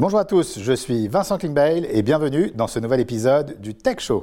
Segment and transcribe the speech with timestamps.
[0.00, 3.98] Bonjour à tous, je suis Vincent Klingbeil et bienvenue dans ce nouvel épisode du Tech
[3.98, 4.22] Show.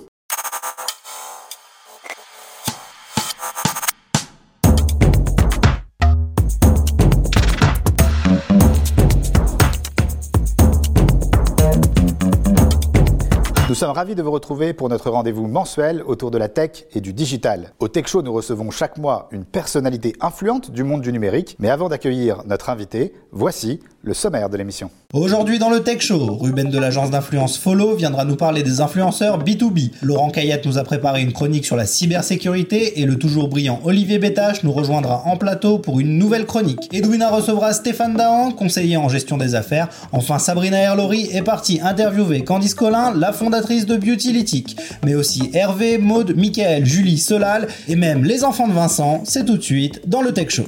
[13.68, 17.02] Nous sommes ravis de vous retrouver pour notre rendez-vous mensuel autour de la tech et
[17.02, 17.74] du digital.
[17.80, 21.58] Au Tech Show, nous recevons chaque mois une personnalité influente du monde du numérique.
[21.60, 24.92] Mais avant d'accueillir notre invité, voici le sommaire de l'émission.
[25.14, 29.44] Aujourd'hui dans le Tech Show, Ruben de l'agence d'influence Follow viendra nous parler des influenceurs
[29.44, 29.92] B2B.
[30.04, 34.20] Laurent Caillette nous a préparé une chronique sur la cybersécurité et le toujours brillant Olivier
[34.20, 36.88] Bétache nous rejoindra en plateau pour une nouvelle chronique.
[36.94, 39.90] Edwina recevra Stéphane Dahan, conseiller en gestion des affaires.
[40.12, 44.78] Enfin, Sabrina Erlori est partie interviewer Candice Collin, la fondatrice de Beautylytic.
[45.04, 49.24] Mais aussi Hervé, Maude, Michael, Julie, Solal et même les enfants de Vincent.
[49.26, 50.66] C'est tout de suite dans le Tech Show.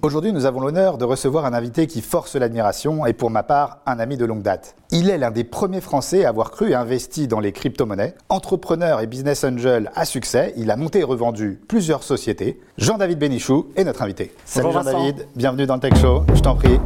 [0.00, 3.78] Aujourd'hui, nous avons l'honneur de recevoir un invité qui force l'admiration et pour ma part,
[3.84, 4.76] un ami de longue date.
[4.92, 8.14] Il est l'un des premiers Français à avoir cru et investi dans les crypto-monnaies.
[8.28, 12.60] Entrepreneur et business angel à succès, il a monté et revendu plusieurs sociétés.
[12.76, 14.32] Jean-David Bénichou est notre invité.
[14.44, 16.78] Salut Jean-David, bienvenue dans le Tech Show, je t'en prie.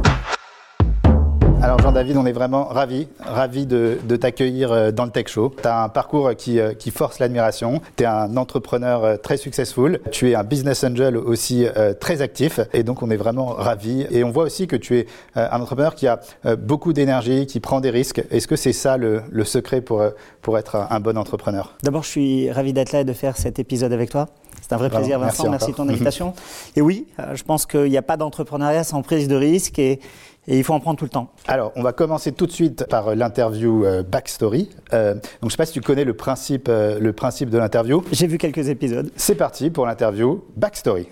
[1.63, 5.55] Alors Jean-David, on est vraiment ravis, ravis de, t'accueillir euh, dans le Tech Show.
[5.61, 7.79] Tu as un parcours qui, euh, qui force l'admiration.
[7.95, 10.01] Tu es un entrepreneur euh, très successful.
[10.11, 11.65] Tu es un business angel aussi
[12.01, 12.59] très actif.
[12.73, 14.05] Et donc on est vraiment ravis.
[14.11, 16.19] Et on voit aussi que tu es un entrepreneur qui a
[16.57, 18.21] beaucoup d'énergie, qui prend des risques.
[18.29, 20.03] Est-ce que c'est ça le, secret pour,
[20.41, 21.75] pour être un, bon entrepreneur?
[21.81, 24.27] D'abord, je suis ravi d'être là et de faire cet épisode avec toi.
[24.61, 25.49] C'est un vrai plaisir, Vincent.
[25.49, 26.33] Merci, merci de ton invitation.
[26.75, 29.79] et oui, je pense qu'il n'y a pas d'entrepreneuriat sans prise de risque.
[29.79, 29.99] Et,
[30.47, 31.29] et il faut en prendre tout le temps.
[31.47, 34.69] Alors, on va commencer tout de suite par l'interview euh, Backstory.
[34.93, 37.57] Euh, donc, je ne sais pas si tu connais le principe, euh, le principe de
[37.57, 38.03] l'interview.
[38.11, 39.11] J'ai vu quelques épisodes.
[39.15, 41.07] C'est parti pour l'interview Backstory.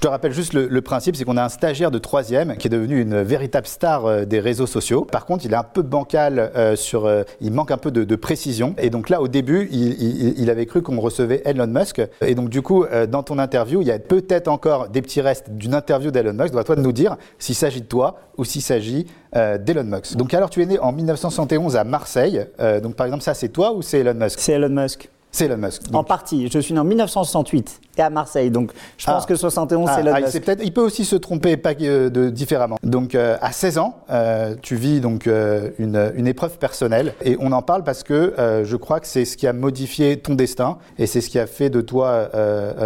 [0.00, 3.00] Te rappelle juste le, principe, c'est qu'on a un stagiaire de troisième qui est devenu
[3.00, 5.04] une véritable star euh, des réseaux sociaux.
[5.04, 8.16] Par contre, il est un peu bancal euh, sur, euh, il manque un peu de,
[8.16, 8.74] précision.
[8.78, 12.00] Et donc là, au début, il, avait cru qu'on recevait Elon Musk.
[12.22, 15.50] Et donc du coup, dans ton interview, il y a peut-être encore des petits restes
[15.50, 16.52] d'une interview d'Elon Musk.
[16.52, 20.16] Dois-toi de nous dire s'il s'agit de toi ou s'il s'agit d'Elon Musk.
[20.16, 22.46] Donc alors, tu es né en 1971 à Marseille.
[22.82, 24.38] donc par exemple, ça, c'est toi ou c'est Elon Musk?
[24.38, 25.10] C'est Elon Musk.
[25.34, 25.82] C'est Elon Musk.
[25.92, 26.48] En partie.
[26.48, 28.52] Je suis né en 1968 et à Marseille.
[28.52, 29.26] Donc je pense ah.
[29.26, 30.42] que 71, c'est ah, Elon ah, Musk.
[30.62, 32.76] il peut aussi se tromper pas, euh, de, différemment.
[32.84, 37.14] Donc euh, à 16 ans, euh, tu vis donc une, une, épreuve personnelle.
[37.20, 38.32] Et on en parle parce que
[38.64, 41.48] je crois que c'est ce qui a modifié ton destin et c'est ce qui a
[41.48, 42.28] fait de toi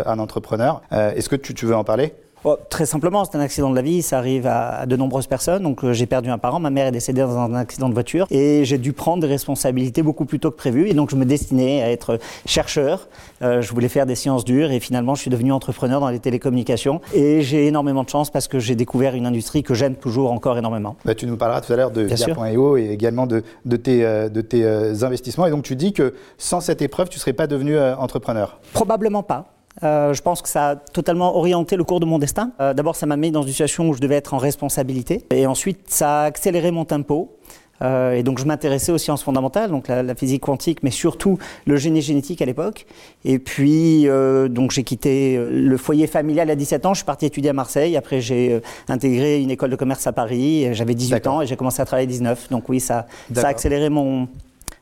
[0.07, 0.81] un entrepreneur.
[0.91, 2.15] Est-ce que tu, tu veux en parler?
[2.45, 5.65] Oh, très simplement, c'est un accident de la vie, ça arrive à, de nombreuses personnes.
[5.65, 8.27] Donc euh, j'ai perdu un parent, ma mère est décédée dans un accident de voiture
[8.31, 10.89] et j'ai dû prendre des responsabilités beaucoup plus tôt que prévu.
[10.89, 13.09] Et donc je me destinais à être chercheur,
[13.43, 16.21] euh, je voulais faire des sciences dures et finalement je suis devenu entrepreneur dans les
[16.21, 17.01] télécommunications.
[17.13, 20.57] Et j'ai énormément de chance parce que j'ai découvert une industrie que j'aime toujours encore
[20.59, 20.97] énormément.
[21.05, 24.29] Bah, tu nous parleras tout à l'heure de Via.io et également de, de tes, euh,
[24.29, 24.65] de tes
[25.03, 25.47] investissements.
[25.47, 29.23] Et donc tu dis que sans cette épreuve, tu ne serais pas devenu entrepreneur Probablement
[29.23, 29.58] pas.
[29.83, 32.53] Euh, je pense que ça a totalement orienté le cours de mon destin.
[32.61, 35.25] Euh, d'abord, ça m'a mis dans une situation où je devais être en responsabilité.
[35.31, 37.37] Et ensuite, ça a accéléré mon tempo.
[37.81, 41.77] Euh, et donc, je m'intéressais aux sciences fondamentales, donc la, physique quantique, mais surtout le
[41.77, 42.87] génie génétique à l'époque.
[43.25, 44.09] Et puis,
[44.51, 46.95] donc, j'ai quitté le foyer familial à 17 ans.
[46.95, 47.97] Je suis parti étudier à Marseille.
[47.97, 50.75] Après, j'ai intégré une école de commerce à Paris.
[50.75, 52.49] J'avais 18 ans et j'ai commencé à travailler à 19.
[52.51, 54.27] Donc, oui, ça, ça a accéléré mon,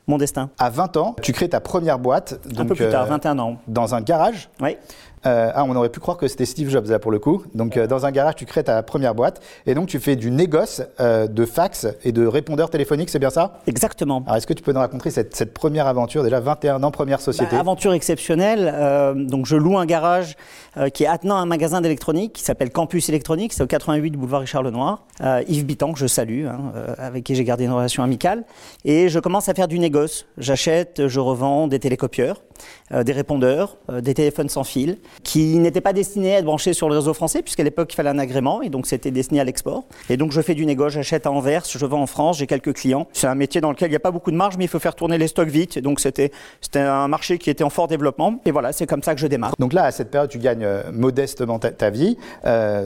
[0.07, 0.49] mon destin.
[0.57, 2.39] À 20 ans, tu crées ta première boîte.
[2.57, 3.57] un peu plus tard, 21 euh, ans.
[3.67, 4.49] Dans un garage.
[4.61, 4.77] Oui.
[5.25, 7.43] Euh, ah, on aurait pu croire que c'était Steve Jobs là pour le coup.
[7.55, 10.31] Donc euh, dans un garage, tu crées ta première boîte et donc tu fais du
[10.31, 13.59] négoce de fax et de répondeurs téléphoniques, c'est bien ça?
[13.67, 14.23] Exactement.
[14.25, 17.55] Alors est-ce que tu peux nous raconter cette, première aventure, déjà 21 ans, première société
[17.55, 19.25] bah, Aventure exceptionnelle.
[19.27, 20.35] donc je loue un garage
[20.93, 24.41] qui est attenant à un magasin d'électronique qui s'appelle Campus Électronique, c'est au 88 boulevard
[24.41, 25.03] Richard Lenoir.
[25.47, 28.43] Yves Bitan, que je salue, hein, avec qui j'ai gardé une relation amicale.
[28.85, 30.25] Et je commence à faire du négoce.
[30.37, 32.41] J'achète, je revends des télécopieurs.
[32.93, 36.73] Euh, des répondeurs, euh, des téléphones sans fil, qui n'étaient pas destinés à être branchés
[36.73, 39.43] sur le réseau français, puisqu'à l'époque, il fallait un agrément, et donc c'était destiné à
[39.43, 39.85] l'export.
[40.09, 42.73] Et donc je fais du négo, j'achète à Anvers, je vends en France, j'ai quelques
[42.73, 43.07] clients.
[43.13, 44.79] C'est un métier dans lequel il n'y a pas beaucoup de marge, mais il faut
[44.79, 45.77] faire tourner les stocks vite.
[45.77, 46.31] Et donc c'était
[46.75, 48.39] un marché qui était en fort développement.
[48.45, 49.53] Et voilà, c'est comme ça que je démarre.
[49.59, 52.17] Donc là, à cette période, tu gagnes euh, modestement ta, vie,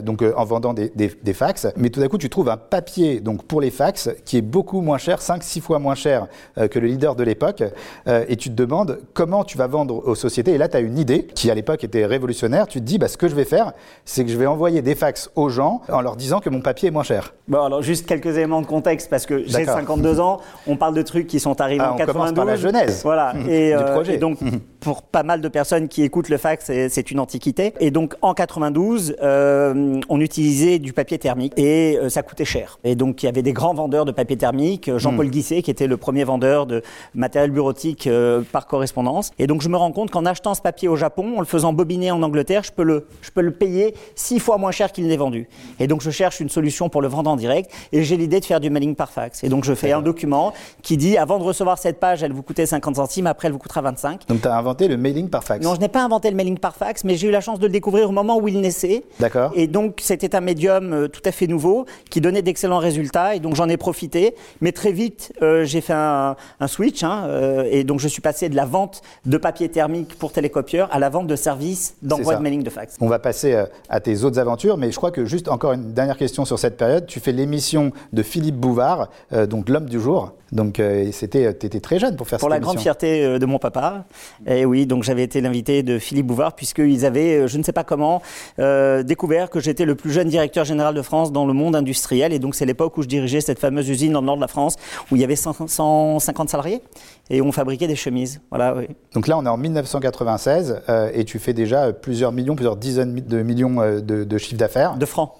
[0.03, 1.67] donc en vendant des, des, fax.
[1.75, 4.81] Mais tout d'un coup, tu trouves un papier donc pour les fax qui est beaucoup
[4.81, 7.63] moins cher, 5-6 fois moins cher que le leader de l'époque.
[8.07, 10.97] et tu te demandes comment tu vas vendre aux sociétés et là tu as une
[10.97, 12.67] idée qui à l'époque était révolutionnaire.
[12.67, 13.73] Tu te dis, bah, ce que je vais faire,
[14.05, 16.89] c'est que je vais envoyer des fax aux gens en leur disant que mon papier
[16.89, 17.33] est moins cher.
[17.47, 21.01] Bon, alors juste quelques éléments de contexte parce que j'ai 52 ans, on parle de
[21.01, 22.35] trucs qui sont arrivés ah, en 92.
[22.35, 23.01] Par la genèse.
[23.03, 23.33] Voilà.
[23.49, 24.15] et, du projet.
[24.15, 24.37] et donc,
[24.79, 27.73] pour pas mal de personnes qui écoutent le fax, c'est une antiquité.
[27.79, 32.79] Et donc, en 92, euh, on utilisait du papier thermique et euh, ça coûtait cher.
[32.83, 34.89] Et donc, il y avait des grands vendeurs de papier thermique.
[34.97, 35.31] Jean-Paul hmm.
[35.31, 36.81] Guisset, qui était le premier vendeur de
[37.13, 39.31] matériel bureautique euh, par correspondance.
[39.39, 41.73] Et donc, je me rends compte qu'en achetant ce papier au Japon, en le faisant
[41.73, 45.06] bobiner en Angleterre, je peux le, je peux le payer six fois moins cher qu'il
[45.07, 45.48] n'est vendu.
[45.80, 47.69] Et donc, je cherche une solution pour le vendre en direct.
[47.92, 49.44] Et j'ai l'idée de faire du mailing par fax.
[49.44, 52.42] Et donc, je fais un document qui dit, avant de recevoir cette page, elle vous
[52.44, 54.27] coûtait 50 centimes, après, elle vous coûtera 25.
[54.27, 56.57] Donc, tu as inventé le mailing par fax Non, je n'ai pas inventé le mailing
[56.57, 59.03] par fax, mais j'ai eu la chance de le découvrir au moment où il naissait.
[59.19, 59.51] D'accord.
[59.56, 63.36] Et donc, c'était un médium euh, tout à fait nouveau qui donnait d'excellents résultats.
[63.36, 64.36] Et donc, j'en ai profité.
[64.62, 66.36] Mais très vite, euh, j'ai fait un,
[66.68, 67.03] switch.
[67.03, 70.88] Hein, euh, et donc, je suis passé de la vente de papier thermique pour télécopieur
[70.92, 72.97] à la vente de services d'envoi de mailing de fax.
[73.01, 76.17] On va passer à tes autres aventures, mais je crois que juste encore une dernière
[76.17, 77.05] question sur cette période.
[77.05, 79.09] Tu fais l'émission de Philippe Bouvard,
[79.47, 80.33] donc l'homme du jour.
[80.51, 83.23] Donc, euh, c'était, tu étais très jeune pour faire pour cette Pour la grande fierté
[83.23, 84.05] euh, de mon papa.
[84.45, 87.71] Et oui, donc j'avais été l'invité de Philippe Bouvard, puisqu'ils avaient, euh, je ne sais
[87.71, 88.21] pas comment,
[88.57, 92.33] découvert que j'étais le plus jeune directeur général de France dans le monde industriel.
[92.33, 94.47] Et donc, c'est l'époque où je dirigeais cette fameuse usine dans le nord de la
[94.47, 94.75] France,
[95.11, 96.81] où il y avait 150 salariés
[97.31, 98.41] et on fabriquait des chemises.
[98.49, 98.87] Voilà, oui.
[99.13, 100.83] Donc là, on est en 1996
[101.13, 104.97] et tu fais déjà plusieurs millions, plusieurs dizaines de millions de, de chiffres d'affaires.
[104.97, 105.31] De francs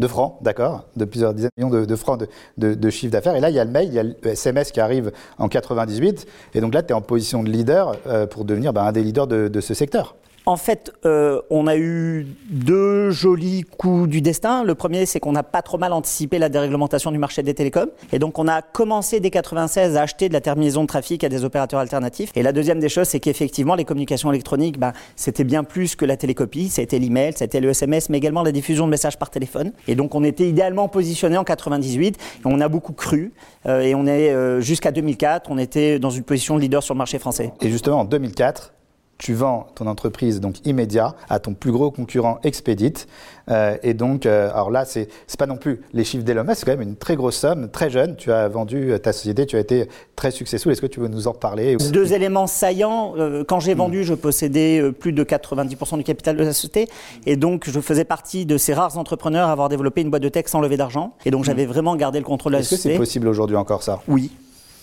[0.00, 2.24] de francs, d'accord, de plusieurs dizaines de millions de, francs
[2.56, 3.36] de, de, chiffre d'affaires.
[3.36, 5.48] Et là, il y a le mail, il y a le SMS qui arrive en
[5.48, 6.26] 98.
[6.54, 9.02] Et donc là, tu es en position de leader euh, pour devenir ben, un des
[9.02, 10.16] leaders de ce secteur.
[10.46, 14.64] En fait, euh, on a eu deux jolis coups du destin.
[14.64, 17.90] Le premier, c'est qu'on n'a pas trop mal anticipé la déréglementation du marché des télécoms.
[18.12, 21.28] Et donc, on a commencé dès 96 à acheter de la terminaison de trafic à
[21.28, 22.30] des opérateurs alternatifs.
[22.36, 26.04] Et la deuxième des choses, c'est qu'effectivement, les communications électroniques, ben, c'était bien plus que
[26.04, 26.68] la télépie.
[26.68, 29.72] C'était l'email, c'était le SMS, mais également la diffusion de messages par téléphone.
[29.88, 32.16] Et donc, on était idéalement positionné en 98.
[32.16, 33.32] Et on a beaucoup cru.
[33.66, 36.94] Euh, et on est euh, jusqu'à 2004, on était dans une position de leader sur
[36.94, 37.52] le marché français.
[37.60, 38.72] Et justement, en 2004,
[39.20, 42.94] tu vends ton entreprise donc immédiat à ton plus gros concurrent Expedit.
[43.50, 45.08] Euh, et donc, euh, alors là, c'est
[45.38, 47.90] pas non plus les chiffres d'Elon Musk, c'est quand même une très grosse somme, très
[47.90, 48.16] jeune.
[48.16, 50.72] Tu as vendu euh, ta société, tu as été très successful.
[50.72, 53.14] Est-ce que tu veux nous en parler Deux éléments saillants.
[53.46, 56.88] quand j'ai vendu, je possédais plus de 90% du capital de la société.
[57.26, 60.28] Et donc, je faisais partie de ces rares entrepreneurs à avoir développé une boîte de
[60.30, 61.14] tech sans lever d'argent.
[61.26, 62.90] Et donc, j'avais vraiment gardé le contrôle de la société.
[62.90, 64.00] Est-ce que c'est possible aujourd'hui encore ça?
[64.08, 64.30] Oui.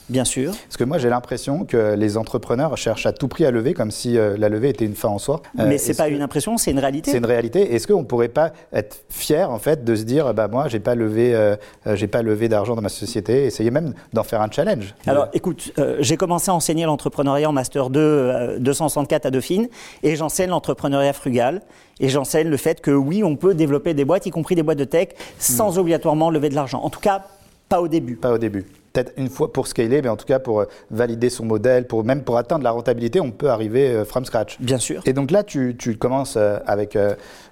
[0.10, 0.52] Bien sûr.
[0.52, 3.92] Parce que moi, j'ai l'impression que les entrepreneurs cherchent à tout prix à lever, comme
[3.92, 5.42] si euh, la levée était une fin en soi.
[5.60, 7.12] Euh, Mais c'est pas une impression, c'est une réalité.
[7.12, 7.76] C'est une réalité.
[7.76, 10.96] Est-ce qu'on pourrait pas être fier, en fait, de se dire, bah moi, j'ai pas
[10.96, 11.58] levé, euh,
[11.94, 14.96] j'ai pas levé d'argent dans ma société, essayer même d'en faire un challenge.
[15.06, 19.68] Alors, écoute, j'ai commencé à enseigner l'entrepreneuriat en master 2 264 à Dauphine,
[20.04, 21.62] et j'enseigne l'entrepreneuriat frugal.
[22.00, 24.78] Et j'enseigne le fait que oui, on peut développer des boîtes, y compris des boîtes
[24.78, 25.80] de tech, sans hmm.
[25.80, 26.80] obligatoirement lever de l'argent.
[26.84, 27.24] En tout cas,
[27.70, 28.16] pas au début.
[28.16, 28.66] Pas au début
[28.98, 32.04] peut-être une fois pour scaler, mais en tout cas pour euh, valider son modèle, pour
[32.04, 34.60] même pour atteindre la rentabilité, on peut arriver euh, from scratch.
[34.60, 35.04] Bien sûr.
[35.06, 36.98] Et donc là, tu, commences euh, avec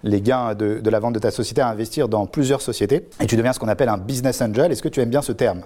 [0.03, 3.35] les gains de, la vente de ta société à investir dans plusieurs sociétés et tu
[3.35, 4.71] deviens ce qu'on appelle un business angel.
[4.71, 5.61] Est-ce que tu aimes bien ce terme?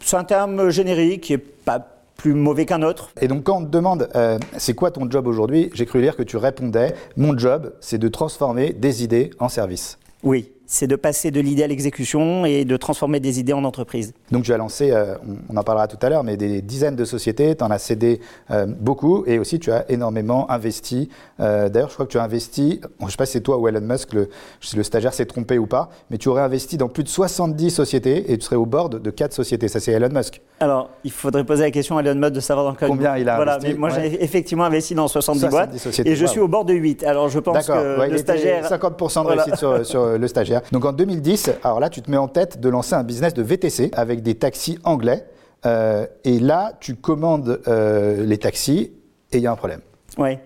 [0.00, 1.86] C'est un terme générique qui n'est pas
[2.16, 3.10] plus mauvais qu'un autre.
[3.20, 4.08] Et donc quand on te demande
[4.56, 8.08] c'est quoi ton job aujourd'hui, j'ai cru lire que tu répondais mon job c'est de
[8.08, 9.98] transformer des idées en services.
[10.22, 14.14] Oui, c'est de passer de l'idée à l'exécution et de transformer des idées en entreprise.
[14.30, 15.16] Donc tu as lancé, euh,
[15.48, 18.20] on en parlera tout à l'heure, mais des dizaines de sociétés, tu en as cédé
[18.52, 21.08] euh, beaucoup et aussi tu as énormément investi.
[21.40, 23.58] Euh, d'ailleurs, je crois que tu as investi, je ne sais pas si c'est toi
[23.58, 24.28] ou Elon Musk, le,
[24.60, 27.70] si le stagiaire s'est trompé ou pas, mais tu aurais investi dans plus de 70
[27.70, 29.66] sociétés et tu serais au board de 4 sociétés.
[29.66, 30.40] Ça, c'est Elon Musk.
[30.60, 33.34] Alors, il faudrait poser la question à Elon Musk de savoir dans combien il a
[33.34, 33.76] voilà, investi.
[33.76, 37.02] moi, j'ai effectivement investi dans 70, boîtes et je suis au bord de 8.
[37.02, 38.70] Alors, je pense que le stagiaire...
[38.70, 40.59] 50% de réussite sur, sur le stagiaire.
[40.72, 43.42] Donc en 2010, alors là, tu te mets en tête de lancer un business de
[43.42, 45.26] VTC avec des taxis anglais.
[45.66, 48.92] Euh, et là, tu commandes euh, les taxis
[49.32, 49.80] et il y a un problème.
[50.18, 50.38] Oui.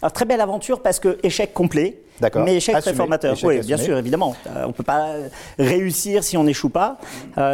[0.00, 2.00] Alors, très belle aventure parce que échec complet.
[2.36, 3.36] Mais échec très formateur.
[3.42, 4.36] oui, bien sûr, évidemment.
[4.46, 5.14] Euh, on ne peut pas
[5.58, 6.98] réussir si on n'échoue pas.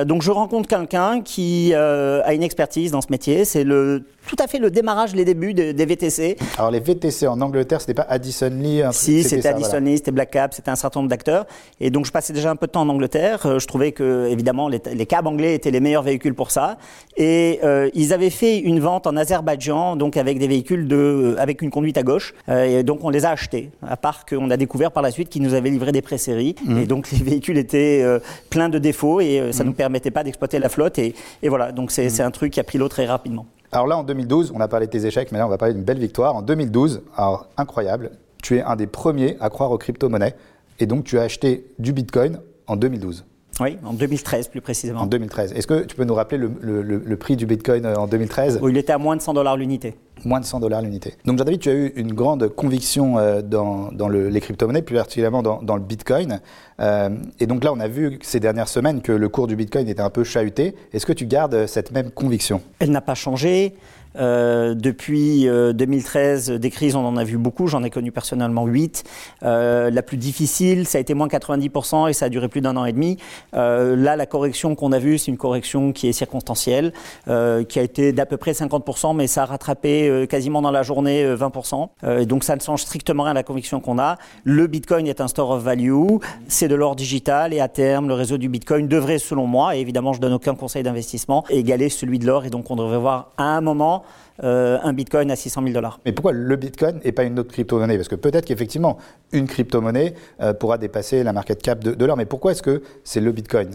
[0.04, 3.46] donc je rencontre quelqu'un qui a une expertise dans ce métier.
[3.46, 6.36] C'est le tout à fait le démarrage, les débuts des VTC.
[6.56, 10.30] Alors les VTC en Angleterre, c'était pas Addison Lee Si, c'était Addison Lee, c'était Black
[10.30, 11.46] Cab, c'était un certain nombre d'acteurs.
[11.80, 13.44] Et donc je passais déjà un peu de temps en Angleterre.
[13.46, 16.78] Euh, je trouvais que évidemment les, les cabs anglais étaient les meilleurs véhicules pour ça.
[17.16, 21.34] Et euh, ils avaient fait une vente en Azerbaïdjan, donc avec des véhicules de, euh,
[21.40, 22.32] avec une conduite à gauche.
[22.48, 23.70] et donc on les a achetés.
[23.84, 26.54] À part qu'on a découvert par la suite qu'ils nous avaient livré des pré-séries.
[26.64, 26.78] Mmh.
[26.78, 28.04] Et donc les véhicules étaient
[28.48, 29.66] pleins de défauts et ça ne mmh.
[29.66, 31.00] nous permettait pas d'exploiter la flotte.
[31.00, 32.22] Et, et voilà, donc c'est mmh.
[32.22, 33.46] un truc qui a pris l'eau très rapidement.
[33.72, 35.74] Alors là, en 2012, on a parlé de tes échecs, mais là, on va parler
[35.74, 36.34] d'une belle victoire.
[36.34, 38.10] En 2012, alors incroyable,
[38.42, 40.34] tu es un des premiers à croire aux crypto-monnaies
[40.80, 43.24] et donc tu as acheté du Bitcoin en 2012.
[43.60, 45.00] Oui, en 2013 plus précisément.
[45.00, 45.52] En 2013.
[45.52, 48.92] Est-ce que tu peux nous rappeler le, prix du Bitcoin euh, en 2013 Il était
[48.92, 49.94] à moins de 100 dollars l'unité.
[50.24, 51.14] Moins de 100 dollars l'unité.
[51.26, 55.76] Donc Jean-David, tu as eu une grande conviction euh, dans, les crypto-monnaies, plus particulièrement dans,
[55.76, 56.40] le Bitcoin.
[56.80, 59.88] Euh, et donc là, on a vu ces dernières semaines que le cours du Bitcoin
[59.88, 60.74] était un peu chahuté.
[60.92, 62.62] Est-ce que tu gardes cette même conviction?
[62.78, 63.74] Elle n'a pas changé.
[64.16, 67.66] Euh, depuis 2013, euh, des crises, on en a vu beaucoup.
[67.66, 69.04] J'en ai connu personnellement 8.
[69.42, 72.76] Euh, la plus difficile, ça a été moins 90% et ça a duré plus d'un
[72.76, 73.18] an et demi.
[73.52, 76.92] là, la correction qu'on a vue, c'est une correction qui est circonstancielle,
[77.24, 81.24] qui a été d'à peu près 50%, mais ça a rattrapé quasiment dans la journée
[81.34, 82.24] 20%.
[82.26, 84.16] donc ça ne change strictement rien à la conviction qu'on a.
[84.44, 88.14] Le Bitcoin est un store of value, c'est de l'or digital et à terme, le
[88.14, 92.18] réseau du Bitcoin devrait, selon moi, et évidemment, je donne aucun conseil d'investissement, égaler celui
[92.18, 93.99] de l'or et donc on devrait voir à un moment
[94.42, 96.00] euh, un bitcoin à 600 000 dollars.
[96.04, 97.96] Mais pourquoi le bitcoin et pas une autre crypto-monnaie?
[97.96, 98.98] Parce que peut-être qu'effectivement,
[99.32, 102.16] une crypto-monnaie euh, pourra dépasser la market cap de l'or.
[102.16, 103.70] Mais pourquoi est-ce que c'est le bitcoin?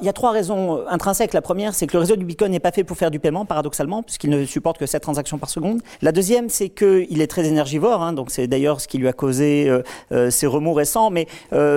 [0.00, 1.32] Il y a trois raisons euh, intrinsèques.
[1.32, 3.44] La première, c'est que le réseau du Bitcoin n'est pas fait pour faire du paiement,
[3.44, 5.80] paradoxalement, puisqu'il ne supporte que 7 transactions par seconde.
[6.02, 9.12] La deuxième, c'est qu'il est très énergivore, hein, donc c'est d'ailleurs ce qui lui a
[9.12, 11.26] causé euh, euh, ses remous récents, mais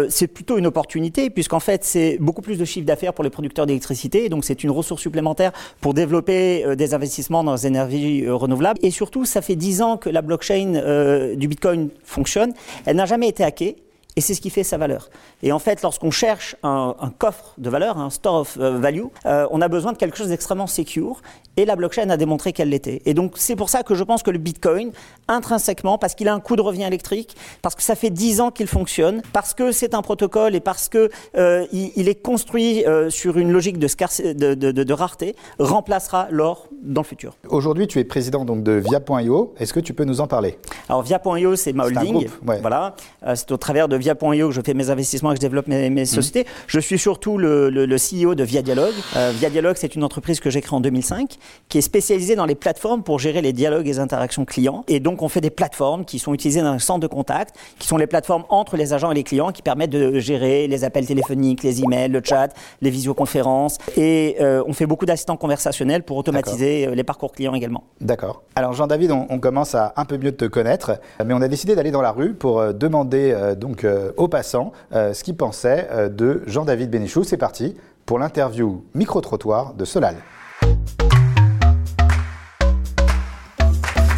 [0.10, 3.66] c'est plutôt une opportunité, puisqu'en fait, c'est beaucoup plus de chiffre d'affaires pour les producteurs
[3.66, 8.80] d'électricité, donc c'est une ressource supplémentaire pour développer des investissements dans les énergies renouvelables.
[8.84, 12.54] Et surtout, ça fait 10 ans que la blockchain du Bitcoin fonctionne.
[12.86, 13.76] Elle n'a jamais été hackée.
[14.18, 15.10] Et c'est ce qui fait sa valeur.
[15.42, 19.48] Et en fait, lorsqu'on cherche un, coffre de valeur, un store of euh, value, euh,
[19.52, 21.22] on a besoin de quelque chose d'extrêmement secure.
[21.58, 23.02] Et la blockchain a démontré qu'elle l'était.
[23.06, 24.92] Et donc, c'est pour ça que je pense que le Bitcoin,
[25.28, 28.52] intrinsèquement, parce qu'il a un coût de revient électrique, parce que ça fait 10 ans
[28.52, 33.38] qu'il fonctionne, parce que c'est un protocole et parce qu'il euh, il est construit sur
[33.38, 37.36] une logique de, de, de, de, rareté, remplacera l'or dans le futur.
[37.50, 39.54] Aujourd'hui, tu es président donc, de Via.io.
[39.58, 40.58] Est-ce que tu peux nous en parler?
[40.88, 42.28] Alors, Via.io, c'est ma holding.
[42.62, 42.96] Voilà.
[43.36, 45.90] c'est au travers de Via.io que je fais mes investissements et que je développe mes,
[45.90, 46.06] mmh.
[46.06, 46.46] sociétés.
[46.68, 48.94] Je suis surtout le, CEO de Via Dialogue.
[49.16, 51.38] Euh, Via Dialogue, c'est une entreprise que j'ai créée en 2005
[51.70, 54.84] qui est spécialisée dans les plateformes pour gérer les dialogues et les interactions clients.
[54.88, 57.88] Et donc, on fait des plateformes qui sont utilisées dans un centre de contact, qui
[57.88, 61.06] sont les plateformes entre les agents et les clients qui permettent de gérer les appels
[61.06, 62.50] téléphoniques, les emails, le chat,
[62.82, 63.78] les visioconférences.
[63.98, 67.84] Et euh, on fait beaucoup d'assistants conversationnels pour automatiser euh, les parcours clients également.
[68.00, 68.44] D'accord.
[68.56, 71.76] Alors, Jean-David, on, on, commence à un peu mieux te connaître, mais on a décidé
[71.76, 73.86] d'aller dans la rue pour demander donc
[74.18, 77.24] aux passants euh, ce qu'ils pensaient euh, de Jean-David Bénichou.
[77.24, 80.16] C'est parti pour l'interview micro-trottoir de Solal.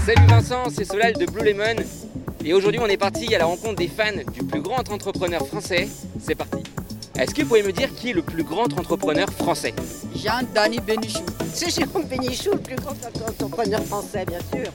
[0.05, 1.81] Salut Vincent, c'est Solal de Blue Lemon.
[2.45, 4.03] Et aujourd'hui, on est parti à la rencontre des fans
[4.33, 5.87] du plus grand entrepreneur français.
[6.19, 6.63] C'est parti.
[7.17, 9.73] Est-ce que vous pouvez me dire qui est le plus grand entrepreneur français?
[10.15, 11.23] Jean-Dany Bénichou.
[11.53, 12.95] C'est Jérôme Bénichou, le plus grand
[13.29, 14.71] entrepreneur français, bien sûr.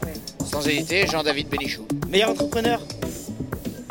[0.46, 1.82] Sans hésiter, Jean-David Bénichou.
[2.08, 2.80] Meilleur entrepreneur?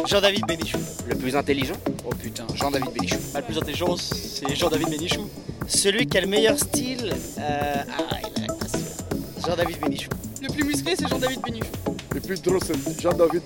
[0.06, 0.78] Jean-David Bénichou.
[1.08, 1.76] Le plus intelligent
[2.06, 2.46] Oh putain.
[2.56, 3.18] Jean-David Bénichou.
[3.34, 5.30] Bah, le plus intelligent, c'est Jean-David Bénichou.
[5.68, 7.14] Celui qui a le meilleur style.
[7.40, 7.84] Euh...
[7.88, 10.10] Ah, il a la Jean-David Bénichou.
[10.42, 11.72] Le plus musclé, c'est Jean-David Bénichou.
[12.14, 13.42] Le plus drôle, c'est Jean-David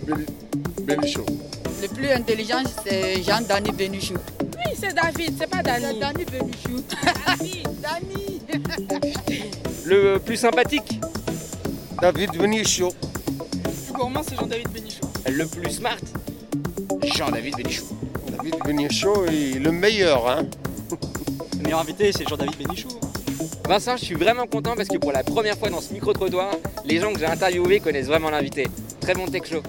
[0.84, 1.26] Bénichou.
[1.82, 4.14] Le plus intelligent, c'est Jean-Dany Bénichou.
[4.42, 5.86] Oui, c'est David, c'est pas Dany.
[5.88, 6.84] C'est Dany Bénichou.
[7.82, 8.42] Dany.
[9.86, 11.00] Le plus sympathique
[12.00, 12.90] David Bénichou.
[13.54, 15.02] Le plus gourmand, c'est Jean-David Bénichou.
[15.28, 15.98] Le plus smart
[17.16, 17.86] Jean-David Bénichou.
[18.30, 20.46] David Bénichou est le meilleur, hein
[21.58, 22.90] Le meilleur invité, c'est Jean-David Bénichou.
[23.68, 26.52] Vincent, je suis vraiment content parce que pour la première fois dans ce micro-trottoir,
[26.86, 28.68] les gens que j'ai interviewés connaissent vraiment l'invité.
[29.02, 29.62] Très bon tech show.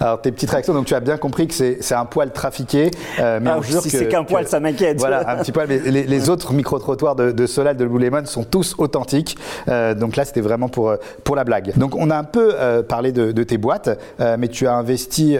[0.00, 2.90] Alors, tes petites réactions, donc tu as bien compris que c'est un poil trafiqué.
[3.18, 4.98] Euh, mais ah, si c'est qu'un poil, ça m'inquiète.
[4.98, 5.66] Voilà, un petit poil.
[5.68, 9.36] Mais les, autres micro-trottoirs de, de, Solal, de Blue Lemon sont tous authentiques.
[9.68, 11.72] Euh, donc là, c'était vraiment pour, pour la blague.
[11.76, 13.88] Donc, on a un peu euh, parlé de, tes boîtes,
[14.38, 15.38] mais tu as investi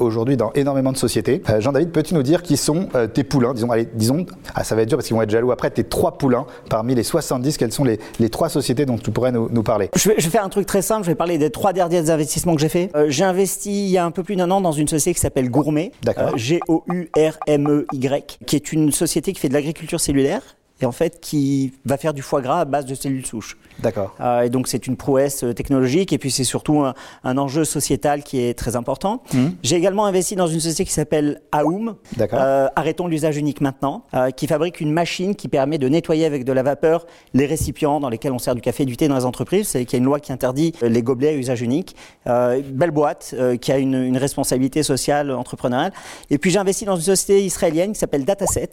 [0.00, 1.42] aujourd'hui dans énormément de sociétés.
[1.58, 3.52] Jean-David, peux-tu nous dire qui sont tes poulains?
[3.52, 5.84] Disons, allez, disons, ah, ça va être dur parce qu'ils vont être jaloux après, tes
[5.84, 7.56] trois poulains parmi les 70.
[7.56, 9.90] Quelles sont les, les trois sociétés dont tu pourrais nous, nous parler?
[9.94, 11.04] Je vais, je vais, faire un truc très simple.
[11.04, 12.90] Je vais parler des trois derniers investissements que j'ai fait.
[13.08, 15.50] j'ai investi il y a un peu plus d'un an dans une société qui s'appelle
[15.50, 15.92] Gourmet,
[16.34, 20.42] G-O-U-R-M-E-Y, qui est une société qui fait de l'agriculture cellulaire
[20.82, 23.56] et en fait qui va faire du foie gras à base de cellules souches.
[23.78, 24.14] D'accord.
[24.20, 28.22] Euh, et donc c'est une prouesse euh, technologique et puis c'est surtout un, enjeu sociétal
[28.22, 29.22] qui est très important.
[29.32, 29.46] Mmh.
[29.62, 31.96] J'ai également investi dans une société qui s'appelle Aoum.
[32.20, 36.44] Euh, arrêtons l'usage unique maintenant, euh, qui fabrique une machine qui permet de nettoyer avec
[36.44, 39.16] de la vapeur les récipients dans lesquels on sert du café et du thé dans
[39.16, 39.68] les entreprises.
[39.68, 41.96] C'est qu'il y a une loi qui interdit les gobelets à usage unique.
[42.26, 45.92] belle boîte qui a une, une, responsabilité sociale entrepreneuriale.
[46.30, 48.70] Et puis j'ai investi dans une société israélienne qui s'appelle Dataset,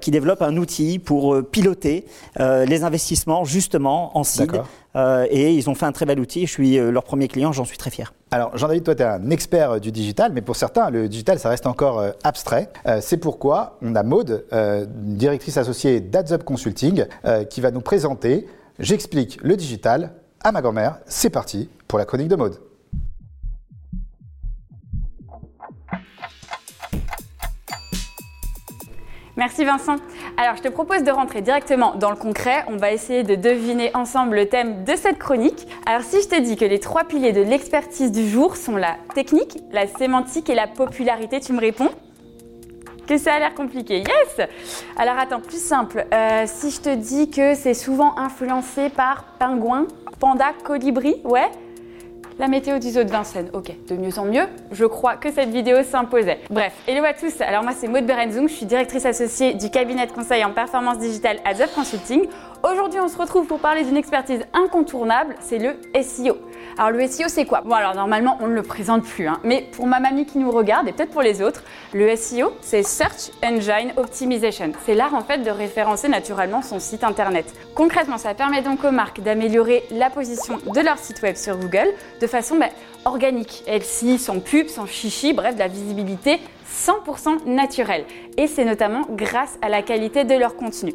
[0.00, 2.06] qui développe un outil pour pour euh, piloter
[2.40, 4.22] euh, les investissements justement en.
[4.38, 4.66] D'accord.
[4.96, 6.46] Euh, et ils ont fait un très bel outil.
[6.46, 8.12] Je suis leur premier client, j'en suis très fier.
[8.32, 11.48] Alors, Jean-David, toi, tu es un expert du digital, mais pour certains, le digital, ça
[11.48, 12.70] reste encore abstrait.
[13.00, 14.44] C'est pourquoi on a Maude,
[14.92, 17.04] directrice associée d'AdsUp Consulting,
[17.48, 18.48] qui va nous présenter
[18.80, 20.98] J'explique le digital à ma grand-mère.
[21.06, 22.58] C'est parti pour la chronique de Maude.
[29.40, 29.96] Merci Vincent.
[30.36, 32.62] Alors je te propose de rentrer directement dans le concret.
[32.68, 35.66] On va essayer de deviner ensemble le thème de cette chronique.
[35.86, 38.98] Alors si je te dis que les trois piliers de l'expertise du jour sont la
[39.14, 41.88] technique, la sémantique et la popularité, tu me réponds
[43.06, 44.00] que ça a l'air compliqué.
[44.00, 44.46] Yes
[44.98, 46.04] Alors attends, plus simple.
[46.12, 49.86] Euh, si je te dis que c'est souvent influencé par pingouin,
[50.18, 51.50] panda, colibri, ouais
[52.40, 55.82] la météo zoo de Vincennes, ok, de mieux en mieux, je crois que cette vidéo
[55.82, 56.38] s'imposait.
[56.48, 60.06] Bref, hello à tous, alors moi c'est Maud Berenzung, je suis directrice associée du cabinet
[60.06, 62.28] de conseil en performance digitale AdUp Consulting.
[62.64, 66.38] Aujourd'hui on se retrouve pour parler d'une expertise incontournable, c'est le SEO.
[66.78, 67.62] Alors le SEO c'est quoi?
[67.64, 70.50] Bon alors normalement on ne le présente plus, hein, mais pour ma mamie qui nous
[70.50, 71.62] regarde et peut-être pour les autres,
[71.92, 74.72] le SEO c'est Search Engine Optimization.
[74.86, 77.46] C'est l'art en fait de référencer naturellement son site internet.
[77.74, 81.88] Concrètement ça permet donc aux marques d'améliorer la position de leur site web sur Google
[82.20, 82.68] de façon bah,
[83.04, 88.04] organique, elle-ci, sans pub, sans chichi, bref de la visibilité 100% naturelle.
[88.36, 90.94] Et c'est notamment grâce à la qualité de leur contenu.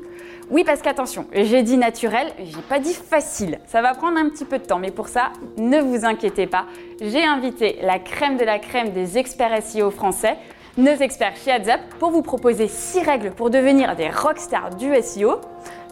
[0.51, 3.60] Oui, parce qu'attention, j'ai dit naturel, j'ai pas dit facile.
[3.65, 6.65] Ça va prendre un petit peu de temps, mais pour ça, ne vous inquiétez pas.
[7.01, 10.38] J'ai invité la crème de la crème des experts SEO français,
[10.77, 11.58] nos experts chez
[12.00, 15.39] pour vous proposer 6 règles pour devenir des rockstars du SEO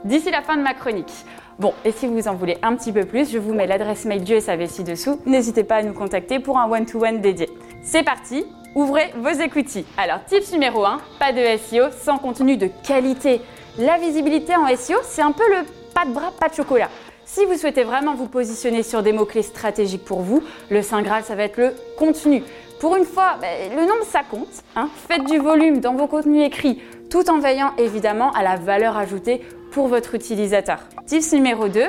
[0.04, 1.12] d'ici la fin de ma chronique.
[1.60, 4.24] Bon, et si vous en voulez un petit peu plus, je vous mets l'adresse mail
[4.24, 5.20] du SAV ci-dessous.
[5.26, 7.48] N'hésitez pas à nous contacter pour un one-to-one dédié.
[7.82, 9.86] C'est parti, ouvrez vos écoutilles.
[9.98, 13.42] Alors, tips numéro 1, pas de SEO sans contenu de qualité.
[13.78, 16.90] La visibilité en SEO, c'est un peu le pas de bras, pas de chocolat.
[17.26, 21.24] Si vous souhaitez vraiment vous positionner sur des mots-clés stratégiques pour vous, le Saint Graal,
[21.24, 22.44] ça va être le contenu.
[22.80, 24.50] Pour une fois, ben, le nombre, ça compte.
[24.76, 24.90] hein.
[25.08, 29.42] Faites du volume dans vos contenus écrits, tout en veillant évidemment à la valeur ajoutée
[29.72, 30.80] pour votre utilisateur.
[31.06, 31.86] Tips numéro 2,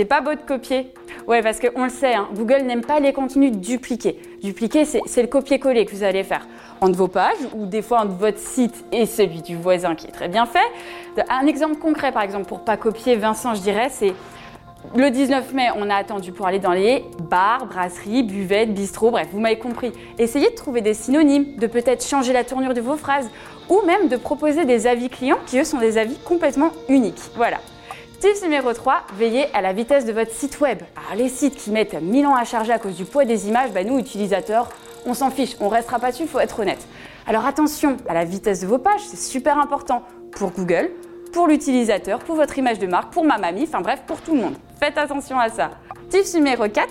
[0.00, 0.94] c'est pas beau de copier.
[1.26, 4.18] Ouais, parce qu'on le sait, hein, Google n'aime pas les contenus dupliqués.
[4.42, 6.48] Dupliquer, c'est le copier-coller que vous allez faire
[6.80, 10.10] entre vos pages ou des fois entre votre site et celui du voisin qui est
[10.10, 11.22] très bien fait.
[11.28, 14.14] Un exemple concret, par exemple, pour pas copier Vincent, je dirais, c'est
[14.96, 19.28] le 19 mai, on a attendu pour aller dans les bars, brasseries, buvettes, bistrots, bref,
[19.32, 19.92] vous m'avez compris.
[20.18, 23.28] Essayez de trouver des synonymes, de peut-être changer la tournure de vos phrases
[23.68, 27.20] ou même de proposer des avis clients qui, eux, sont des avis complètement uniques.
[27.36, 27.58] Voilà.
[28.20, 30.80] Tips numéro 3, veillez à la vitesse de votre site web.
[30.94, 33.72] Alors, les sites qui mettent 1000 ans à charger à cause du poids des images,
[33.72, 34.68] bah, nous, utilisateurs,
[35.06, 36.86] on s'en fiche, on restera pas dessus, faut être honnête.
[37.26, 40.02] Alors attention à la vitesse de vos pages, c'est super important
[40.32, 40.90] pour Google,
[41.32, 44.42] pour l'utilisateur, pour votre image de marque, pour ma mamie, enfin bref, pour tout le
[44.42, 44.54] monde.
[44.78, 45.70] Faites attention à ça.
[46.10, 46.88] Tips numéro 4,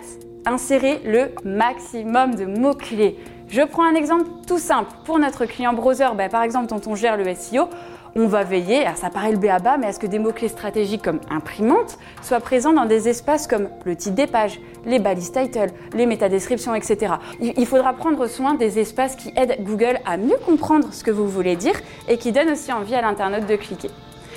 [0.47, 3.19] insérez le maximum de mots-clés.
[3.49, 4.91] Je prends un exemple tout simple.
[5.05, 7.67] Pour notre client browser, bah, par exemple, dont on gère le SEO,
[8.15, 11.03] on va veiller, alors ça paraît le béaba, mais à ce que des mots-clés stratégiques
[11.03, 15.71] comme imprimante soient présents dans des espaces comme le titre des pages, les balises title,
[15.93, 17.13] les métadescriptions, etc.
[17.41, 21.27] Il faudra prendre soin des espaces qui aident Google à mieux comprendre ce que vous
[21.27, 21.75] voulez dire
[22.07, 23.89] et qui donnent aussi envie à l'internaute de cliquer.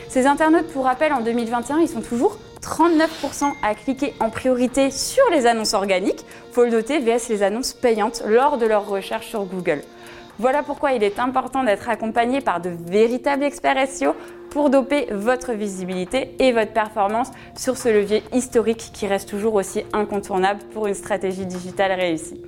[0.09, 5.25] Ces internautes, pour rappel, en 2021, ils sont toujours 39% à cliquer en priorité sur
[5.33, 9.45] les annonces organiques, faut le noter, VS les annonces payantes lors de leur recherche sur
[9.45, 9.81] Google.
[10.39, 14.17] Voilà pourquoi il est important d'être accompagné par de véritables experts SEO
[14.51, 19.85] pour doper votre visibilité et votre performance sur ce levier historique qui reste toujours aussi
[19.93, 22.43] incontournable pour une stratégie digitale réussie.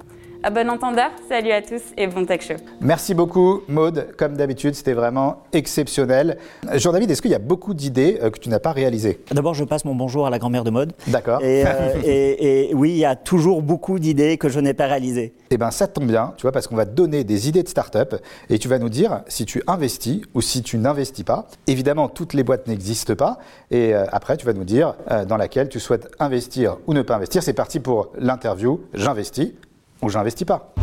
[0.46, 2.52] À bon entendeur, salut à tous et bon tech show.
[2.82, 4.08] Merci beaucoup, Maude.
[4.18, 6.36] Comme d'habitude, c'était vraiment exceptionnel.
[6.74, 9.20] Jean-David, est-ce qu'il y a beaucoup d'idées euh, que tu n'as pas réalisées?
[9.30, 10.92] D'abord, je passe mon bonjour à la grand-mère de mode.
[11.06, 11.40] D'accord.
[11.42, 14.84] Et, euh, et- et oui, il y a toujours beaucoup d'idées que je n'ai pas
[14.86, 15.32] réalisées.
[15.50, 17.68] Eh bien, ça tombe bien, tu vois, parce qu'on va te donner des idées de
[17.68, 18.14] start-up
[18.50, 21.46] et tu vas nous dire si tu investis ou si tu n'investis pas.
[21.68, 23.38] Évidemment, toutes les boîtes n'existent pas.
[23.70, 27.00] Et euh, après, tu vas nous dire euh, dans laquelle tu souhaites investir ou ne
[27.00, 27.42] pas investir.
[27.42, 28.80] C'est parti pour l'interview.
[28.92, 29.52] J'investis
[30.04, 30.74] ou j'investis pas.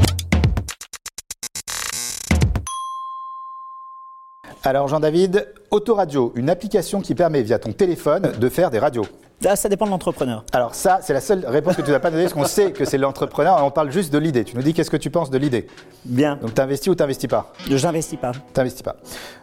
[4.63, 9.07] Alors, Jean-David, Autoradio, une application qui permet via ton téléphone de faire des radios.
[9.47, 10.43] Ah, ça dépend de l'entrepreneur.
[10.53, 12.85] Alors ça, c'est la seule réponse que tu n'as pas donnée, parce qu'on sait que
[12.85, 14.43] c'est l'entrepreneur, on parle juste de l'idée.
[14.43, 15.67] Tu nous dis qu'est-ce que tu penses de l'idée.
[16.05, 18.33] Bien, Donc t'investis ou t'investis pas j'investis pas.
[18.53, 18.97] T'investis pas.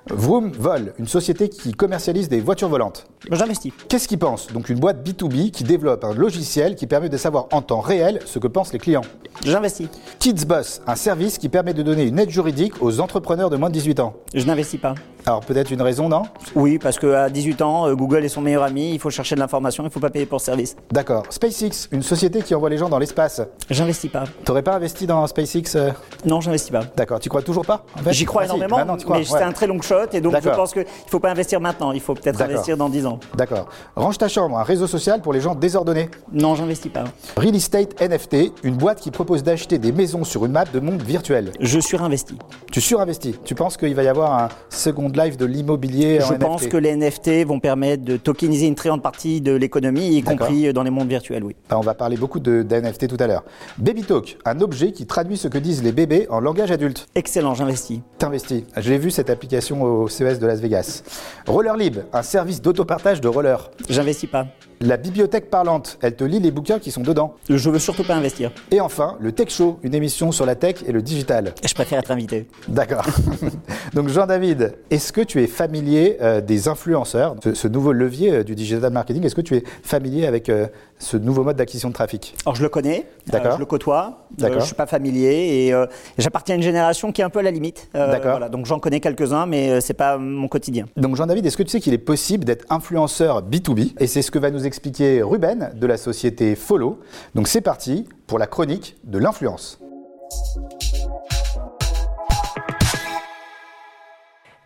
[0.08, 3.06] Vroom Vol, une société qui commercialise des voitures volantes.
[3.30, 3.72] J'investis.
[3.88, 7.46] Qu'est-ce qu'ils pensent Donc une boîte B2B qui développe un logiciel qui permet de savoir
[7.52, 9.02] en temps réel ce que pensent les clients.
[9.44, 9.88] J'investis.
[10.18, 13.68] Kids Boss, un service qui permet de donner une aide juridique aux entrepreneurs de moins
[13.68, 14.14] de 18 ans.
[14.34, 14.94] Je n'investis pas.
[15.26, 16.22] Alors peut-être une raison, non?
[16.54, 19.40] Oui, parce qu'à 18 ans, euh, Google est son meilleur ami, il faut chercher de
[19.40, 20.76] l'information, il ne faut pas payer pour ce service.
[20.90, 21.24] D'accord.
[21.30, 23.40] SpaceX, une société qui envoie les gens dans l'espace.
[23.68, 24.24] J'investis pas.
[24.44, 25.90] T'aurais pas investi dans SpaceX euh?
[26.24, 26.80] Non, j'investis pas.
[26.96, 27.20] D'accord.
[27.20, 28.12] Tu crois toujours pas en fait?
[28.12, 29.38] J'y crois Ah, si, énormément, tu crois, mais ouais.
[29.38, 31.92] c'est un très long shot et donc je pense qu'il ne faut pas investir maintenant,
[31.92, 33.20] il faut peut-être investir dans 10 ans.
[33.36, 33.68] D'accord.
[33.96, 36.08] Range ta chambre, un réseau social pour les gens désordonnés.
[36.32, 37.04] Non, j'investis pas.
[37.36, 41.02] Real Estate NFT, une boîte qui propose d'acheter des maisons sur une map de monde
[41.02, 41.52] virtuel.
[41.60, 42.36] Je surinvestis.
[42.72, 43.34] Tu surinvestis.
[43.44, 46.66] Tu penses qu'il va y avoir un second life de l'immobilier en Je NFT pense
[46.66, 50.72] que les NFT vont permettre de tokeniser une très grande partie de l'économie, y compris
[50.72, 51.54] dans les mondes virtuels, oui.
[51.70, 53.44] Ah, On va parler beaucoup de d'NFT tout à l'heure.
[53.78, 57.06] Baby Talk, un objet qui traduit ce que disent les bébés en langage adulte.
[57.14, 58.00] Excellent, j'investis.
[58.18, 58.64] T'investis.
[58.76, 61.02] J'ai vu cette application au CES de Las Vegas.
[61.46, 63.70] Rollerlib, un service d'autopartage de rollers.
[63.88, 64.46] J'investis pas.
[64.80, 67.34] La bibliothèque parlante, elle te lit les bouquins qui sont dedans.
[67.48, 68.52] Je veux surtout pas investir.
[68.70, 71.52] Et enfin, le Tech Show, une émission sur la tech et le digital.
[71.64, 72.46] Je préfère être invité.
[72.68, 73.04] D'accord.
[73.94, 78.44] Donc Jean-David, est-ce que tu es familier euh, des influenceurs, ce, ce nouveau levier euh,
[78.44, 79.26] du digital marketing?
[79.26, 82.62] Est-ce que tu es familier avec euh, ce nouveau mode d'acquisition de trafic Alors je
[82.62, 83.52] le connais, euh, D'accord.
[83.54, 84.60] je le côtoie, euh, D'accord.
[84.60, 85.86] je suis pas familier et euh,
[86.18, 87.88] j'appartiens à une génération qui est un peu à la limite.
[87.94, 88.32] Euh, D'accord.
[88.32, 90.86] voilà, donc j'en connais quelques-uns, mais euh, c'est pas mon quotidien.
[90.96, 94.30] Donc Jean-David, est-ce que tu sais qu'il est possible d'être influenceur B2B Et c'est ce
[94.30, 96.98] que va nous expliquer Ruben de la société Follow.
[97.34, 99.78] Donc c'est parti pour la chronique de l'influence.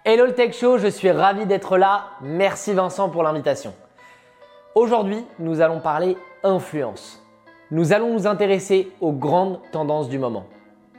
[0.04, 2.06] Hello le Tech Show, je suis ravi d'être là.
[2.22, 3.72] Merci Vincent pour l'invitation.
[4.74, 7.22] Aujourd'hui, nous allons parler influence.
[7.70, 10.44] Nous allons nous intéresser aux grandes tendances du moment.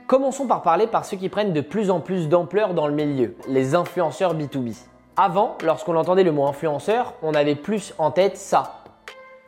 [0.05, 3.35] Commençons par parler par ceux qui prennent de plus en plus d'ampleur dans le milieu,
[3.47, 4.77] les influenceurs B2B.
[5.17, 8.83] Avant, lorsqu'on entendait le mot influenceur, on avait plus en tête ça,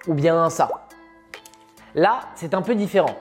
[0.08, 0.88] ou bien ça.
[1.94, 3.16] Là, c'est un peu différent.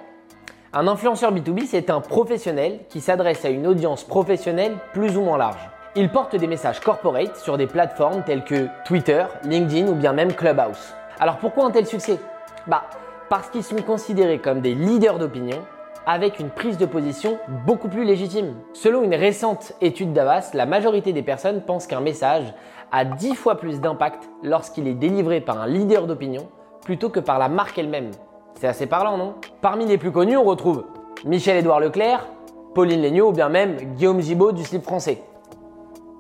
[0.73, 5.37] Un influenceur B2B, c'est un professionnel qui s'adresse à une audience professionnelle plus ou moins
[5.37, 5.69] large.
[5.97, 10.33] Il porte des messages corporate sur des plateformes telles que Twitter, LinkedIn ou bien même
[10.33, 10.93] Clubhouse.
[11.21, 12.19] Alors pourquoi un tel succès?
[12.67, 12.83] Bah,
[13.29, 15.59] parce qu'ils sont considérés comme des leaders d'opinion
[16.05, 18.57] avec une prise de position beaucoup plus légitime.
[18.73, 22.53] Selon une récente étude d'Avas, la majorité des personnes pensent qu'un message
[22.91, 26.49] a 10 fois plus d'impact lorsqu'il est délivré par un leader d'opinion
[26.85, 28.11] plutôt que par la marque elle-même.
[28.59, 29.35] C'est assez parlant, non?
[29.61, 30.87] Parmi les plus connus, on retrouve
[31.25, 32.27] Michel-Édouard Leclerc,
[32.75, 35.23] Pauline Léniaud ou bien même Guillaume Gibaud du slip français.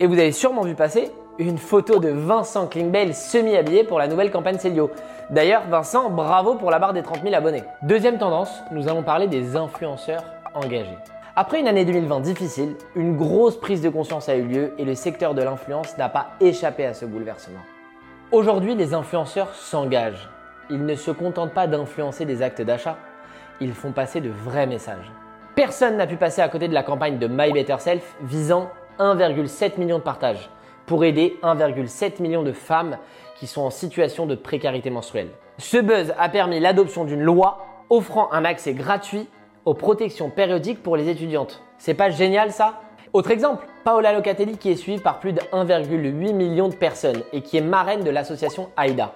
[0.00, 4.32] Et vous avez sûrement vu passer une photo de Vincent Klingbeil semi-habillé pour la nouvelle
[4.32, 4.90] campagne Célio.
[5.30, 7.62] D'ailleurs, Vincent, bravo pour la barre des 30 000 abonnés.
[7.82, 10.98] Deuxième tendance, nous allons parler des influenceurs engagés.
[11.36, 14.96] Après une année 2020 difficile, une grosse prise de conscience a eu lieu et le
[14.96, 17.62] secteur de l'influence n'a pas échappé à ce bouleversement.
[18.32, 20.28] Aujourd'hui, les influenceurs s'engagent.
[20.70, 22.96] Ils ne se contentent pas d'influencer des actes d'achat,
[23.60, 25.12] ils font passer de vrais messages.
[25.54, 29.78] Personne n'a pu passer à côté de la campagne de My Better Self visant 1,7
[29.78, 30.50] million de partages
[30.86, 32.98] pour aider 1,7 million de femmes
[33.36, 35.30] qui sont en situation de précarité menstruelle.
[35.58, 39.28] Ce buzz a permis l'adoption d'une loi offrant un accès gratuit
[39.64, 41.62] aux protections périodiques pour les étudiantes.
[41.78, 42.80] C'est pas génial ça?
[43.12, 47.42] Autre exemple, Paola Locatelli qui est suivie par plus de 1,8 million de personnes et
[47.42, 49.12] qui est marraine de l'association AIDA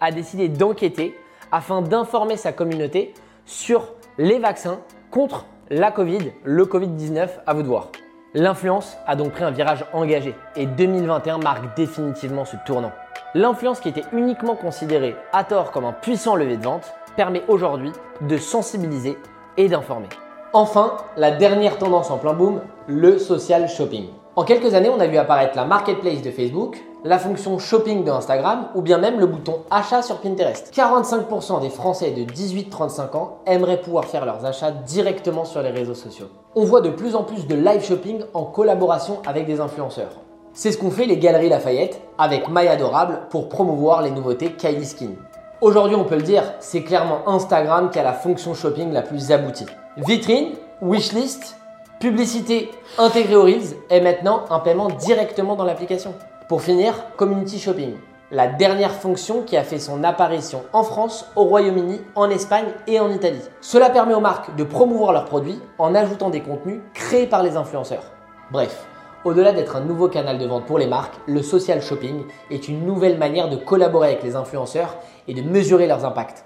[0.00, 1.18] a décidé d'enquêter
[1.52, 3.12] afin d'informer sa communauté
[3.44, 7.90] sur les vaccins contre la Covid, le Covid-19, à vous de voir.
[8.32, 12.92] L'influence a donc pris un virage engagé et 2021 marque définitivement ce tournant.
[13.34, 17.90] L'influence qui était uniquement considérée à tort comme un puissant levier de vente permet aujourd'hui
[18.20, 19.18] de sensibiliser
[19.56, 20.08] et d'informer.
[20.52, 24.06] Enfin, la dernière tendance en plein boom, le social shopping.
[24.36, 28.10] En quelques années, on a vu apparaître la marketplace de Facebook, la fonction shopping de
[28.10, 30.72] Instagram ou bien même le bouton achat sur Pinterest.
[30.74, 35.94] 45% des Français de 18-35 ans aimeraient pouvoir faire leurs achats directement sur les réseaux
[35.94, 36.26] sociaux.
[36.54, 40.12] On voit de plus en plus de live shopping en collaboration avec des influenceurs.
[40.52, 44.84] C'est ce qu'ont fait les Galeries Lafayette avec My Adorable pour promouvoir les nouveautés Kylie
[44.84, 45.12] Skin.
[45.60, 49.30] Aujourd'hui, on peut le dire, c'est clairement Instagram qui a la fonction shopping la plus
[49.30, 49.66] aboutie.
[49.96, 51.56] Vitrine, wishlist,
[52.00, 56.14] publicité intégrée aux Reels et maintenant un paiement directement dans l'application.
[56.50, 57.94] Pour finir, Community Shopping,
[58.32, 62.98] la dernière fonction qui a fait son apparition en France, au Royaume-Uni, en Espagne et
[62.98, 63.38] en Italie.
[63.60, 67.56] Cela permet aux marques de promouvoir leurs produits en ajoutant des contenus créés par les
[67.56, 68.02] influenceurs.
[68.50, 68.84] Bref,
[69.24, 72.84] au-delà d'être un nouveau canal de vente pour les marques, le social shopping est une
[72.84, 74.96] nouvelle manière de collaborer avec les influenceurs
[75.28, 76.44] et de mesurer leurs impacts.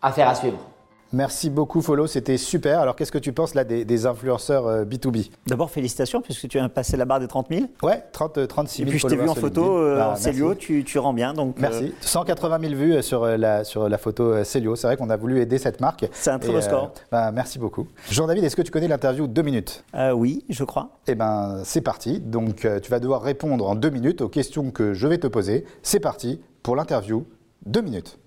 [0.00, 0.58] Affaire à suivre.
[1.12, 2.06] Merci beaucoup, Follow.
[2.06, 2.80] C'était super.
[2.80, 6.58] Alors, qu'est-ce que tu penses là des, des influenceurs euh, B2B D'abord, félicitations, puisque tu
[6.58, 7.62] as passé la barre des 30 000.
[7.82, 10.08] Ouais, 30, euh, 36 Et 000 puis, je t'ai vu en photo, euh, Bah, en
[10.10, 10.22] merci.
[10.24, 11.34] Célio, tu, tu rends bien.
[11.34, 11.84] Donc, Merci.
[11.84, 14.74] euh, 180 000 vues euh, sur euh, la, sur la photo euh, Célio.
[14.74, 16.06] C'est vrai qu'on a voulu aider cette marque.
[16.12, 16.92] C'est un très Et, beau score.
[17.10, 17.86] bah, merci beaucoup.
[18.10, 19.84] Jean-David, est-ce que tu connais l'interview 2 minutes?
[19.94, 20.90] Euh, oui, je crois.
[21.08, 22.20] Eh ben, c'est parti.
[22.20, 25.26] Donc, euh, tu vas devoir répondre en 2 minutes aux questions que je vais te
[25.26, 25.66] poser.
[25.82, 27.26] C'est parti pour l'interview
[27.66, 28.18] 2 minutes.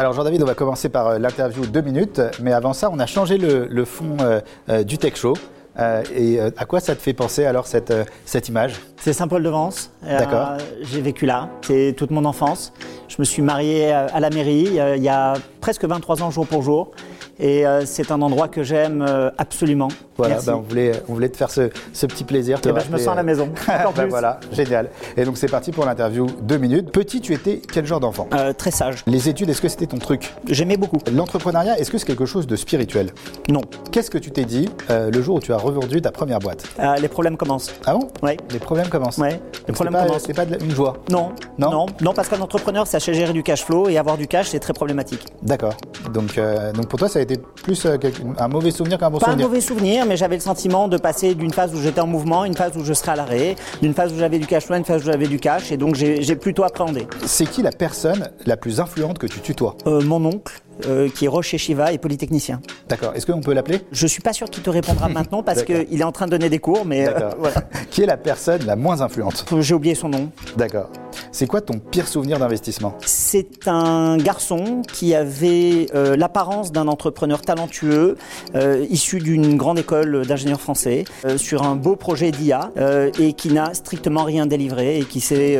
[0.00, 3.04] Alors Jean-David, on va commencer par euh, l'interview 2 minutes, mais avant ça, on a
[3.04, 5.34] changé le, le fond euh, euh, du Tech Show.
[5.78, 8.80] Euh, et euh, à quoi ça te fait penser alors cette, euh, cette image?
[8.96, 9.90] C'est Saint-Paul-de-Vence.
[10.02, 10.52] D'accord.
[10.80, 11.50] J'ai vécu là.
[11.60, 12.72] C'est toute mon enfance.
[13.08, 16.62] Je me suis marié à la mairie il y a presque 23 ans jour pour
[16.62, 16.92] jour.
[17.40, 19.88] Et euh, c'est un endroit que j'aime euh, absolument.
[20.18, 20.46] Voilà, Merci.
[20.48, 22.60] ben, on, voulait, on voulait te faire ce, ce petit plaisir.
[22.60, 23.48] te Eh ben, je me sens à la euh, maison.
[23.68, 24.10] Encore ben plus.
[24.10, 24.90] voilà, génial.
[25.16, 26.90] Et donc c'est parti pour l'interview 2 minutes.
[26.92, 28.28] Petit, tu étais quel genre d'enfant?
[28.34, 29.02] Euh, très sage.
[29.06, 30.30] Les études, est-ce que c'était ton truc?
[30.48, 30.98] J'aimais beaucoup.
[31.10, 33.10] L'entrepreneuriat, est-ce que c'est quelque chose de spirituel?
[33.48, 33.62] Non.
[33.90, 36.64] Qu'est-ce que tu t'es dit euh, le jour où tu as revendu ta première boîte?
[36.78, 37.72] Euh, les problèmes commencent.
[37.86, 38.08] Ah bon?
[38.22, 38.36] Ouais.
[38.52, 39.40] Les problèmes commencent Ouais.
[39.66, 40.22] Les problèmes c'est pas, commencent.
[40.26, 40.98] c'est pas de une joie?
[41.10, 41.32] Non.
[41.58, 41.86] Non?
[42.02, 44.74] Non, parce qu'un entrepreneur, sait gérer du cash flow et avoir du cash, c'est très
[44.74, 45.24] problématique.
[45.42, 45.74] D'accord.
[46.12, 46.38] Donc,
[46.74, 47.96] donc pour toi, ça a été plus euh,
[48.38, 50.96] un mauvais souvenir qu'un bon Pas souvenir un mauvais souvenir, mais j'avais le sentiment de
[50.96, 53.94] passer d'une phase où j'étais en mouvement, une phase où je serais à l'arrêt, d'une
[53.94, 56.36] phase où j'avais du cash flow, une phase où j'avais du cash, et donc j'ai
[56.36, 57.06] plutôt appréhendé.
[57.26, 59.76] C'est qui la personne la plus influente que tu tutoies?
[59.86, 62.60] Euh, mon oncle, euh, qui est Rocher Shiva et polytechnicien.
[62.88, 63.12] D'accord.
[63.14, 63.80] Est-ce qu'on peut l'appeler?
[63.92, 66.48] Je suis pas sûr qu'il te répondra maintenant parce qu'il est en train de donner
[66.48, 67.34] des cours, mais euh, D'accord.
[67.38, 67.62] voilà.
[67.90, 69.44] Qui est la personne la moins influente?
[69.60, 70.30] J'ai oublié son nom.
[70.56, 70.90] D'accord.
[71.32, 77.40] C'est quoi ton pire souvenir d'investissement C'est un garçon qui avait euh, l'apparence d'un entrepreneur
[77.40, 78.16] talentueux,
[78.56, 82.70] euh, issu d'une grande école d'ingénieurs français, euh, sur un beau projet d'IA,
[83.18, 85.58] et qui n'a strictement rien délivré et qui s'est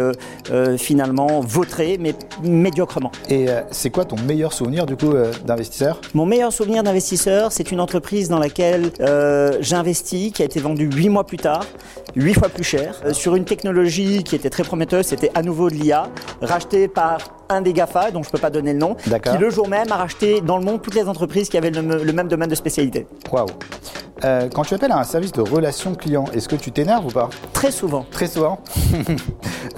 [0.76, 3.12] finalement vautré, mais médiocrement.
[3.28, 5.12] Et c'est quoi ton meilleur souvenir du coup
[5.44, 6.00] d'investisseur?
[6.14, 8.90] Mon meilleur souvenir d'investisseur, c'est une entreprise dans laquelle
[9.60, 11.64] j'ai investi, qui a été vendue huit mois plus tard,
[12.16, 15.74] huit fois plus cher, sur une technologie qui était très prometteuse, c'était à nouveau de
[15.74, 16.04] l'IA,
[16.40, 17.18] rachetée par
[17.48, 19.90] un des GAFA, dont je ne peux pas donner le nom, qui le jour même
[19.90, 22.48] a racheté dans le monde toutes les entreprises qui avaient le, me- le même domaine
[22.48, 23.06] de spécialité.
[23.32, 23.46] Waouh.
[24.22, 27.10] Euh, quand tu appelles à un service de relation client, est-ce que tu t'énerves ou
[27.10, 27.28] pas?
[27.52, 28.60] Très souvent, Très souvent.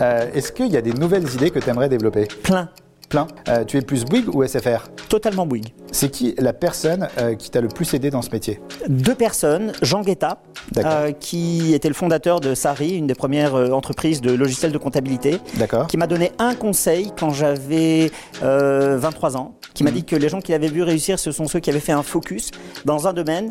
[0.01, 2.25] Euh, est-ce qu'il y a des nouvelles idées que tu aimerais développer?
[2.43, 2.69] Plein,
[3.13, 3.27] Plein.
[3.49, 5.75] Euh, tu es plus Bouygues ou SFR totalement Bouygues.
[5.91, 8.59] C'est qui la personne euh, qui t'a le plus aidé dans ce métier?
[8.89, 10.39] Deux personnes, Jean Guetta,
[10.79, 15.37] euh, qui était le fondateur de Sari, une des premières entreprises de logiciels de comptabilité,
[15.59, 15.89] D'accord.
[15.89, 18.11] qui m'a donné un conseil quand j'avais
[18.43, 19.97] euh, 23 ans, qui m'a Mhm.
[19.97, 22.03] dit que les gens qu'il avait vu réussir, ce sont ceux qui avaient fait un
[22.03, 22.51] focus
[22.87, 23.51] dans un domaine,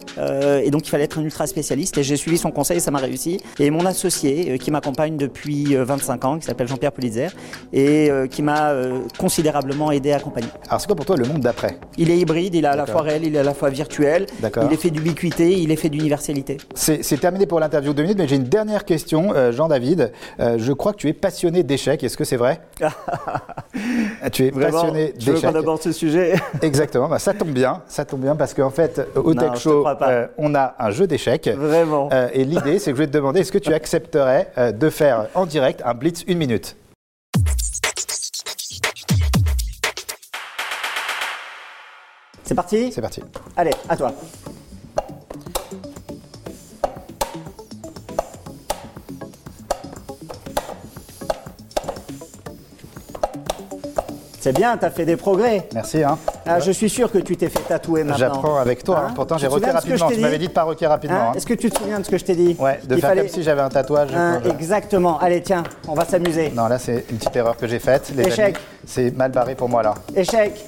[0.63, 1.99] et donc il fallait être un ultra spécialiste.
[1.99, 3.39] Et j'ai suivi son conseil, ça m'a réussi.
[3.59, 7.27] Et mon associé, qui m'accompagne depuis euh, 25 ans, qui s'appelle Jean-Pierre Pulitzer,
[7.73, 9.01] et qui m'a euh,
[9.51, 10.47] considérablement aidé accompagner.
[10.67, 11.77] Alors c'est quoi pour toi le monde d'après?
[11.97, 14.25] Il est hybride, il est à la fois réel, il est à la fois virtuel,
[14.41, 16.57] il est fait d'ubiquité, il est fait d'universalité.
[16.75, 20.11] C'est terminé pour l'interview de 2 minutes, mais j'ai une dernière question, euh, Jean-David.
[20.39, 22.61] Euh, je crois que tu es passionné d'échecs, est-ce que c'est vrai?
[24.31, 25.49] Tu es passionné je veux d'échecs.
[25.51, 26.33] qu'on aborde ce sujet.
[26.61, 29.85] Exactement, bah, ça tombe bien, ça tombe bien parce qu'en fait, au Non, Tech Show,
[29.87, 31.47] euh, on a un jeu d'échecs.
[31.47, 32.09] Vraiment.
[32.33, 35.45] Et l'idée, c'est que je vais te demander, est-ce que tu accepterais de faire en
[35.45, 36.75] direct un blitz une minute?
[42.43, 43.21] C'est parti C'est parti.
[43.55, 44.13] Allez, à toi.
[54.41, 55.67] C'est bien, t'as fait des progrès.
[55.71, 56.03] Merci.
[56.03, 56.17] Hein.
[56.47, 58.17] Ah, Je suis sûr que tu t'es fait tatouer maintenant.
[58.17, 58.97] J'apprends avec toi.
[58.97, 59.13] Hein hein.
[59.13, 60.09] Pourtant, j'ai je rapidement.
[60.09, 61.33] Tu m'avais dit de pas rocker rapidement.
[61.33, 63.21] Est-ce que tu te souviens de ce que je t'ai dit Ouais, de faire fallait-
[63.21, 64.09] comme si j'avais un tatouage.
[64.49, 65.19] Exactement.
[65.19, 66.49] Allez, tiens, on va s'amuser.
[66.55, 68.11] Non, là, c'est une petite erreur que j'ai faite.
[68.15, 68.57] Les Échec.
[68.83, 69.93] c'est mal barré pour moi là.
[70.15, 70.65] Échec.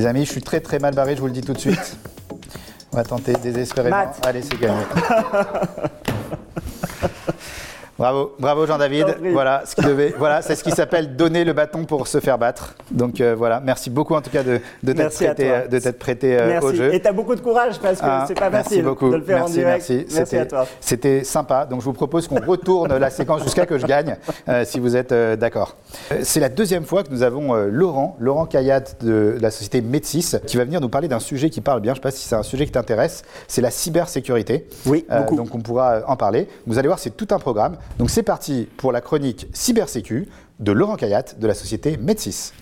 [0.00, 1.98] Les amis, je suis très très mal barré, je vous le dis tout de suite.
[2.90, 3.98] On va tenter désespérément.
[3.98, 4.18] Matt.
[4.26, 4.80] Allez, c'est gagné.
[8.00, 9.16] Bravo, bravo Jean-David.
[9.30, 12.38] Voilà ce qui devait, voilà, c'est ce qui s'appelle donner le bâton pour se faire
[12.38, 12.74] battre.
[12.90, 16.40] Donc euh, voilà, merci beaucoup en tout cas de, t'être prêté, euh, de t'être prêté
[16.40, 16.66] euh, Merci.
[16.66, 16.94] au jeu.
[16.94, 19.10] Et t'as beaucoup de courage parce que Ah, c'est pas facile beaucoup.
[19.10, 19.86] de le faire merci, en direct.
[19.90, 20.66] Merci, Merci C'était- à toi.
[20.80, 21.66] C'était sympa.
[21.66, 24.16] Donc je vous propose qu'on retourne la séquence jusqu'à que je gagne,
[24.48, 25.76] euh, si vous êtes d'accord.
[26.22, 30.56] C'est la deuxième fois que nous avons Laurent, Laurent Kayat de la société Medsys, qui
[30.56, 31.92] va venir nous parler d'un sujet qui parle bien.
[31.92, 33.24] Je ne sais pas si c'est un sujet qui t'intéresse.
[33.46, 34.66] C'est la cybersécurité.
[34.86, 35.36] Oui, beaucoup.
[35.36, 36.48] donc on pourra en parler.
[36.66, 37.76] Vous allez voir, c'est tout un programme.
[37.98, 42.52] Donc c'est parti pour la chronique Cybersécu de Laurent Kayat de la société Medsys.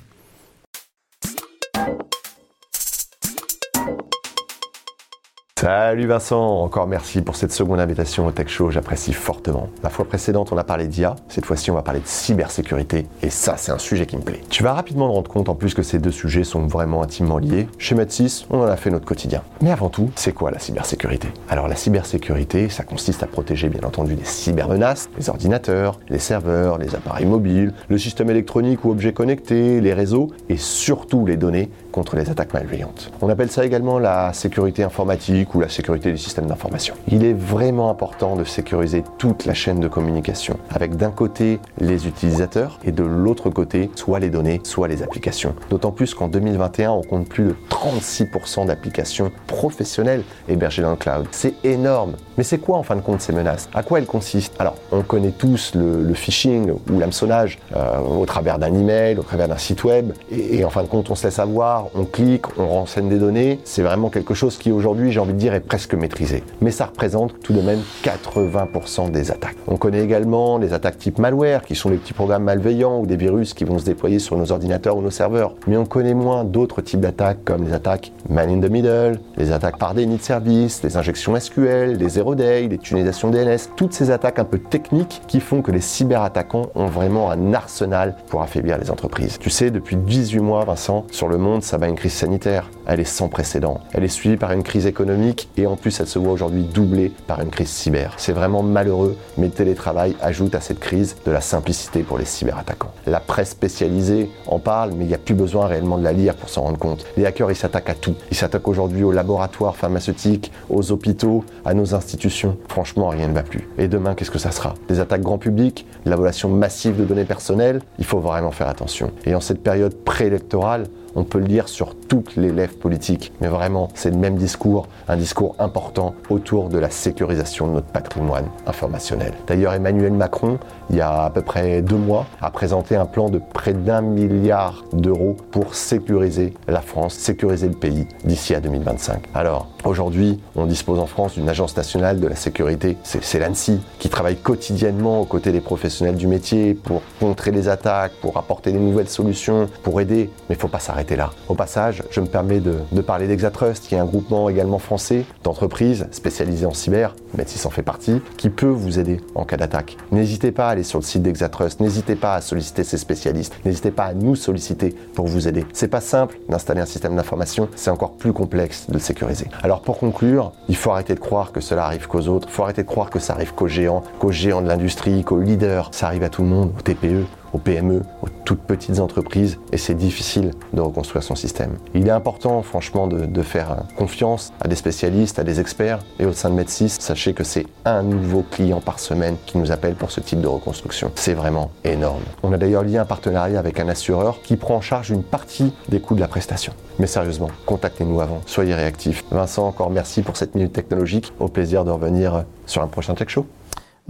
[5.60, 9.68] Salut Vincent, encore merci pour cette seconde invitation au Tech Show, j'apprécie fortement.
[9.82, 13.28] La fois précédente, on a parlé d'IA, cette fois-ci, on va parler de cybersécurité, et
[13.28, 14.40] ça, c'est un sujet qui me plaît.
[14.50, 17.38] Tu vas rapidement te rendre compte en plus que ces deux sujets sont vraiment intimement
[17.38, 17.66] liés.
[17.76, 19.42] Chez Med6, on en a fait notre quotidien.
[19.60, 21.26] Mais avant tout, c'est quoi la cybersécurité?
[21.48, 26.78] Alors la cybersécurité, ça consiste à protéger bien entendu des cybermenaces, les ordinateurs, les serveurs,
[26.78, 31.68] les appareils mobiles, le système électronique ou objets connectés, les réseaux, et surtout les données
[31.92, 33.10] contre les attaques malveillantes.
[33.20, 36.94] On appelle ça également la sécurité informatique ou la sécurité du système d'information.
[37.08, 42.06] Il est vraiment important de sécuriser toute la chaîne de communication, avec d'un côté les
[42.06, 45.54] utilisateurs et de l'autre côté soit les données, soit les applications.
[45.70, 51.26] D'autant plus qu'en 2021, on compte plus de 36% d'applications professionnelles hébergées dans le cloud.
[51.30, 52.14] C'est énorme.
[52.36, 53.68] Mais c'est quoi en fin de compte ces menaces?
[53.74, 54.54] À quoi elles consistent?
[54.58, 59.48] Alors, on connaît tous le, phishing ou l'hameçonnage euh, au travers d'un email, au travers
[59.48, 62.58] d'un site web, et, et en fin de compte, on se laisse avoir, on clique,
[62.58, 63.60] on renseigne des données.
[63.64, 66.42] C'est vraiment quelque chose qui aujourd'hui, j'ai envie de dire, est presque maîtrisé.
[66.60, 69.56] Mais ça représente tout de même 80% des attaques.
[69.66, 73.16] On connaît également les attaques type malware, qui sont les petits programmes malveillants ou des
[73.16, 75.54] virus qui vont se déployer sur nos ordinateurs ou nos serveurs.
[75.66, 79.52] Mais on connaît moins d'autres types d'attaques comme les attaques man in the middle, les
[79.52, 83.92] attaques par déni de service, les injections SQL, les zero day, les tunisisations DNS, toutes
[83.92, 88.42] ces attaques un peu techniques qui font que les cyberattaquants ont vraiment un arsenal pour
[88.42, 89.38] affaiblir les entreprises.
[89.38, 92.70] Tu sais, depuis 18 mois, Vincent, sur le monde, ça va une crise sanitaire.
[92.86, 93.80] Elle est sans précédent.
[93.92, 97.12] Elle est suivie par une crise économique et en plus elle se voit aujourd'hui doublée
[97.26, 98.14] par une crise cyber.
[98.16, 102.24] C'est vraiment malheureux, mais le télétravail ajoute à cette crise de la simplicité pour les
[102.24, 102.92] cyberattaquants.
[103.06, 106.36] La presse spécialisée en parle, mais il n'y a plus besoin réellement de la lire
[106.36, 107.04] pour s'en rendre compte.
[107.18, 108.14] Les hackers, ils s'attaquent à tout.
[108.30, 112.56] Ils s'attaquent aujourd'hui aux laboratoires pharmaceutiques, aux hôpitaux, à nos institutions.
[112.68, 113.68] Franchement, rien ne va plus.
[113.76, 114.72] Et demain, qu'est-ce que ça sera?
[114.88, 117.82] Des attaques grand public, la volation massive de données personnelles?
[117.98, 119.10] Il faut vraiment faire attention.
[119.26, 120.86] Et en cette période préélectorale,
[121.18, 124.86] on peut le lire sur toutes les lèvres politiques, mais vraiment, c'est le même discours,
[125.08, 129.32] un discours important autour de la sécurisation de notre patrimoine informationnel.
[129.48, 130.58] D'ailleurs, Emmanuel Macron,
[130.90, 134.00] il y a à peu près deux mois, a présenté un plan de près d'un
[134.00, 139.24] milliard d'euros pour sécuriser la France, sécuriser le pays d'ici à 2025.
[139.34, 144.08] Alors, aujourd'hui, on dispose en France d'une agence nationale de la sécurité, c'est l'ANSI, qui
[144.08, 148.78] travaille quotidiennement aux côtés des professionnels du métier pour contrer les attaques, pour apporter des
[148.78, 151.30] nouvelles solutions, pour aider, mais il ne faut pas s'arrêter là.
[151.48, 156.06] Au passage, je me permets de, parler d'Exatrust, qui est un groupement également français d'entreprises
[156.10, 159.96] spécialisées en cyber, Métis en fait partie, qui peut vous aider en cas d'attaque.
[160.12, 163.90] N'hésitez pas à aller sur le site d'Exatrust, n'hésitez pas à solliciter ces spécialistes, n'hésitez
[163.90, 165.66] pas à nous solliciter pour vous aider.
[165.72, 169.46] C'est pas simple d'installer un système d'information, c'est encore plus complexe de le sécuriser.
[169.62, 172.62] Alors pour conclure, il faut arrêter de croire que cela arrive qu'aux autres, il faut
[172.62, 175.90] arrêter de croire que ça arrive qu'aux géants, qu'aux géants de l'industrie, qu'aux leaders.
[175.92, 179.78] Ça arrive à tout le monde, aux TPE, aux PME, aux toutes petites entreprises, et
[179.78, 181.76] c'est difficile de reconstruire son système.
[181.94, 186.32] Il est important, franchement, de, faire confiance à des spécialistes, à des experts, et au
[186.32, 190.10] sein de Med6, sachez que c'est un nouveau client par semaine qui nous appelle pour
[190.10, 191.12] ce type de reconstruction.
[191.14, 192.22] C'est vraiment énorme.
[192.42, 195.72] On a d'ailleurs lié un partenariat avec un assureur qui prend en charge une partie
[195.88, 196.72] des coûts de la prestation.
[196.98, 199.24] Mais sérieusement, contactez-nous avant, soyez réactifs.
[199.30, 201.32] Vincent, encore merci pour cette minute technologique.
[201.38, 203.46] Au plaisir de revenir sur un prochain Tech Show.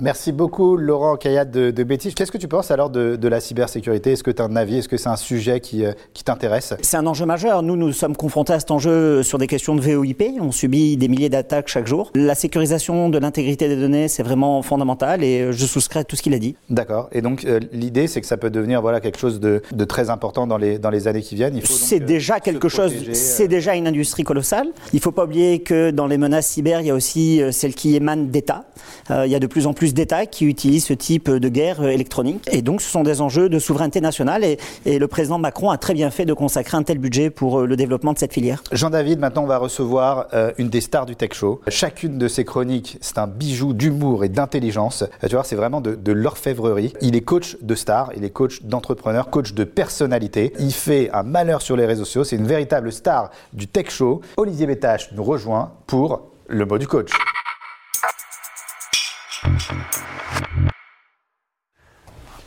[0.00, 4.12] Merci beaucoup, Laurent Kayat de, de Qu'est-ce que tu penses alors de, la cybersécurité?
[4.12, 4.78] Est-ce que tu as un avis?
[4.78, 6.74] Est-ce que c'est un sujet qui, euh, qui t'intéresse?
[6.82, 7.64] C'est un enjeu majeur.
[7.64, 10.22] Nous, nous sommes confrontés à cet enjeu sur des questions de VOIP.
[10.40, 12.12] On subit des milliers d'attaques chaque jour.
[12.14, 16.22] La sécurisation de l'intégrité des données, c'est vraiment fondamental et je souscris à tout ce
[16.22, 16.54] qu'il a dit.
[16.70, 17.08] D'accord.
[17.10, 20.10] Et donc, euh, l'idée, c'est que ça peut devenir voilà, quelque chose de, de, très
[20.10, 21.60] important dans les, dans les années qui viennent.
[21.64, 24.68] C'est euh, déjà quelque chose, c'est déjà une industrie colossale.
[24.92, 27.74] Il ne faut pas oublier que dans les menaces cyber, il y a aussi celles
[27.74, 28.66] qui émanent d'États.
[29.10, 32.48] il y a de plus en plus d'États qui utilisent ce type de guerre électronique.
[32.50, 34.44] Et donc, ce sont des enjeux de souveraineté nationale.
[34.44, 34.58] Et,
[34.98, 37.76] le président Macron a très bien fait de consacrer un tel budget pour euh, le
[37.76, 38.62] développement de cette filière.
[38.72, 41.60] Jean-David, maintenant, on va recevoir euh, une des stars du Tech Show.
[41.68, 45.04] Chacune de ses chroniques, c'est un bijou d'humour et d'intelligence.
[45.22, 46.92] Tu vois, c'est vraiment de, de l'orfèvrerie.
[47.00, 50.52] Il est coach de stars, il est coach d'entrepreneurs, coach de personnalité.
[50.58, 52.24] Il fait un malheur sur les réseaux sociaux.
[52.24, 54.20] C'est une véritable star du Tech Show.
[54.36, 57.10] Olivier Bétache nous rejoint pour le mot du coach.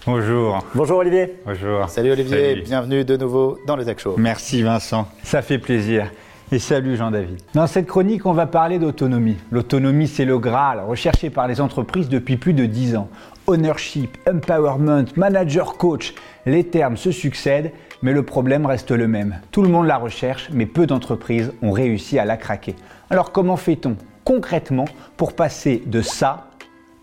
[0.05, 0.65] Bonjour.
[0.73, 1.35] Bonjour Olivier.
[1.45, 1.87] Bonjour.
[1.89, 4.15] Salut Olivier, bienvenue de nouveau dans le Tech Show.
[4.17, 6.11] Merci Vincent, ça fait plaisir.
[6.53, 7.41] Et salut Jean-David.
[7.53, 9.37] Dans cette chronique, on va parler d'autonomie.
[9.51, 13.07] L'autonomie, c'est le Graal, recherché par les entreprises depuis plus de 10 ans.
[13.47, 16.13] Ownership, empowerment, manager coach,
[16.45, 19.39] les termes se succèdent, mais le problème reste le même.
[19.51, 22.75] Tout le monde la recherche, mais peu d'entreprises ont réussi à la craquer.
[23.09, 24.85] Alors comment fait-on concrètement
[25.15, 26.50] pour passer de ça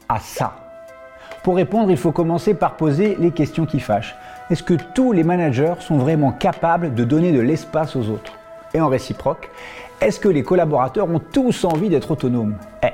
[0.08, 0.54] à ça
[1.42, 4.16] Pour répondre, il faut commencer par poser les questions qui fâchent.
[4.50, 8.32] Est-ce que tous les managers sont vraiment capables de donner de l'espace aux autres?
[8.74, 9.50] Et en réciproque,
[10.00, 12.54] Est-ce que les collaborateurs ont tous envie d'être autonomes?
[12.84, 12.92] Eh.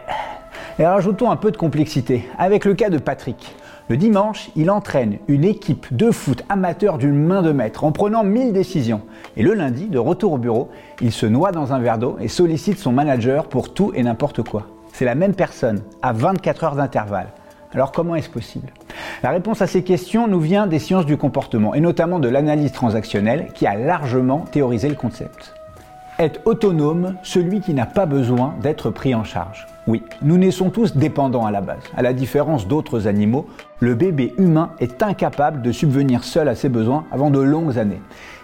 [0.78, 3.54] Et rajoutons un peu de complexité avec le cas de Patrick.
[3.88, 8.24] Le dimanche, il entraîne une équipe de foot amateur d'une main de maître en prenant
[8.24, 9.02] 1000 décisions.
[9.36, 10.70] Et le lundi, de retour au bureau,
[11.02, 14.42] il se noie dans un verre d'eau et sollicite son manager pour tout et n'importe
[14.42, 14.73] quoi.
[14.94, 17.26] C'est la même personne, à 24 heures d'intervalle.
[17.72, 18.68] Alors comment est-ce possible?
[19.24, 22.70] La réponse à ces questions nous vient des sciences du comportement et notamment de l'analyse
[22.70, 25.52] transactionnelle qui a largement théorisé le concept.
[26.20, 29.66] Être autonome, celui qui n'a pas besoin d'être pris en charge.
[29.88, 31.82] Oui, nous naissons tous dépendants à la base.
[31.96, 33.48] À la différence d'autres animaux,
[33.80, 38.00] le bébé humain est incapable de subvenir seul à ses besoins avant de longues années.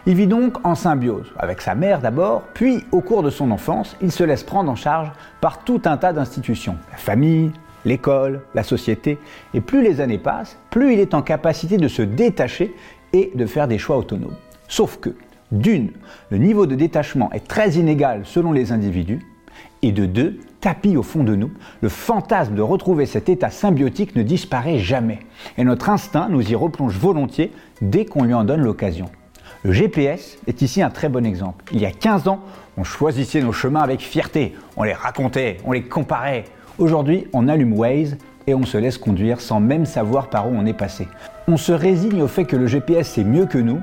[0.07, 3.96] Il vit donc en symbiose, avec sa mère d'abord, puis au cours de son enfance,
[4.01, 6.76] il se laisse prendre en charge par tout un tas d'institutions.
[6.90, 7.53] La famille,
[7.84, 9.18] l'école, la société.
[9.55, 12.74] Et plus les années passent, plus il est en capacité de se détacher
[13.12, 14.36] et de faire des choix autonomes.
[14.68, 15.11] Sauf que,
[15.53, 15.90] d'une,
[16.30, 19.20] le niveau de détachement est très inégal selon les individus,
[19.82, 24.14] et de deux, tapis au fond de nous, le fantasme de retrouver cet état symbiotique
[24.14, 25.20] ne disparaît jamais,
[25.59, 29.11] et notre instinct nous y replonge volontiers dès qu'on lui en donne l'occasion.
[29.62, 31.66] Le GPS est ici un très bon exemple.
[31.70, 32.40] Il y a 15 ans,
[32.78, 36.44] on choisissait nos chemins avec fierté, on les racontait, on les comparait.
[36.78, 40.64] Aujourd'hui, on allume Waze et on se laisse conduire sans même savoir par où on
[40.64, 41.08] est passé.
[41.46, 43.80] On se résigne au fait que le GPS c'est mieux que nous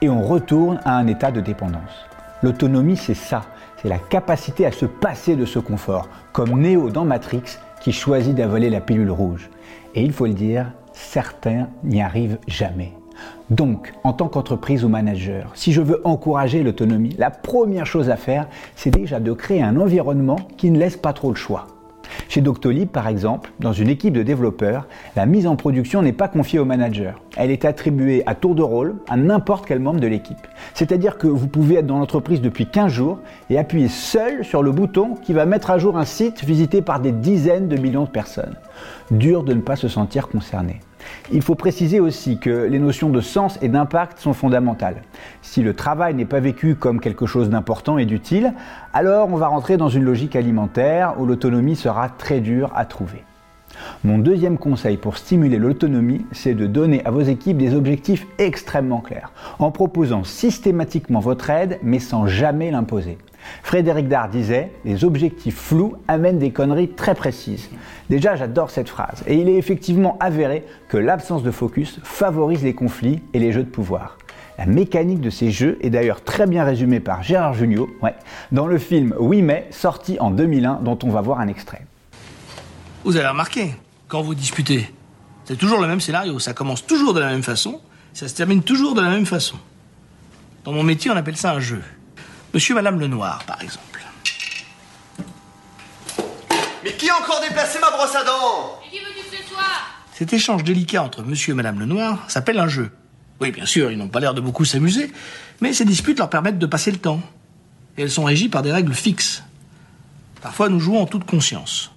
[0.00, 2.06] et on retourne à un état de dépendance.
[2.44, 3.42] L'autonomie, c'est ça,
[3.82, 8.36] c'est la capacité à se passer de ce confort, comme Neo dans Matrix qui choisit
[8.36, 9.50] d'avaler la pilule rouge.
[9.96, 12.95] Et il faut le dire, certains n'y arrivent jamais.
[13.50, 18.16] Donc, en tant qu'entreprise ou manager, si je veux encourager l'autonomie, la première chose à
[18.16, 21.66] faire, c'est déjà de créer un environnement qui ne laisse pas trop le choix.
[22.28, 26.28] Chez Doctolib, par exemple, dans une équipe de développeurs, la mise en production n'est pas
[26.28, 27.20] confiée au manager.
[27.36, 30.46] Elle est attribuée à tour de rôle à n'importe quel membre de l'équipe.
[30.74, 33.18] C'est-à-dire que vous pouvez être dans l'entreprise depuis 15 jours
[33.50, 37.00] et appuyer seul sur le bouton qui va mettre à jour un site visité par
[37.00, 38.56] des dizaines de millions de personnes.
[39.10, 40.80] Dur de ne pas se sentir concerné.
[41.32, 45.02] Il faut préciser aussi que les notions de sens et d'impact sont fondamentales.
[45.42, 48.54] Si le travail n'est pas vécu comme quelque chose d'important et d'utile,
[48.92, 53.24] alors on va rentrer dans une logique alimentaire où l'autonomie sera très dure à trouver.
[54.04, 59.00] Mon deuxième conseil pour stimuler l'autonomie, c'est de donner à vos équipes des objectifs extrêmement
[59.00, 63.18] clairs, en proposant systématiquement votre aide, mais sans jamais l'imposer.
[63.62, 67.68] Frédéric Dard disait Les objectifs flous amènent des conneries très précises.
[68.10, 69.22] Déjà, j'adore cette phrase.
[69.26, 73.64] Et il est effectivement avéré que l'absence de focus favorise les conflits et les jeux
[73.64, 74.18] de pouvoir.
[74.58, 77.90] La mécanique de ces jeux est d'ailleurs très bien résumée par Gérard Jugnot
[78.52, 81.86] dans le film Oui mais, sorti en 2001, dont on va voir un extrait.
[83.04, 83.74] Vous avez remarqué,
[84.08, 84.90] quand vous disputez,
[85.44, 86.38] c'est toujours le même scénario.
[86.38, 87.80] Ça commence toujours de la même façon,
[88.14, 89.56] ça se termine toujours de la même façon.
[90.64, 91.82] Dans mon métier, on appelle ça un jeu.
[92.56, 94.00] Monsieur et Madame Lenoir, par exemple.
[96.82, 98.80] Mais qui a encore déplacé ma brosse à dents?
[98.86, 99.90] Et qui veut ce soir?
[100.14, 102.90] Cet échange délicat entre Monsieur et Madame Lenoir s'appelle un jeu.
[103.42, 105.12] Oui, bien sûr, ils n'ont pas l'air de beaucoup s'amuser,
[105.60, 107.20] mais ces disputes leur permettent de passer le temps.
[107.98, 109.42] Et elles sont régies par des règles fixes.
[110.40, 111.90] Parfois, nous jouons en toute conscience.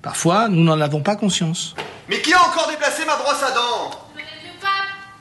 [0.00, 1.74] Parfois, nous n'en avons pas conscience.
[2.08, 3.90] Mais qui a encore déplacé ma brosse à dents?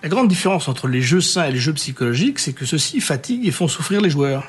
[0.03, 3.47] La grande différence entre les jeux sains et les jeux psychologiques, c'est que ceux-ci fatiguent
[3.47, 4.43] et font souffrir les joueurs.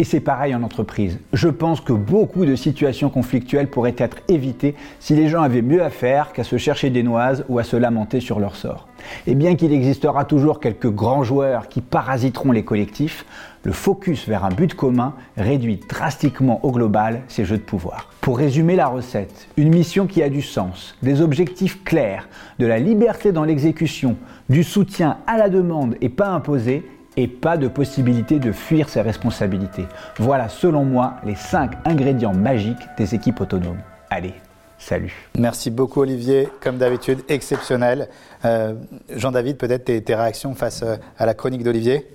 [0.00, 1.18] Et c'est pareil en entreprise.
[1.32, 5.82] Je pense que beaucoup de situations conflictuelles pourraient être évitées si les gens avaient mieux
[5.82, 8.86] à faire qu'à se chercher des noises ou à se lamenter sur leur sort.
[9.26, 13.26] Et bien qu'il existera toujours quelques grands joueurs qui parasiteront les collectifs,
[13.64, 18.08] le focus vers un but commun réduit drastiquement au global ces jeux de pouvoir.
[18.20, 22.28] Pour résumer la recette, une mission qui a du sens, des objectifs clairs,
[22.60, 24.16] de la liberté dans l'exécution,
[24.48, 26.84] du soutien à la demande et pas imposé,
[27.18, 29.86] et pas de possibilité de fuir ses responsabilités.
[30.18, 33.80] Voilà selon moi les 5 ingrédients magiques des équipes autonomes.
[34.08, 34.34] Allez,
[34.78, 35.12] salut.
[35.36, 38.08] Merci beaucoup Olivier, comme d'habitude exceptionnel.
[38.44, 38.74] Euh,
[39.10, 42.06] Jean-David, peut-être tes, réactions face euh, à la chronique d'Olivier?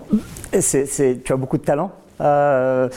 [0.54, 1.92] Tu as beaucoup de talent.
[2.22, 2.90] Euh,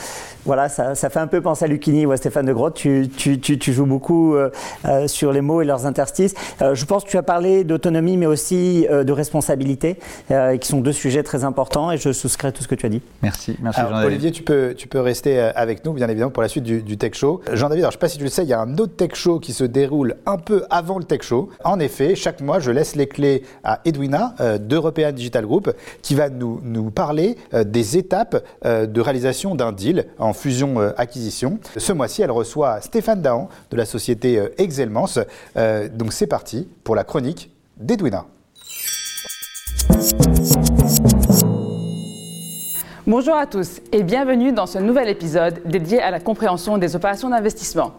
[0.44, 2.74] voilà, ça, fait un peu penser à Lucchini ou à Stéphane de Grotte.
[2.76, 4.50] Tu, joues beaucoup euh,
[4.84, 6.34] euh, sur les mots et leurs interstices.
[6.60, 9.98] je pense que tu as parlé d'autonomie, mais aussi de responsabilité,
[10.28, 12.88] qui sont deux sujets très importants, et je souscris à tout ce que tu as
[12.88, 13.02] dit.
[13.22, 16.64] Merci, merci Olivier, tu peux, tu peux rester avec nous, bien évidemment, pour la suite
[16.64, 17.42] du, Tech Show.
[17.52, 19.14] Jean-David, je ne sais pas si tu le sais, il y a un autre Tech
[19.14, 21.50] Show qui se déroule un peu avant le Tech Show.
[21.64, 26.28] En effet, chaque mois, je laisse les clés à Edwina d'European Digital Group, qui va
[26.30, 31.58] nous, nous parler des étapes de réalisation d'un deal en fusion-acquisition.
[31.76, 35.06] Ce mois-ci, elle reçoit Stéphane Dahan de la société euh, Exelmans.
[35.56, 38.26] Euh, donc c'est parti pour la chronique d'Edwina.
[43.06, 47.30] Bonjour à tous et bienvenue dans ce nouvel épisode dédié à la compréhension des opérations
[47.30, 47.92] d'investissement.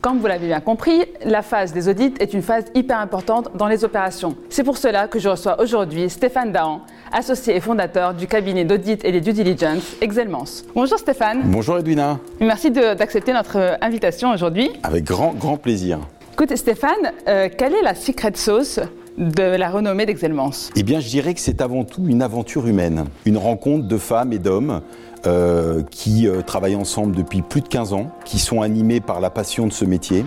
[0.00, 3.66] Comme vous l'avez bien compris, la phase des audits est une phase hyper importante dans
[3.66, 4.34] les opérations.
[4.48, 6.80] C'est pour cela que je reçois aujourd'hui Stéphane Dahan,
[7.12, 10.64] associé et fondateur du cabinet d'audit et des due diligence Excelmans.
[10.74, 11.42] Bonjour Stéphane.
[11.44, 12.18] Bonjour Edwina.
[12.40, 14.70] Merci d'accepter notre invitation aujourd'hui.
[14.84, 15.98] Avec grand, grand plaisir.
[16.32, 18.80] Écoute Stéphane, euh, quelle est la secret sauce
[19.18, 23.04] de la renommée d'Excelmans Eh bien, je dirais que c'est avant tout une aventure humaine,
[23.26, 24.80] une rencontre de femmes et d'hommes
[25.26, 29.30] euh, qui euh, travaillent ensemble depuis plus de 15 ans, qui sont animés par la
[29.30, 30.24] passion de ce métier,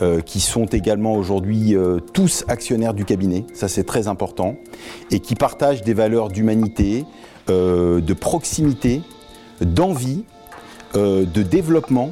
[0.00, 4.54] euh, qui sont également aujourd'hui euh, tous actionnaires du cabinet, ça c'est très important,
[5.10, 7.04] et qui partagent des valeurs d'humanité,
[7.50, 9.02] euh, de proximité,
[9.60, 10.24] d'envie,
[10.94, 12.10] de développement,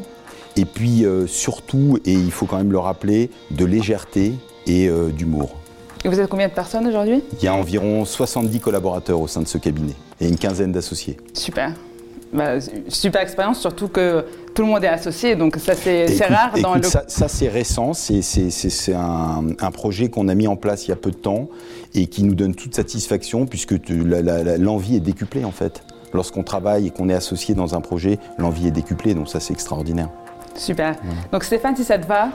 [0.56, 4.34] et puis surtout, et il faut quand même le rappeler, de légèreté
[4.66, 5.56] et d'humour.
[6.04, 7.22] Et vous êtes combien de personnes aujourd'hui?
[7.38, 11.16] Il y a environ 70 collaborateurs au sein de ce cabinet et une quinzaine d'associés.
[11.32, 11.72] Super.
[12.32, 12.54] Bah,
[12.88, 14.24] super expérience, surtout que
[14.54, 16.82] tout le monde est associé, donc ça c'est Écoute- rare dans le.
[16.82, 18.22] Ça, ça, c'est récent, c'est-
[18.94, 21.48] un, un projet qu'on a mis en place il y a peu de temps
[21.94, 23.74] et qui nous donne toute satisfaction puisque
[24.58, 25.82] l'envie est décuplée en fait.
[26.12, 29.52] Lorsqu'on travaille et qu'on est associé dans un projet, l'envie est décuplée, donc ça c'est
[29.52, 30.08] extraordinaire.
[30.54, 30.94] Super.
[31.32, 32.30] Donc Stéphane, si ça te va,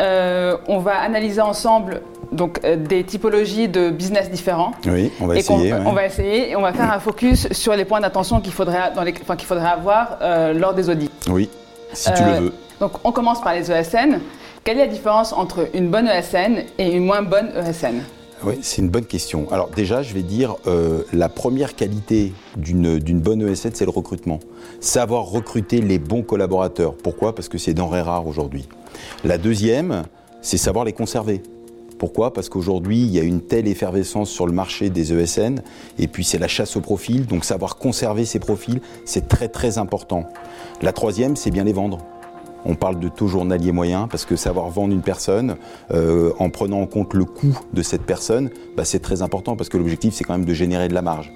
[0.00, 4.72] euh, on va analyser ensemble donc, euh, des typologies de business différents.
[4.86, 5.72] Oui, on va et essayer.
[5.72, 5.80] ouais.
[5.84, 8.92] On va essayer et on va faire un focus sur les points d'attention qu'il faudrait,
[8.96, 11.10] enfin, faudrait avoir euh, lors des audits.
[11.28, 11.48] Oui,
[11.92, 12.52] si tu le veux.
[12.80, 14.20] Donc on commence par les ESN.
[14.64, 18.00] Quelle est la différence entre une bonne ESN et une moins bonne ESN
[18.44, 19.46] Oui, c'est une bonne question.
[19.52, 23.90] Alors déjà, je vais dire, euh, la première qualité d'une d'une bonne ESN, c'est le
[23.90, 24.38] recrutement.
[24.80, 26.94] Savoir recruter les bons collaborateurs.
[26.94, 27.34] Pourquoi?
[27.34, 28.68] Parce que c'est denrée rare aujourd'hui.
[29.24, 30.04] La deuxième,
[30.40, 31.42] c'est savoir les conserver.
[31.98, 32.32] Pourquoi?
[32.32, 35.62] Parce qu'aujourd'hui, il y a une telle effervescence sur le marché des ESN,
[36.00, 39.78] et puis c'est la chasse au profil, donc savoir conserver ces profils, c'est très très
[39.78, 40.24] important.
[40.82, 41.98] La troisième, c'est bien les vendre.
[42.64, 45.56] On parle de taux journalier moyen parce que savoir vendre une personne
[45.92, 49.68] euh, en prenant en compte le coût de cette personne, bah, c'est très important parce
[49.68, 51.32] que l'objectif c'est quand même de générer de la marge.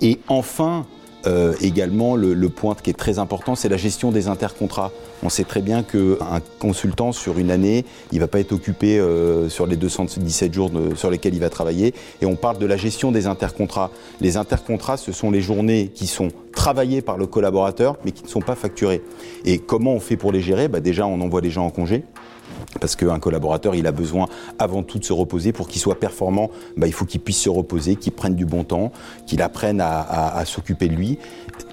[0.00, 0.86] Et enfin,
[1.28, 4.90] euh, également, le, point qui est très important, c'est la gestion des intercontrats.
[5.22, 9.48] On sait très bien qu'un consultant sur une année, il va pas être occupé euh,
[9.48, 11.92] sur les 217 jours sur lesquels il va travailler.
[12.22, 13.90] Et on parle de la gestion des intercontrats.
[14.20, 18.28] Les intercontrats, ce sont les journées qui sont travaillées par le collaborateur, mais qui ne
[18.28, 19.02] sont pas facturées.
[19.44, 20.68] Et comment on fait pour les gérer?
[20.68, 22.04] Bah Déjà, on envoie les gens en congé.
[22.80, 24.26] Parce qu'un collaborateur, il a besoin
[24.58, 25.52] avant tout de se reposer.
[25.52, 28.64] Pour qu'il soit performant, bah, il faut qu'il puisse se reposer, qu'il prenne du bon
[28.64, 28.92] temps,
[29.26, 31.18] qu'il apprenne à, s'occuper de lui.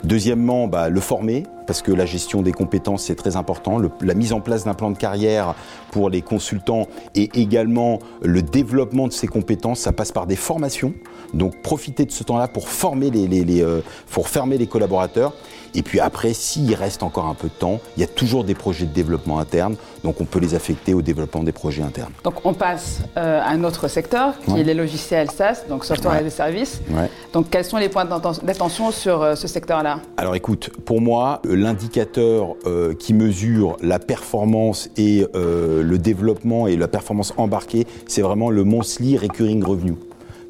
[0.04, 3.78] Deuxièmement, bah, le former, parce que la gestion des compétences, c'est très important.
[3.78, 5.56] Le- la mise en place d'un plan de carrière
[5.92, 10.94] pour les consultants et également le développement de ces compétences, ça passe par des formations.
[11.34, 15.34] Donc profitez de ce temps-là pour former les, les- les, euh, pour former les collaborateurs.
[15.78, 18.56] Et puis après, s'il reste encore un peu de temps, il y a toujours des
[18.56, 22.14] projets de développement interne, donc on peut les affecter au développement des projets internes.
[22.24, 24.62] Donc on passe euh, à un autre secteur qui Ouais.
[24.62, 26.24] est les logiciels SaaS, donc Software Ouais.
[26.24, 26.82] as a Service.
[26.92, 27.10] Ouais.
[27.34, 30.00] Donc quels sont les points d'atten- d'attention sur euh, ce secteur-là?
[30.16, 36.76] Alors écoute, pour moi, l'indicateur euh, qui mesure la performance et euh, le développement et
[36.76, 39.96] la performance embarquée, c'est vraiment le monthly recurring revenue.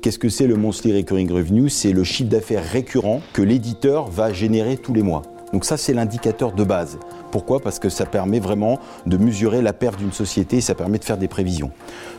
[0.02, 1.70] Qu'est-ce que c'est le monthly recurring revenue?
[1.70, 5.24] C'est le chiffre d'affaires récurrent que l'éditeur va générer tous les mois.
[5.54, 7.00] Donc ça, c'est l'indicateur de base.
[7.32, 7.60] Pourquoi?
[7.60, 11.06] Parce que ça permet vraiment de mesurer la perte d'une société et ça permet de
[11.06, 11.72] faire des prévisions.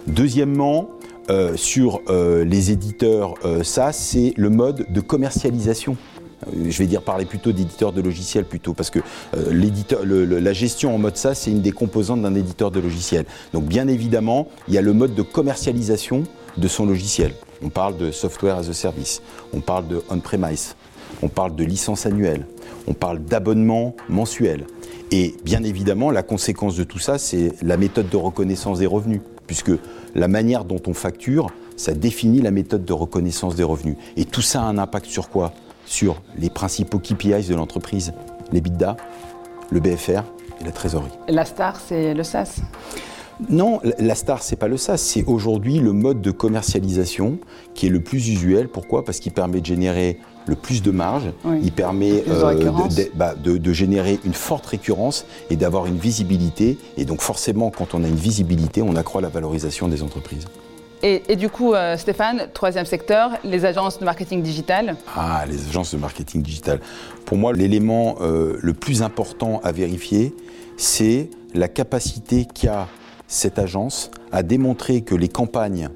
[0.07, 0.89] Deuxièmement,
[1.28, 5.97] euh, sur les éditeurs, ça, c'est le mode de commercialisation.
[6.53, 9.01] Je vais dire parler plutôt d'éditeur de logiciels plutôt parce que
[9.37, 13.24] euh, la gestion en mode SaaS c'est une des composantes d'un éditeur de logiciels.
[13.53, 16.24] Donc bien évidemment il y a le mode de commercialisation
[16.57, 17.32] de son logiciel.
[17.62, 19.22] On parle de software as a service,
[19.55, 20.76] on parle de on-premise,
[21.22, 22.47] on parle de licence annuelle,
[22.87, 24.66] on parle d'abonnement mensuel.
[25.11, 29.20] Et bien évidemment, la conséquence de tout ça, c'est la méthode de reconnaissance des revenus,
[29.47, 29.70] puisque
[30.14, 33.97] la manière dont on facture, ça définit la méthode de reconnaissance des revenus.
[34.16, 35.53] Et tout ça a un impact sur quoi?
[35.87, 38.12] Sur les principaux KPIs de l'entreprise,
[38.53, 38.97] les BITDA,
[39.70, 40.22] le BFR
[40.61, 41.11] et la trésorerie.
[41.28, 42.61] La star, c'est le SaaS?
[43.51, 47.39] Non, la- star, c'est pas le SaaS, c'est aujourd'hui le mode de commercialisation
[47.74, 48.68] qui est le plus usuel.
[48.68, 49.05] Pourquoi?
[49.05, 51.59] Parce qu'il permet de générer le plus de marge, Oui.
[51.62, 52.24] il permet de
[53.05, 56.78] de, bah, de- de générer une forte récurrence et d'avoir une visibilité.
[56.97, 60.47] Et donc forcément, quand on a une visibilité, on accroît la valorisation des entreprises.
[61.09, 64.97] Et, du coup, euh, Stéphane, troisième secteur, les agences de marketing digital.
[65.15, 66.81] Ah, les agences de marketing digital.
[67.25, 70.35] Pour moi, l'élément euh, le plus important à vérifier,
[70.77, 72.89] c'est la capacité qu'a
[73.29, 75.91] cette agence à démontrer que les campagnes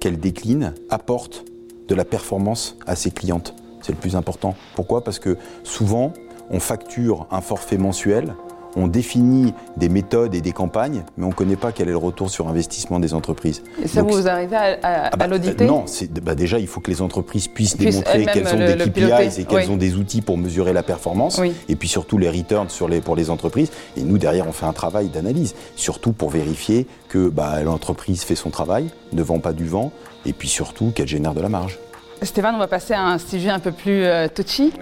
[0.00, 1.44] qu'elle décline apportent
[1.88, 3.54] de la performance à ses clientes.
[3.82, 4.54] c'est le plus important.
[4.76, 5.04] Pourquoi?
[5.04, 6.14] Parce que souvent,
[6.48, 8.34] on facture un forfait mensuel
[8.76, 11.96] on définit des méthodes et des campagnes, mais on ne connaît pas quel est le
[11.96, 13.62] retour sur investissement des entreprises.
[13.82, 15.84] Et ça, Donc, vous arrivez à, à- ah bah, à l'auditer euh, Non,
[16.22, 18.84] bah déjà, il faut que les entreprises puissent Puissent démontrer qu'elles ont le- des le
[18.86, 19.70] KPIs piloter, et qu'elles oui.
[19.70, 21.38] ont des outils pour mesurer la performance.
[21.38, 21.52] Oui.
[21.68, 23.70] Et puis surtout les returns sur les, pour les entreprises.
[23.96, 28.34] Et nous, derrière, on fait un travail d'analyse, surtout pour vérifier que bah, l'entreprise fait
[28.34, 29.92] son travail, ne vend pas du vent,
[30.26, 31.78] et puis surtout qu'elle génère de la marge.
[32.22, 34.72] Stéphane, on va passer à un sujet un peu plus euh, touchy,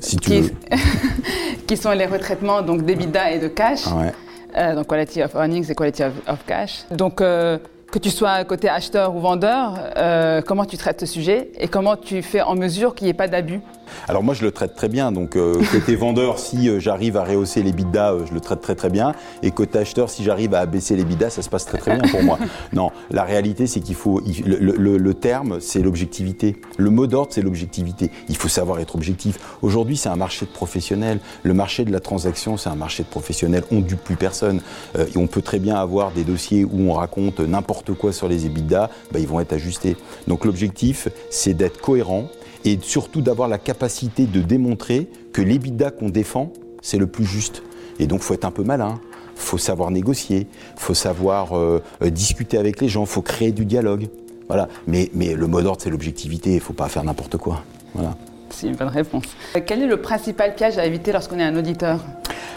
[0.00, 0.50] Si tu qui, veux.
[1.66, 4.12] qui sont les retraitements donc d'EBITDA et de cash, Ouais.
[4.56, 6.84] euh, donc quality of earnings et quality of, of cash.
[6.90, 7.58] Donc euh,
[7.90, 11.96] que tu sois côté acheteur ou vendeur, euh, comment tu traites ce sujet et comment
[11.96, 13.60] tu fais en mesure qu'il n'y ait pas d'abus
[14.08, 17.24] Alors moi je le traite très bien, donc euh, côté vendeur si euh, j'arrive à
[17.24, 19.12] rehausser les bidas, euh, je le traite très très bien,
[19.42, 22.08] et côté acheteur si j'arrive à abaisser les bidas, ça se passe très très bien
[22.10, 22.38] pour moi.
[22.72, 27.06] Non, la réalité c'est qu'il faut, il- le, le- le terme c'est l'objectivité, le mot
[27.06, 29.38] d'ordre c'est l'objectivité, il faut savoir être objectif.
[29.62, 33.08] Aujourd'hui c'est un marché de professionnels, le marché de la transaction c'est un marché de
[33.08, 34.60] professionnels, on ne dupe plus personne,
[34.98, 38.46] et on peut très bien avoir des dossiers où on raconte n'importe quoi sur les
[38.46, 39.96] EBITDA, bah, ils vont être ajustés.
[40.26, 42.28] Donc l'objectif c'est d'être cohérent,
[42.64, 46.52] et surtout d'avoir la capacité de démontrer que l'EBITDA qu'on défend,
[46.82, 47.62] c'est le plus juste.
[47.98, 49.00] Et donc, faut être un peu malin,
[49.36, 50.46] faut savoir négocier,
[50.76, 54.08] faut savoir euh, euh, discuter avec les gens, faut créer du dialogue.
[54.48, 54.68] Voilà.
[54.86, 57.62] Mais, le mot d'ordre, c'est l'objectivité, il faut pas faire n'importe quoi.
[57.94, 58.16] Voilà.
[58.54, 59.24] C'est une bonne réponse.
[59.56, 62.00] Euh, Quel est le principal piège à éviter lorsqu'on est un auditeur?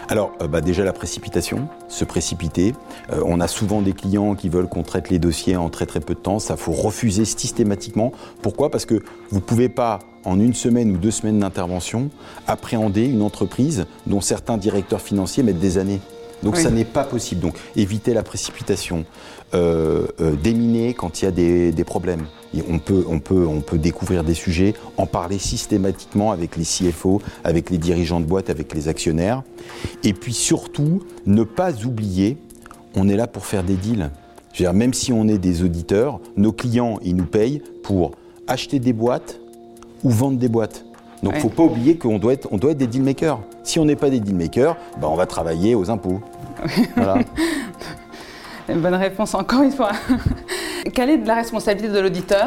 [0.08, 2.72] Alors, euh, bah, déjà la précipitation, se précipiter.
[3.12, 6.00] Euh, on a souvent des clients qui veulent qu'on traite les dossiers en très très
[6.00, 6.38] peu de temps.
[6.38, 8.12] Ça faut refuser systématiquement.
[8.40, 8.70] Pourquoi?
[8.70, 12.10] Parce que vous pouvez pas en une semaine ou deux semaines d'intervention
[12.46, 16.00] appréhender une entreprise dont certains directeurs financiers mettent des années.
[16.42, 16.62] Donc Oui.
[16.62, 17.40] ça n'est pas possible.
[17.40, 19.04] Donc éviter la précipitation,
[19.54, 20.06] euh,
[20.42, 22.26] déminer quand il y a des, des problèmes.
[22.54, 26.64] Et on, peut, on, peut, on peut découvrir des sujets, en parler systématiquement avec les
[26.64, 29.42] CFO, avec les dirigeants de boîte, avec les actionnaires.
[30.02, 32.38] Et puis surtout, ne pas oublier,
[32.96, 34.10] on est là pour faire des deals.
[34.54, 38.12] Je veux dire, même si on est des auditeurs, nos clients, ils nous payent pour
[38.46, 39.38] acheter des boîtes
[40.02, 40.84] ou vendre des boîtes.
[41.22, 41.36] Donc il Ouais.
[41.36, 43.40] ne faut pas oublier qu'on doit être, on doit être des deal makers.
[43.62, 46.20] Si on n'est pas des deal makers, ben, on va travailler aux impôts.
[46.96, 47.18] Voilà.
[48.68, 49.92] Une bonne réponse encore une fois.
[50.94, 52.46] Quelle est la responsabilité de l'auditeur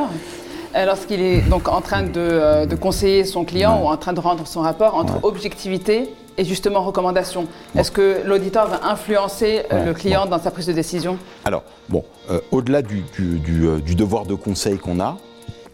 [0.76, 4.14] euh, lorsqu'il est donc en train de, euh, de conseiller son client ou en train
[4.14, 7.48] de rendre son rapport entre objectivité et justement recommandation?
[7.76, 9.86] Est-ce que l'auditeur va influencer euh, Ouais.
[9.86, 11.18] le client dans sa prise de décision?
[11.46, 15.18] Alors, bon, euh, au-delà du, du- du, du devoir de conseil qu'on a,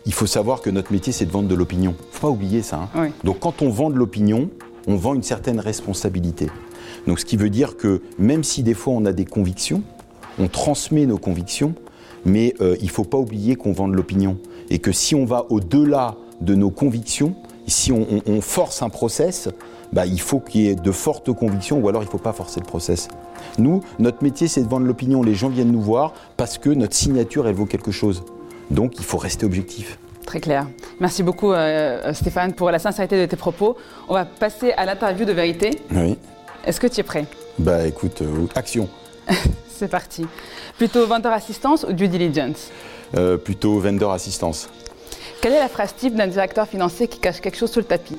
[0.06, 1.94] il faut savoir que notre métier, c'est de vendre de l'opinion.
[2.00, 2.78] Il ne faut pas oublier ça.
[2.78, 2.90] hein.
[2.96, 3.08] Oui.
[3.24, 4.50] Donc, quand on vend de l'opinion,
[4.88, 6.48] on vend une certaine responsabilité.
[7.08, 9.82] Donc, ce qui veut dire que même si des fois on a des convictions,
[10.40, 11.74] on transmet nos convictions,
[12.26, 14.38] mais euh, il ne faut pas oublier qu'on vend de l'opinion.
[14.70, 17.36] Et que si on va au-delà de nos convictions,
[17.68, 19.50] si on, on- on force un process,
[19.94, 22.34] bah, il faut qu'il y ait de fortes convictions ou alors il ne faut pas
[22.34, 23.08] forcer le process.
[23.58, 25.24] Nous, notre métier, c'est de vendre l'opinion.
[25.24, 28.24] Les gens viennent nous voir parce que notre signature, elle vaut quelque chose.
[28.72, 29.98] Donc, il faut rester objectif.
[30.26, 30.68] Très clair.
[31.00, 33.78] Merci beaucoup euh, Stéphane pour la sincérité de tes propos.
[34.10, 35.80] On va passer à l'interview de vérité.
[35.96, 36.18] Oui.
[36.66, 37.26] Est-ce que tu es prêt?
[37.58, 38.90] Bah écoute, euh, action.
[39.70, 40.26] C'est parti.
[40.78, 42.70] Plutôt vendor assistance ou due diligence?
[43.16, 44.70] Euh, plutôt vendor assistance.
[45.42, 48.18] Quelle est la phrase type d'un directeur financier qui cache quelque chose sous le tapis?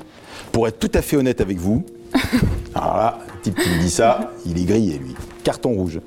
[0.52, 1.84] Pour être tout à fait honnête avec vous,
[2.74, 5.14] alors là, le type qui me dit ça, il est grillé, lui.
[5.44, 6.00] Carton rouge.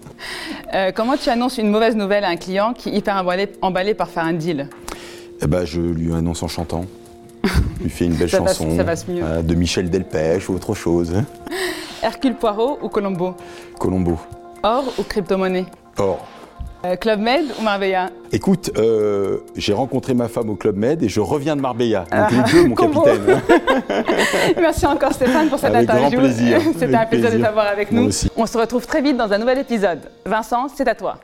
[0.74, 3.94] Euh, Comment tu annonces une mauvaise nouvelle à un client qui est hyper emballé, emballé
[3.94, 4.68] par faire un deal?
[5.42, 6.86] Eh ben, je lui annonce en chantant.
[7.44, 9.22] Je lui fais une belle Ça passe- chanson ça passe mieux.
[9.24, 11.12] euh, de Michel Delpech ou autre chose.
[12.02, 13.36] Hercule Poirot ou Colombo?
[13.80, 14.18] Colombo.
[14.64, 15.66] Or ou crypto-monnaie
[15.98, 16.26] Or,
[16.84, 21.10] Euh, Club Med ou Marbella écoute, euh, j'ai rencontré ma femme au Club Med et
[21.10, 22.00] je reviens de Marbella.
[22.00, 23.22] Donc Ah, les deux, mon capitaine.
[24.60, 26.20] Merci encore Stéphane pour cette Avec grand interview.
[26.20, 26.60] plaisir.
[26.80, 28.08] C'était un plaisir de t'avoir avec Moi nous.
[28.08, 28.30] aussi.
[28.36, 30.00] On se retrouve très vite dans un nouvel épisode.
[30.26, 31.18] Vincent, c'est à toi.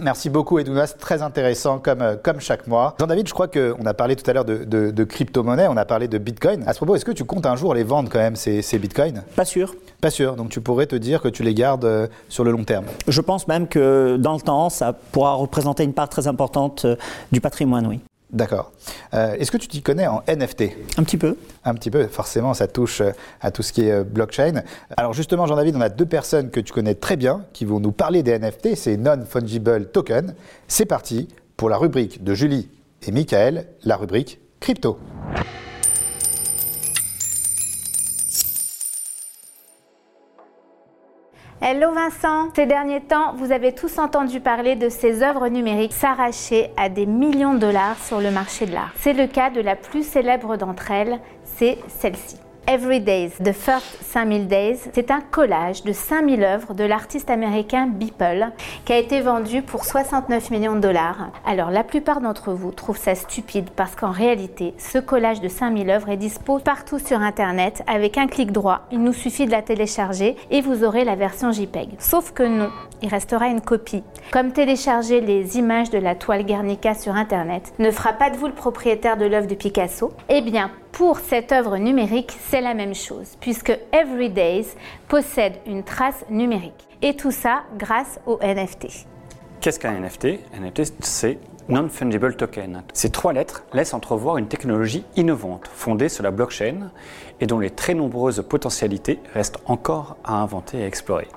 [0.00, 0.94] Merci beaucoup, Edounas.
[0.98, 2.94] Très intéressant comme, euh, comme chaque mois.
[2.98, 5.84] Jean-David, je crois qu'on a parlé tout à l'heure de, de, de crypto-monnaie, on a
[5.84, 6.62] parlé de Bitcoin.
[6.66, 8.78] À ce propos, est-ce que tu comptes un jour les vendre quand même, ces, ces
[8.78, 9.22] Bitcoins?
[9.36, 9.74] Pas sûr.
[10.00, 10.36] Pas sûr.
[10.36, 12.84] Donc tu pourrais te dire que tu les gardes euh, sur le long terme.
[13.06, 16.96] Je pense même que dans le temps, ça pourra représenter une part très importante euh,
[17.32, 18.00] du patrimoine, oui.
[18.30, 18.72] D'accord.
[19.14, 20.64] Euh, Est-ce que tu t'y connais en NFT
[20.98, 21.36] Un petit peu.
[21.64, 24.62] Un petit peu, forcément, ça touche euh, à tout ce qui est euh, blockchain.
[24.98, 27.92] Alors justement, Jean-David, on a deux personnes que tu connais très bien qui vont nous
[27.92, 30.34] parler des NFT, c'est Non-Fungible Token.
[30.66, 32.68] C'est parti pour la rubrique de Julie
[33.06, 34.98] et Michael, la rubrique crypto.
[41.60, 46.70] Hello Vincent Ces derniers temps, vous avez tous entendu parler de ces œuvres numériques s'arracher
[46.76, 48.92] à des millions de dollars sur le marché de l'art.
[48.94, 52.36] C'est le cas de la plus célèbre d'entre elles, c'est celle-ci.
[52.70, 57.86] Every Days, The First 5000 Days, c'est un collage de 5000 œuvres de l'artiste américain
[57.86, 58.50] Beeple
[58.84, 61.30] qui a été vendu pour 69 millions de dollars.
[61.46, 65.88] Alors la plupart d'entre vous trouvent ça stupide parce qu'en réalité, ce collage de 5000
[65.88, 68.82] œuvres est dispo partout sur internet avec un clic droit.
[68.92, 71.92] Il nous suffit de la télécharger et vous aurez la version JPEG.
[71.98, 72.68] Sauf que non,
[73.00, 74.04] il restera une copie.
[74.30, 78.46] Comme télécharger les images de la toile Guernica sur internet ne fera pas de vous
[78.46, 82.94] le propriétaire de l'œuvre de Picasso, eh bien pour cette œuvre numérique, c'est la même
[82.94, 84.66] chose, puisque Everydays
[85.08, 86.88] possède une trace numérique.
[87.02, 89.06] Et tout ça grâce au NFT.
[89.60, 92.82] Qu'est-ce qu'un NFT NFT, c'est Non-Fungible Token.
[92.92, 96.90] Ces trois lettres laissent entrevoir une technologie innovante, fondée sur la blockchain,
[97.40, 101.28] et dont les très nombreuses potentialités restent encore à inventer et explorer.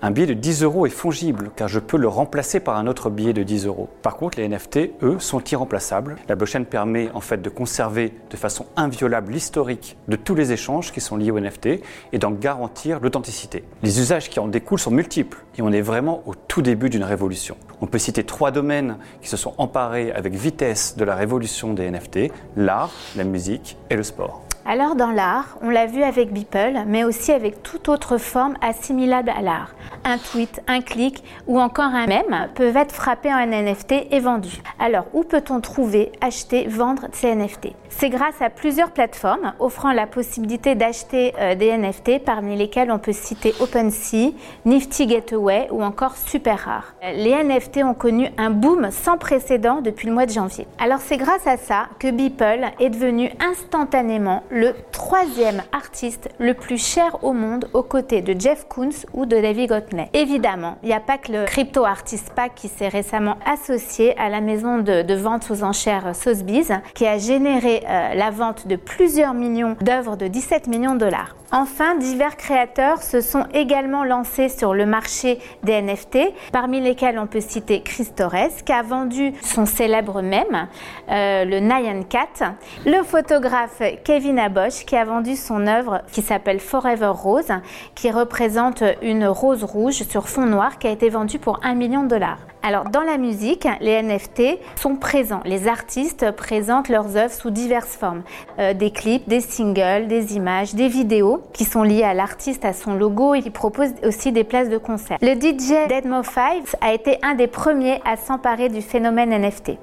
[0.00, 3.10] Un billet de 10 euros est fongible car je peux le remplacer par un autre
[3.10, 3.88] billet de 10 euros.
[4.02, 6.14] Par contre, les NFT, eux, sont irremplaçables.
[6.28, 10.92] La blockchain permet en fait de conserver de façon inviolable l'historique de tous les échanges
[10.92, 11.80] qui sont liés au NFT
[12.12, 13.64] et d'en garantir l'authenticité.
[13.82, 17.02] Les usages qui en découlent sont multiples et on est vraiment au tout début d'une
[17.02, 17.56] révolution.
[17.80, 21.90] On peut citer trois domaines qui se sont emparés avec vitesse de la révolution des
[21.90, 24.47] NFT, l'art, la musique et le sport.
[24.70, 29.32] Alors dans l'art, on l'a vu avec Beeple, mais aussi avec toute autre forme assimilable
[29.34, 29.70] à l'art.
[30.04, 34.60] Un tweet, un clic ou encore un mème peuvent être frappés en NFT et vendus.
[34.78, 40.06] Alors où peut-on trouver, acheter, vendre ces NFT C'est grâce à plusieurs plateformes offrant la
[40.06, 44.32] possibilité d'acheter euh, des NFT parmi lesquelles on peut citer OpenSea,
[44.64, 46.94] Nifty Gateway ou encore SuperRare.
[47.02, 50.66] Les NFT ont connu un boom sans précédent depuis le mois de janvier.
[50.78, 56.78] Alors c'est grâce à ça que Beeple est devenu instantanément le troisième artiste le plus
[56.78, 60.06] cher au monde aux côtés de Jeff Koons ou de David Gottlieb.
[60.12, 64.28] Évidemment, il n'y a pas que le Crypto Artist Pack qui s'est récemment associé à
[64.28, 69.34] la maison de, vente aux enchères Sotheby's qui a généré euh, la vente de plusieurs
[69.34, 71.37] millions d'œuvres de 17 millions de dollars.
[71.50, 76.18] Enfin, divers créateurs se sont également lancés sur le marché des NFT,
[76.52, 80.68] parmi lesquels on peut citer Chris Torres, qui a vendu son célèbre mème,
[81.10, 86.60] euh, le Nyan Cat, le photographe Kevin Abosch, qui a vendu son œuvre qui s'appelle
[86.60, 87.52] Forever Rose,
[87.94, 92.02] qui représente une rose rouge sur fond noir, qui a été vendue pour 1 million
[92.02, 92.40] de dollars.
[92.62, 95.40] Alors, dans la musique, les NFT sont présents.
[95.46, 98.22] Les artistes présentent leurs œuvres sous diverses formes.
[98.58, 102.72] Euh, des clips, des singles, des images, des vidéos qui sont liées à l'artiste, à
[102.72, 105.18] son logo et qui proposent aussi des places de concert.
[105.20, 109.78] Le DJ Deadmo5 a été un des premiers à s'emparer du phénomène NFT.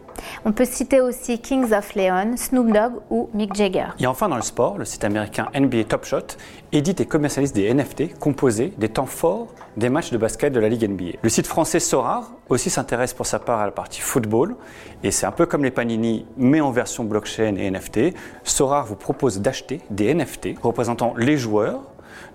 [0.45, 3.87] On peut citer aussi Kings of Leon, Snoop Dogg ou Mick Jagger.
[3.99, 6.37] Et enfin dans le sport, le site américain NBA Top Shot
[6.71, 9.47] édite et commercialise des NFT composés des temps forts
[9.77, 11.17] des matchs de basket de la Ligue NBA.
[11.21, 14.55] Le site français Sorar aussi s'intéresse pour sa part à la partie football
[15.03, 18.15] et c'est un peu comme les Panini mais en version blockchain et NFT.
[18.43, 21.81] Sorar vous propose d'acheter des NFT représentant les joueurs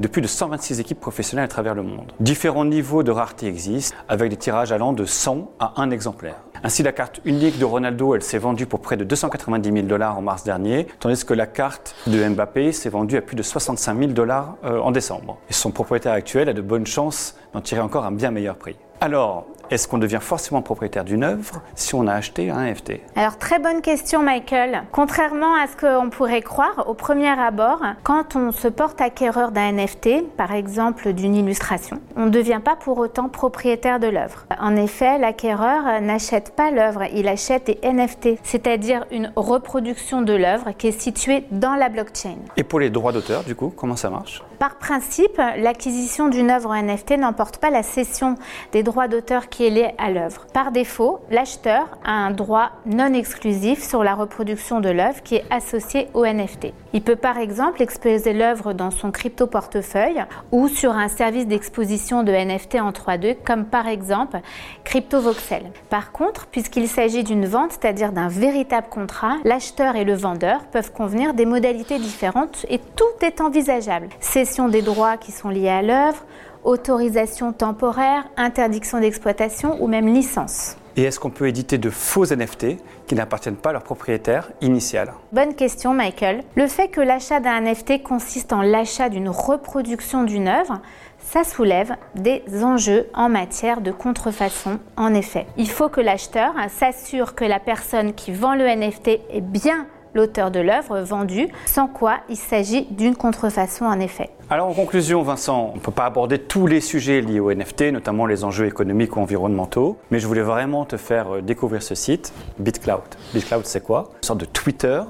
[0.00, 2.12] de plus de 126 équipes professionnelles à travers le monde.
[2.20, 6.36] Différents niveaux de rareté existent, avec des tirages allant de 100 à 1 exemplaire.
[6.62, 10.18] Ainsi, la carte unique de Ronaldo, elle s'est vendue pour près de 290 000 dollars
[10.18, 13.98] en mars dernier, tandis que la carte de Mbappé s'est vendue à plus de 65
[13.98, 15.38] 000 dollars euh, en décembre.
[15.48, 18.76] Et son propriétaire actuel a de bonnes chances d'en tirer encore un bien meilleur prix.
[19.00, 23.38] Alors, est-ce qu'on devient forcément propriétaire d'une œuvre si on a acheté un NFT Alors
[23.38, 24.82] très bonne question Michael.
[24.90, 29.72] Contrairement à ce qu'on pourrait croire au premier abord, quand on se porte acquéreur d'un
[29.72, 34.44] NFT, par exemple d'une illustration, on ne devient pas pour autant propriétaire de l'œuvre.
[34.60, 40.72] En effet, l'acquéreur n'achète pas l'œuvre, il achète des NFT, c'est-à-dire une reproduction de l'œuvre
[40.76, 42.36] qui est située dans la blockchain.
[42.56, 44.42] Et pour les droits d'auteur, du coup, comment ça marche?
[44.58, 48.34] Par principe, l'acquisition d'une œuvre NFT n'emporte pas la cession
[48.72, 50.46] des droits d'auteur qui est liée à l'œuvre.
[50.52, 55.44] Par défaut, l'acheteur a un droit non exclusif sur la reproduction de l'œuvre qui est
[55.50, 56.72] associé au NFT.
[56.92, 62.22] Il peut par exemple exposer l'œuvre dans son crypto portefeuille ou sur un service d'exposition
[62.22, 64.40] de NFT en 3D comme par exemple
[64.84, 65.70] CryptoVoxel.
[65.88, 70.92] Par contre, puisqu'il s'agit d'une vente, c'est-à-dire d'un véritable contrat, l'acheteur et le vendeur peuvent
[70.92, 74.08] convenir des modalités différentes et tout est envisageable.
[74.20, 76.24] Cession des droits qui sont liés à l'œuvre,
[76.64, 80.76] autorisation temporaire, interdiction d'exploitation ou même licence.
[80.96, 85.12] Et est-ce qu'on peut éditer de faux NFT qui n'appartiennent pas à leur propriétaire initial?
[85.32, 86.42] Bonne question Michael.
[86.56, 90.80] Le fait que l'achat d'un NFT consiste en l'achat d'une reproduction d'une œuvre,
[91.20, 95.46] ça soulève des enjeux en matière de contrefaçon en effet.
[95.56, 100.50] Il faut que l'acheteur s'assure que la personne qui vend le NFT est bien l'auteur
[100.50, 104.30] de l'œuvre vendue, sans quoi il s'agit d'une contrefaçon en effet.
[104.52, 107.92] Alors en conclusion, Vincent, on ne peut pas aborder tous les sujets liés au NFT,
[107.92, 111.94] notamment les enjeux économiques ou environnementaux, mais je voulais vraiment te faire euh, découvrir ce
[111.94, 113.00] site, BitCloud.
[113.32, 114.10] BitCloud, c'est quoi?
[114.16, 115.02] Une sorte de Twitter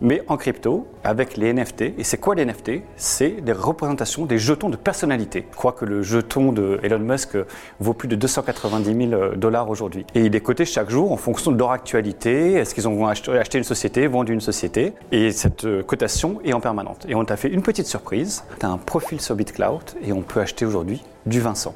[0.00, 1.82] mais en crypto avec les NFT.
[1.98, 5.46] Et c'est quoi les NFT C'est des représentations des jetons de personnalité.
[5.50, 7.36] Je crois que le jeton de Elon Musk
[7.80, 10.04] vaut plus de 290 000 dollars aujourd'hui.
[10.14, 12.54] Et il est coté chaque jour en fonction de leur actualité.
[12.54, 14.92] Est-ce qu'ils ont acheté une société, vendu une société?
[15.12, 17.06] Et cette euh, cotation est en permanente.
[17.08, 18.44] Et on t'a fait une petite surprise.
[18.86, 21.74] Profil sur BitCloud et on peut acheter aujourd'hui du Vincent.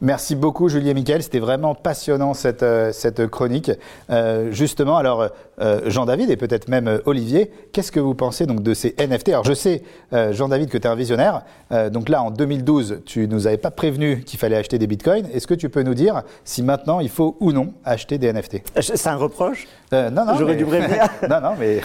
[0.00, 1.22] Merci beaucoup, Julie et Mickaël.
[1.22, 3.70] C'était vraiment passionnant cette, euh, cette chronique.
[4.10, 5.28] Euh, justement, alors,
[5.60, 9.44] euh, Jean-David et peut-être même Olivier, qu'est-ce que vous pensez donc de ces NFT Alors,
[9.44, 9.82] je sais,
[10.12, 11.42] Jean-David, que tu es un visionnaire.
[11.90, 15.26] donc là, en 2012, tu nous avais pas prévenu qu'il fallait acheter des bitcoins.
[15.32, 18.62] Est-ce que tu peux nous dire si maintenant il faut ou non acheter des NFT
[18.80, 19.66] C'est un reproche?
[19.92, 20.36] Non, non.
[20.38, 21.08] J'aurais dû prévenir.
[21.28, 21.80] non, non, mais.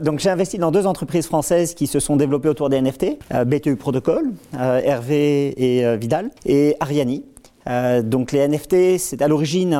[0.00, 3.76] donc, j'ai investi dans deux entreprises françaises qui se sont développées autour des NFT BTU
[3.76, 4.24] Protocol,
[4.58, 7.24] Hervé et Vidal, et Ariani.
[7.68, 9.74] Euh, donc les NFT, c'est à l'origine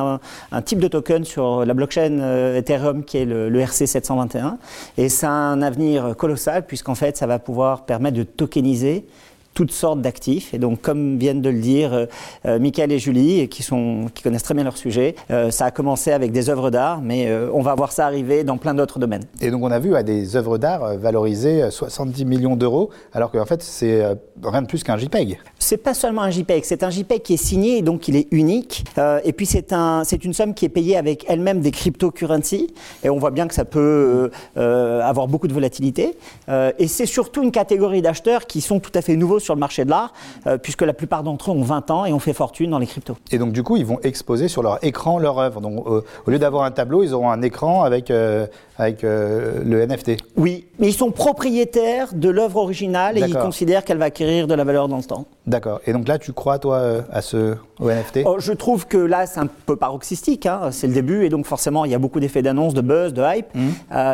[0.51, 4.57] un, type de token sur la blockchain euh, Ethereum qui est le, le RC721.
[4.97, 9.05] Et ça a un avenir colossal puisqu'en fait ça va pouvoir permettre de tokeniser
[9.53, 10.53] toutes sortes d'actifs.
[10.53, 12.05] Et donc, comme viennent de le dire euh,
[12.45, 15.71] euh, Michael et Julie, qui, sont, qui connaissent très bien leur sujet, euh, ça a
[15.71, 19.23] commencé avec des œuvres d'art, mais on va voir ça arriver dans plein d'autres domaines.
[19.41, 23.45] Et donc, on a vu à des œuvres d'art valorisées 70 millions d'euros, alors qu'en
[23.45, 24.03] fait, c'est
[24.43, 25.39] rien de plus qu'un JPEG.
[25.59, 28.27] C'est pas seulement un JPEG, c'est un JPEG qui est signé et donc il est
[28.31, 28.85] unique.
[29.23, 32.73] et puis, c'est un, une somme qui est payée avec elle-même des cryptocurrencies.
[33.03, 36.15] Et on voit bien que ça peut avoir beaucoup de volatilité.
[36.49, 39.85] et c'est surtout une catégorie d'acheteurs qui sont tout à fait nouveaux sur le marché
[39.85, 40.13] de l'art,
[40.47, 42.87] euh, puisque la plupart d'entre eux ont 20 ans et ont fait fortune dans les
[42.87, 43.17] cryptos.
[43.31, 45.61] Et donc du coup, ils vont exposer sur leur écran leur œuvre.
[45.61, 49.85] Donc euh, au lieu d'avoir un tableau, ils auront un écran avec, euh, avec le
[49.85, 50.17] NFT.
[50.37, 54.53] Oui, mais ils sont propriétaires de l'œuvre originale et ils considèrent qu'elle va acquérir de
[54.53, 55.25] la valeur dans le temps.
[55.47, 55.81] D'accord.
[55.85, 59.39] Et donc là, tu crois, toi, à ce NFT oh, Je trouve que là, c'est
[59.39, 60.45] un peu paroxystique.
[60.45, 60.69] Hein.
[60.71, 63.23] C'est le début et donc forcément, il y a beaucoup d'effets d'annonce, de buzz, de
[63.23, 63.47] hype.
[63.53, 63.69] Mmh.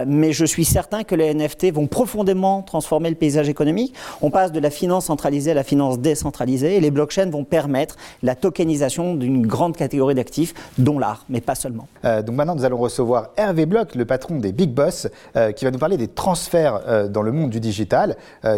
[0.07, 3.93] mais je suis certain que les NFT vont profondément transformer le paysage économique.
[4.21, 6.76] On passe de la finance centrale à la finance décentralisée.
[6.76, 11.55] Et les blockchains vont permettre la tokenisation d'une grande catégorie d'actifs, dont l'art, mais pas
[11.55, 11.88] seulement.
[12.05, 15.65] Euh, donc maintenant, nous allons recevoir Hervé Bloch, le patron des Big Boss, euh, qui
[15.65, 18.15] va nous parler des transferts euh, dans le monde du digital,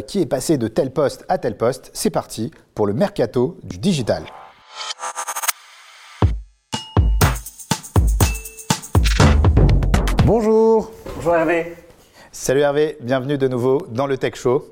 [0.08, 1.92] qui est passé de tel poste à tel poste?
[1.94, 4.24] C'est parti pour le mercato du digital.
[10.26, 10.92] Bonjour.
[11.16, 11.76] Bonjour Hervé.
[12.32, 14.64] Salut Hervé, bienvenue de nouveau dans le Tech Show.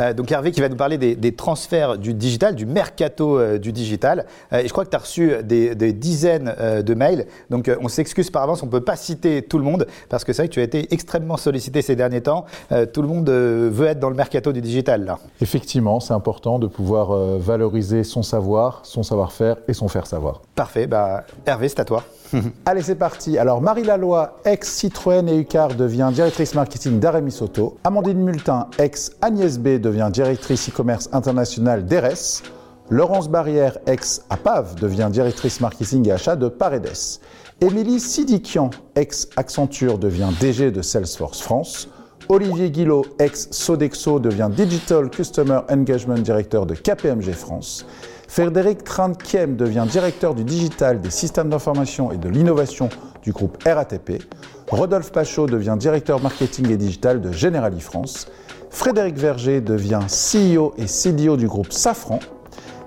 [0.00, 3.72] Euh, donc Hervé qui va nous parler des, transferts du digital, du mercato euh, du
[3.72, 4.26] digital.
[4.52, 6.54] Euh, et je crois que tu as reçu des, dizaines
[6.84, 7.26] de mails.
[7.50, 10.32] Donc on s'excuse par avance, on ne peut pas citer tout le monde parce que
[10.32, 12.44] c'est vrai que tu as été extrêmement sollicité ces derniers temps.
[12.92, 15.18] tout le monde veut être dans le mercato du digital là.
[15.40, 20.42] Effectivement, c'est important de pouvoir valoriser son savoir, son savoir-faire et son faire savoir.
[20.54, 22.04] Parfait, bah, Hervé, c'est à toi.
[22.66, 23.38] Allez, c'est parti.
[23.38, 27.76] Alors, Marie Laloy, ex-Citroën et Ucar, devient directrice marketing d'Arémi Soto.
[27.84, 32.42] Amandine Multin, ex-Agnès B, devient directrice e-commerce international d'ERES.
[32.90, 37.20] Laurence Barrière, ex-APAV, devient directrice marketing et achat de Paredes.
[37.60, 41.88] Émilie Sidikian, ex-Accenture, devient DG de Salesforce France.
[42.28, 47.86] Olivier Guillot, ex-Sodexo, devient Digital Customer Engagement Director de KPMG France.
[48.28, 52.88] Frédéric Trantkiem devient directeur du digital des systèmes d'information et de l'innovation
[53.22, 54.22] du groupe RATP.
[54.68, 58.26] Rodolphe Pachot devient directeur marketing et digital de Generali France.
[58.74, 62.18] Frédéric Verger devient CEO et CDO du groupe Safran.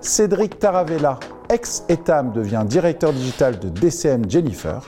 [0.01, 1.17] Cédric Taravella,
[1.49, 4.81] ex-Etam, devient directeur digital de DCM Jennifer.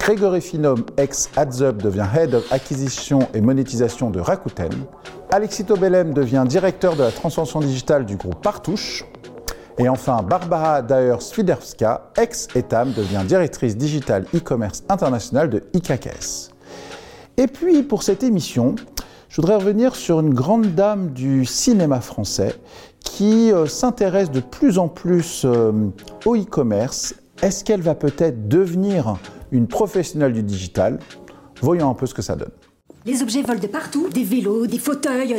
[0.00, 4.72] Grégory Finom, ex-AdsUp, devient Head of Acquisition et Monétisation de Rakuten.
[5.30, 9.04] Alexito Bellem devient directeur de la transformation digitale du groupe Partouche.
[9.78, 16.50] Et enfin, Barbara Daer-Swiderska, ex-ETAM, devient directrice digitale e-commerce international de IKKS.
[17.36, 18.74] Et puis, pour cette émission,
[19.32, 22.54] je voudrais revenir sur une grande dame du cinéma français
[23.00, 25.72] qui euh, s'intéresse de plus en plus euh,
[26.26, 27.14] au e-commerce.
[27.40, 29.16] Est-ce qu'elle va peut-être devenir
[29.50, 30.98] une professionnelle du digital?
[31.62, 32.50] Voyons un peu ce que ça donne.
[33.06, 35.34] Les objets volent de partout, des vélos, des fauteuils.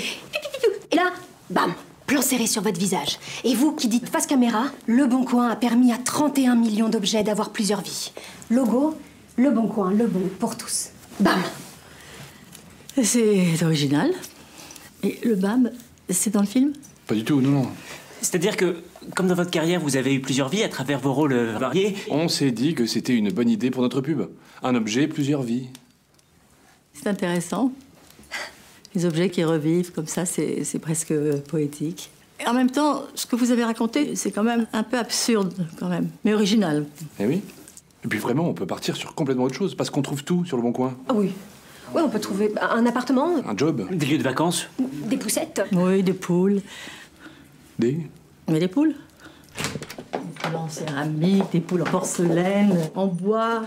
[0.92, 1.12] Et là,
[1.52, 1.72] bam
[2.08, 3.20] plan serré sur votre visage.
[3.44, 7.24] Et vous qui dites face caméra, Le Bon Coin a permis à 31 millions d'objets
[7.24, 8.12] d'avoir plusieurs vies.
[8.50, 8.96] Logo,
[9.38, 10.90] Le Bon Coin, le bon pour tous.
[11.20, 11.40] Bam
[13.02, 14.12] C'est original.
[15.04, 15.72] Et le BAM,
[16.10, 16.74] c'est dans le film?
[17.08, 17.68] Pas du tout, non, non.
[18.22, 18.78] C'est-à-dire que,
[19.16, 21.96] comme dans votre carrière, vous avez eu plusieurs vies à travers vos rôles variés.
[22.10, 24.22] On s'est dit que c'était une bonne idée pour notre pub.
[24.62, 25.68] Un objet, plusieurs vies.
[26.94, 27.74] C'est intéressant.
[28.96, 31.14] Les objets qui revivent comme ça, c'est presque
[31.50, 32.12] poétique.
[32.40, 35.54] Et en même temps, ce que vous avez raconté, c'est quand même un peu absurde,
[35.80, 36.86] quand même, mais original.
[37.20, 37.42] Eh oui.
[38.06, 40.58] Et puis vraiment, on peut partir sur complètement autre chose, parce qu'on trouve tout sur
[40.58, 40.98] le bon coin.
[41.10, 41.32] Ah oui.
[41.94, 43.88] Oui, on peut trouver un appartement, Un job.
[43.92, 45.62] Des lieux de vacances des poussettes.
[45.74, 46.62] Oui, des poules.
[47.78, 48.00] Des.
[48.48, 48.96] Mais des poules
[50.14, 53.64] Des poules en céramique, des poules en porcelaine, en bois,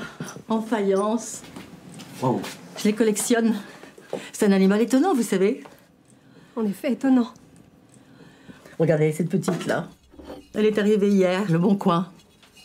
[0.48, 1.42] en faïence.
[2.22, 2.40] Wow.
[2.78, 3.54] Je les collectionne.
[4.32, 5.62] C'est un animal étonnant, vous savez.
[6.56, 7.28] En effet, étonnant.
[8.78, 9.88] Regardez, cette petite-là.
[10.54, 12.10] Elle est arrivée hier, le Bon Coin,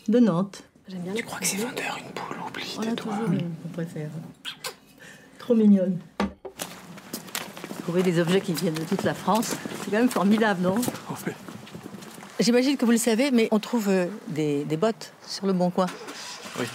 [0.08, 0.64] de Nantes.
[0.88, 1.12] J'aime bien.
[1.14, 3.12] Tu crois que c'est vendeur, une poule Oublie, On a tais-toi.
[3.12, 4.08] toujours une qu'on préfère.
[5.42, 5.98] Trop mignonne.
[7.82, 10.76] Trouver des objets qui viennent de toute la France, c'est quand même formidable, non?
[12.38, 15.70] J'imagine que vous le savez, mais on trouve euh, des, des bottes sur le Bon
[15.70, 15.86] Coin.
[16.60, 16.66] Oui.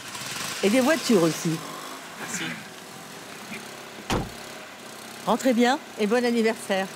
[0.64, 1.52] Et des voitures aussi.
[2.20, 2.44] Merci.
[5.26, 6.88] Rentrez bien et bon anniversaire.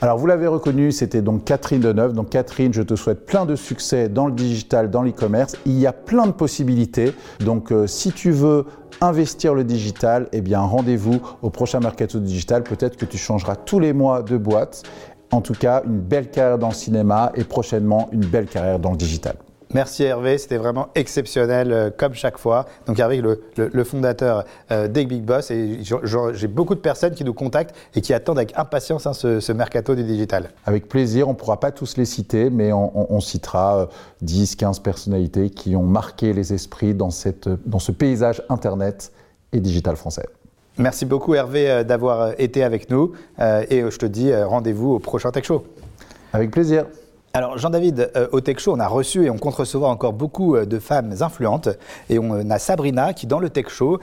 [0.00, 2.12] Alors vous l'avez reconnu, c'était donc Catherine Deneuve.
[2.12, 5.56] Donc Catherine, je te souhaite plein de succès dans le digital, dans l'e-commerce.
[5.66, 7.12] Il y a plein de possibilités.
[7.40, 8.66] Donc euh, si tu veux
[9.00, 12.62] investir le digital, eh bien rendez-vous au prochain Mercato Digital.
[12.62, 14.84] Peut-être que tu changeras tous les mois de boîte.
[15.32, 18.92] En tout cas, une belle carrière dans le cinéma et prochainement une belle carrière dans
[18.92, 19.34] le digital.
[19.74, 22.64] Merci Hervé, c'était vraiment exceptionnel euh, comme chaque fois.
[22.86, 27.14] Donc Hervé, le, le- le fondateur euh, des Big Boss, et j'ai beaucoup de personnes
[27.14, 30.50] qui nous contactent et qui attendent avec impatience hein, ce, ce mercato du digital.
[30.64, 33.86] Avec plaisir, on ne pourra pas tous les citer, mais on, on- on citera euh,
[34.22, 39.12] 10, 15 personnalités qui ont marqué les esprits dans, cette, dans ce paysage Internet
[39.52, 40.26] et digital français.
[40.78, 44.98] Merci beaucoup Hervé euh, d'avoir euh, été avec nous et je te dis rendez-vous au
[44.98, 45.64] prochain Tech Show.
[46.32, 46.86] Avec plaisir.
[47.34, 50.56] Alors Jean-David, euh, au Tech Show, on a reçu et on compte recevoir encore beaucoup
[50.56, 51.68] euh, de femmes influentes.
[52.08, 53.98] Et on euh, a Sabrina qui, dans le Tech Show,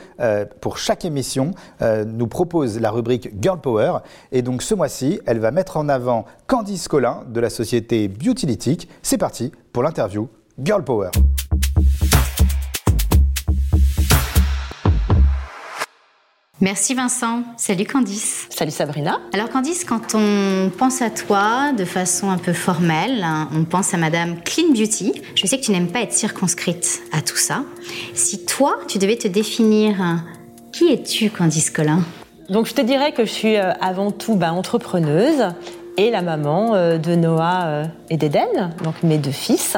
[0.61, 1.51] pour chaque émission,
[1.81, 3.99] nous propose la rubrique Girl Power.
[4.31, 8.89] Et donc ce mois-ci, elle va mettre en avant Candice Collin de la société Beautylytic.
[9.01, 11.09] C'est parti pour l'interview Girl Power.
[16.61, 17.43] Merci Vincent.
[17.57, 18.47] Salut Candice.
[18.49, 19.19] Salut Sabrina.
[19.33, 23.93] Alors Candice, quand on pense à toi de façon un peu formelle, hein, on pense
[23.93, 25.21] à Madame Clean Beauty.
[25.35, 27.65] Je sais que tu n'aimes pas être circonscrite à tout ça.
[28.13, 29.97] Si toi, tu devais te définir,
[30.71, 31.99] qui es-tu Candice Collin?
[32.49, 35.53] Donc je te dirais que je suis euh, avant tout bah, entrepreneuse
[35.97, 39.75] et la maman euh, de Noah euh, et d'Eden, donc mes deux fils.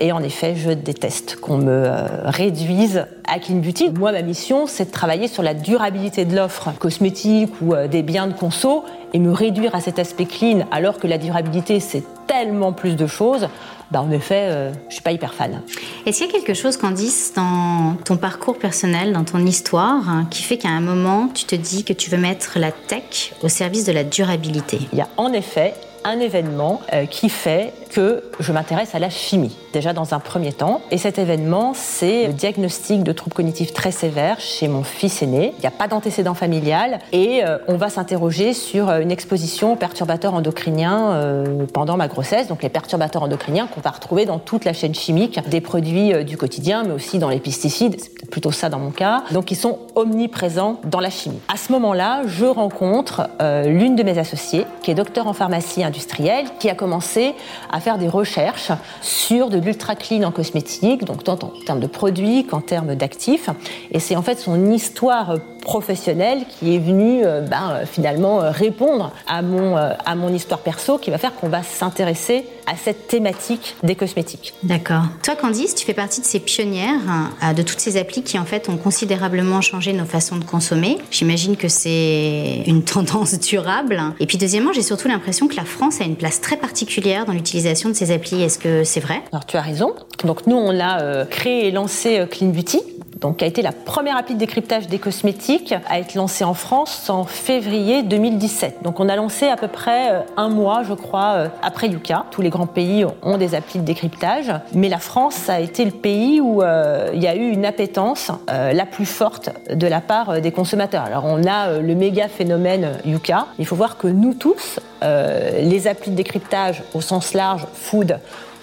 [0.00, 3.90] Et en effet, je déteste qu'on me euh, réduise à Clean Beauty.
[3.90, 8.02] Moi, ma mission, c'est de travailler sur la durabilité de l'offre cosmétique ou euh, des
[8.02, 8.82] biens de conso
[9.12, 13.06] et me réduire à cet aspect clean alors que la durabilité, c'est tellement plus de
[13.06, 13.48] choses.
[13.90, 15.60] Bah, en effet, euh, je suis pas hyper fan.
[16.06, 20.26] Est-ce qu'il y a quelque chose, Candice, dans ton parcours personnel, dans ton histoire, hein,
[20.30, 23.48] qui fait qu'à un moment, tu te dis que tu veux mettre la tech au
[23.48, 24.78] service de la durabilité?
[24.92, 25.74] Il y a en effet
[26.04, 30.52] un événement euh, qui fait que je m'intéresse à la chimie, déjà dans un premier
[30.52, 30.80] temps.
[30.90, 35.52] Et cet événement, c'est le diagnostic de troubles cognitifs très sévères chez mon fils aîné.
[35.58, 39.72] Il n'y a pas d'antécédent familial et euh, on va s'interroger sur euh, une exposition
[39.72, 42.46] aux perturbateurs endocriniens euh, pendant ma grossesse.
[42.46, 46.36] Donc les perturbateurs endocriniens qu'on va retrouver dans toute la chaîne chimique des produits du
[46.36, 47.96] quotidien, mais aussi dans les pesticides.
[47.98, 49.24] C'est plutôt ça dans mon cas.
[49.32, 51.40] Donc ils sont omniprésents dans la chimie.
[51.52, 53.28] À ce moment-là, je rencontre
[53.66, 57.34] l'une de mes associées, qui est docteur en pharmacie industrielle, qui a commencé
[57.70, 58.72] à faire des recherches
[59.02, 63.48] sur de l'ultra clean en cosmétique, donc tant en termes de produits qu'en termes d'actifs.
[63.90, 68.50] Et c'est en fait son histoire professionnelle qui est venue euh, ben, euh, finalement euh,
[68.50, 73.08] répondre à mon, à mon histoire perso, qui va faire qu'on va s'intéresser à cette
[73.08, 74.54] thématique des cosmétiques.
[74.62, 75.02] D'accord.
[75.24, 78.44] Toi, Candice, tu fais partie de ces pionnières hein, de toutes ces applis qui, en
[78.44, 80.98] fait, ont considérablement changé nos façons de consommer.
[81.10, 84.00] J'imagine que c'est une tendance durable.
[84.20, 87.32] Et puis, deuxièmement, j'ai surtout l'impression que la France a une place très particulière dans
[87.32, 88.42] l'utilisation de ces applis.
[88.42, 89.22] Est-ce que c'est vrai?
[89.32, 89.94] Alors, tu as raison.
[90.24, 92.80] Donc, nous, on a euh, créé et lancé euh, Clean Beauty,
[93.20, 96.54] donc qui a été la première appli de décryptage des cosmétiques à être lancée en
[96.54, 98.82] France en février 2017.
[98.82, 102.26] Donc on a lancé à peu près euh, un mois, je crois, euh, après Yuka.
[102.30, 105.90] Tous les grands pays ont des applis de décryptage, mais la France a été le
[105.90, 110.40] pays où euh, il y a eu une appétence la plus forte de la part
[110.40, 111.04] des consommateurs.
[111.04, 113.46] Alors on a le méga phénomène Yuka.
[113.58, 118.18] Il faut voir que nous tous, les applis de décryptage au sens large, food,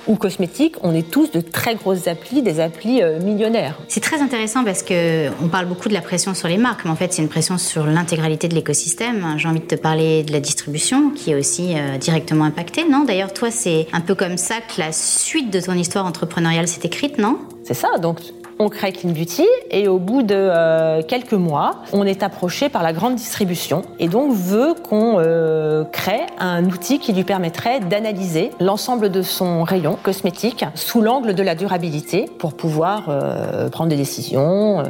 [0.07, 3.77] ou cosmétiques, on est tous de très grosses applis, des applis euh, millionnaires.
[3.87, 6.91] C'est très intéressant parce que on parle beaucoup de la pression sur les marques, mais
[6.91, 9.35] en fait, c'est une pression sur l'intégralité de l'écosystème.
[9.37, 13.03] J'ai envie de te parler de la distribution qui est aussi euh, directement impactée, non?
[13.05, 16.81] D'ailleurs, toi, c'est un peu comme ça que la suite de ton histoire entrepreneuriale s'est
[16.83, 17.39] écrite, non?
[17.63, 18.19] C'est ça, donc
[18.59, 22.83] on crée Clean Beauty et au bout de euh, quelques mois, on est approché par
[22.83, 28.51] la grande distribution et donc veut qu'on euh, crée un outil qui lui permettrait d'analyser
[28.59, 33.95] l'ensemble de son rayon cosmétique sous l'angle de la durabilité pour pouvoir euh, prendre des
[33.95, 34.83] décisions,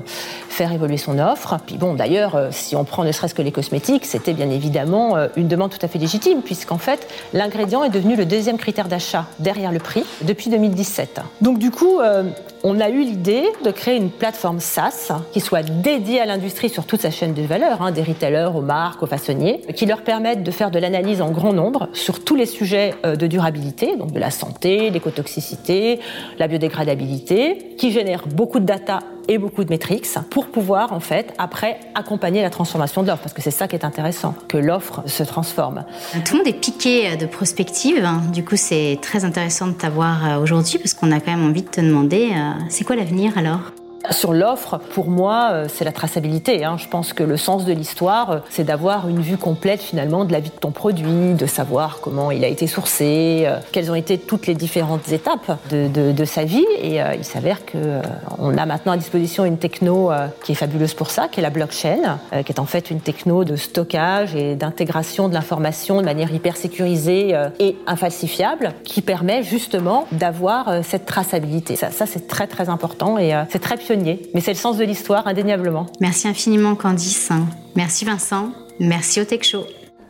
[0.50, 1.58] faire évoluer son offre.
[1.66, 5.48] Puis bon, d'ailleurs, si on prend ne serait-ce que les cosmétiques, c'était bien évidemment une
[5.48, 9.72] demande tout à fait légitime puisqu'en fait, l'ingrédient est devenu le deuxième critère d'achat derrière
[9.72, 11.22] le prix depuis 2017.
[11.42, 12.00] Donc du coup,
[12.70, 16.86] on a eu l'idée de créer une plateforme SaaS qui soit dédiée à l'industrie sur
[16.86, 20.44] toute sa chaîne de valeur, hein, des retailers aux marques, aux façonniers, qui leur permette
[20.44, 24.12] de faire de l'analyse en grand nombre sur tous les sujets euh, de durabilité, donc
[24.12, 26.02] de la santé, l'écotoxicité,
[26.40, 31.34] la biodégradabilité, qui génère beaucoup de data et beaucoup de métriques pour pouvoir en fait
[31.38, 35.04] après accompagner la transformation de l'offre parce que c'est ça qui est intéressant que l'offre
[35.06, 35.86] se transforme.
[36.26, 38.08] Tout le monde est piqué euh, de prospective.
[38.32, 41.64] Du coup, c'est très intéressant de t'avoir euh, aujourd'hui parce qu'on a quand même envie
[41.64, 43.72] de te demander euh, c'est quoi l'avenir alors?
[44.12, 46.64] Sur l'offre, pour moi, euh, c'est la traçabilité.
[46.64, 46.78] hein.
[46.78, 50.32] Je pense que le sens de l'histoire, euh, c'est d'avoir une vue complète finalement de
[50.32, 53.96] la vie de ton produit, de savoir comment il a été sourcé, euh, quelles ont
[53.96, 56.66] été toutes les différentes étapes de, sa vie.
[56.82, 58.02] Et il s'avère que euh,
[58.38, 60.12] on a maintenant à disposition une techno
[60.44, 63.44] qui est fabuleuse pour ça, qui est la blockchain, qui est en fait une techno
[63.44, 70.06] de stockage et d'intégration de l'information de manière hyper sécurisée et infalsifiable, qui permet justement
[70.12, 71.76] d'avoir cette traçabilité.
[71.76, 74.30] Ça, ça c'est très très important et c'est très pionnier.
[74.34, 75.88] Mais c'est le sens de l'histoire, indéniablement.
[76.02, 77.32] Merci infiniment Candice.
[77.76, 78.52] Merci Vincent.
[78.82, 79.64] Merci au Tech Show.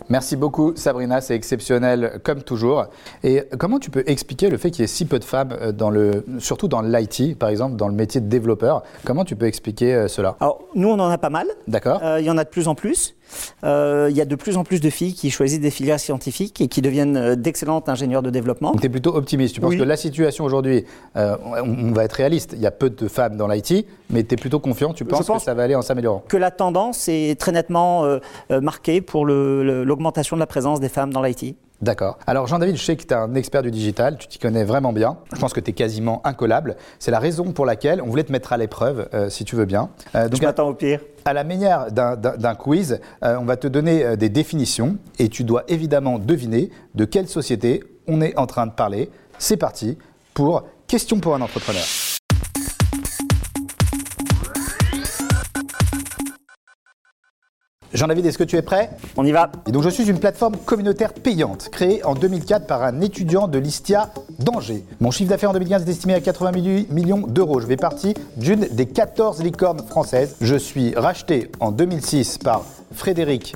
[0.10, 2.86] Merci beaucoup Sabrina, c'est exceptionnel comme toujours.
[3.24, 5.72] Et comment tu peux expliquer le fait qu'il y ait si peu de femmes euh,
[5.74, 8.84] dans le, surtout dans l'IT, par exemple, dans le métier de développeur?
[9.04, 10.38] Comment tu peux expliquer euh, cela?
[10.40, 11.48] Alors, nous, on en a pas mal.
[11.68, 12.00] D'accord.
[12.04, 13.16] Euh, Il y en a de plus en plus.
[13.64, 16.62] Euh, Il y a de plus en plus de filles qui choisissent des filières scientifiques
[16.62, 18.74] et qui deviennent euh, d'excellentes ingénieurs de développement.
[18.80, 19.56] Tu es plutôt optimiste.
[19.56, 19.78] Tu penses Oui.
[19.78, 23.08] que la situation aujourd'hui, euh, on, on va être réaliste, il y a peu de
[23.08, 25.76] femmes dans l'IT, mais tu es plutôt confiant, tu penses, pense que ça va aller
[25.76, 26.24] en s'améliorant?
[26.28, 28.06] Que la tendance est très nettement
[28.50, 31.56] marquée pour l'augmentation de la présence des femmes dans l'IT.
[31.82, 32.18] D'accord.
[32.26, 34.94] Alors Jean-David, je sais que tu es un expert du digital, tu t'y connais vraiment
[34.94, 35.18] bien.
[35.34, 36.76] Je pense que tu es quasiment incollable.
[36.98, 39.66] C'est la raison pour laquelle on voulait te mettre à l'épreuve, euh, si tu veux
[39.66, 39.90] bien.
[40.16, 41.02] Euh, Je m'attends au pire.
[41.26, 45.66] À la manière d'un- quiz, euh, on va te donner des définitions et tu dois
[45.68, 49.12] évidemment deviner de quelle société on est en train de parler.
[49.38, 49.98] C'est parti
[50.34, 51.84] pour Question pour un entrepreneur.
[57.94, 58.90] Jean-David, est-ce que tu es prêt?
[59.16, 59.52] On y va.
[59.68, 63.60] Et donc je suis une plateforme communautaire payante créée en 2004 par un étudiant de
[63.60, 64.10] l'ISTIA
[64.40, 64.84] d'Angers.
[65.00, 67.62] Mon chiffre d'affaires en 2015 est estimé à 88 millions d'euros.
[67.62, 70.36] Je fais partie d'une des 14 licornes françaises.
[70.42, 73.56] Je suis racheté en 2006 par Frédéric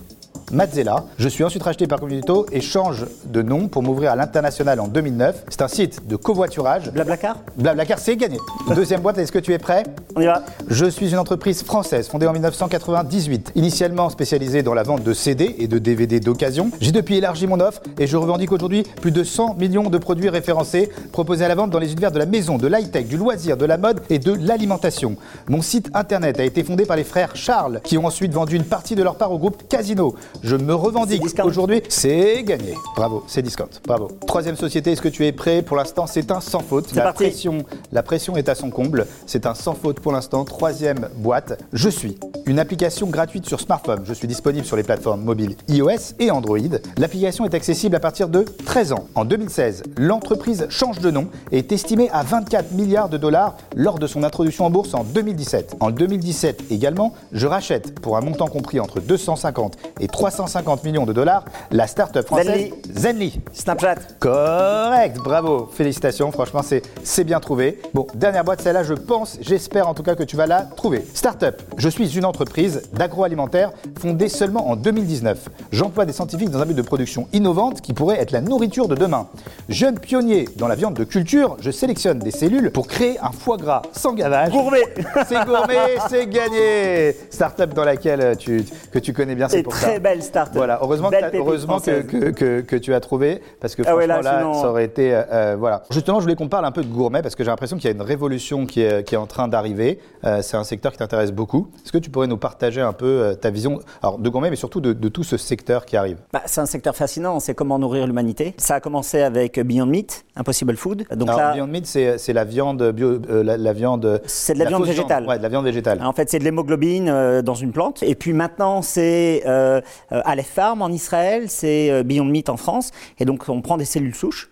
[0.52, 1.06] Mazzella.
[1.18, 4.88] Je suis ensuite racheté par Communito et change de nom pour m'ouvrir à l'international en
[4.88, 5.45] 2009.
[5.49, 6.91] C'est un site de covoiturage.
[6.91, 8.38] Blablacar Blablacar, c'est gagné.
[8.76, 9.84] Deuxième boîte, est-ce que tu es prêt?
[10.16, 10.43] On y va.
[10.68, 15.56] Je suis une entreprise française fondée en 1998, initialement spécialisée dans la vente de CD
[15.60, 16.72] et de DVD d'occasion.
[16.80, 20.30] J'ai depuis élargi mon offre et je revendique aujourd'hui plus de 100 millions de produits
[20.30, 23.58] référencés proposés à la vente dans les univers de la maison, de l'high-tech, du loisir,
[23.58, 25.16] de la mode et de l'alimentation.
[25.47, 28.64] Mon site internet a été fondé par les frères Charles qui ont ensuite vendu une
[28.66, 30.16] partie de leur part au groupe Casino.
[30.43, 32.73] Je me revendique aujourd'hui, c'est gagné.
[32.95, 33.69] Bravo, c'est discount.
[33.85, 34.07] Bravo.
[34.25, 35.61] Troisième société, est-ce que tu es prêt?
[35.61, 36.93] Pour l'instant, c'est un sans faute.
[36.95, 37.25] La parti.
[37.25, 39.05] pression, la pression est à son comble.
[39.27, 40.43] C'est un sans faute pour l'instant.
[40.43, 41.61] Troisième boîte.
[41.73, 42.17] Je suis
[42.47, 44.01] une application gratuite sur smartphone.
[44.03, 46.57] Je suis disponible sur les plateformes mobiles iOS et Android.
[46.97, 49.05] L'application est accessible à partir de 13 ans.
[49.13, 53.99] En 2016, l'entreprise change de nom et est estimée à 24 milliards de dollars lors
[53.99, 55.75] de son introduction en bourse en 2017.
[55.79, 61.13] En 2017 également, je rachète pour un montant compris entre 250 et 350 millions de
[61.13, 62.73] dollars la start-up française Zenly.
[62.95, 63.41] Zenly.
[63.53, 63.95] Snapchat.
[64.19, 66.61] Correct, bravo, félicitations, franchement
[67.03, 67.79] c'est bien trouvé.
[67.93, 71.05] Bon, dernière boîte, celle-là je pense, j'espère en tout cas que tu vas la trouver.
[71.13, 75.49] Startup, je suis une entreprise d'agroalimentaire fondée seulement en 2019.
[75.71, 78.95] J'emploie des scientifiques dans un but de production innovante qui pourrait être la nourriture de
[78.95, 79.27] demain.
[79.69, 83.57] Jeune pionnier dans la viande de culture, je sélectionne des cellules pour créer un foie
[83.57, 84.51] gras sans gavage.
[84.51, 84.84] Gourmet
[85.27, 89.93] C'est gourmet, c'est gagné Startup dans laquelle tu, que tu connais bien, c'est pour très
[89.95, 89.99] ça.
[89.99, 90.51] belle start.
[90.53, 94.39] Voilà, heureusement, que, heureusement que, que, tu as trouvé, parce que Ah ouais, là, là,
[94.39, 95.13] sinon- ça aurait été...
[95.13, 95.84] euh, euh, voilà.
[95.91, 97.93] Justement, je voulais qu'on parle un peu de gourmet, parce que j'ai l'impression qu'il y
[97.93, 99.99] a une révolution qui est, qui est en train d'arriver.
[100.26, 101.69] Euh, c'est un secteur qui t'intéresse beaucoup.
[101.84, 104.82] Est-ce que tu pourrais nous partager un peu ta vision alors, de gourmet, mais surtout
[104.82, 106.17] de, de tout ce secteur qui arrive?
[106.34, 108.53] Bah, c'est un secteur fascinant, c'est comment nourrir l'humanité.
[108.57, 111.05] Ça a commencé avec Beyond Meat, Impossible Food.
[111.15, 114.22] Donc Alors, là, Beyond Meat, c'est c'est la viande bio, euh, la, la viande...
[114.26, 115.26] C'est de la viande végétale.
[115.27, 116.02] Ouais, de la viande végétale.
[116.03, 118.03] En fait, c'est de l'hémoglobine dans une plante.
[118.03, 119.81] Et puis maintenant, c'est euh,
[120.11, 122.91] Aleph Farm en Israël, c'est euh, Beyond Meat en France.
[123.19, 124.51] Et donc, on prend des cellules souches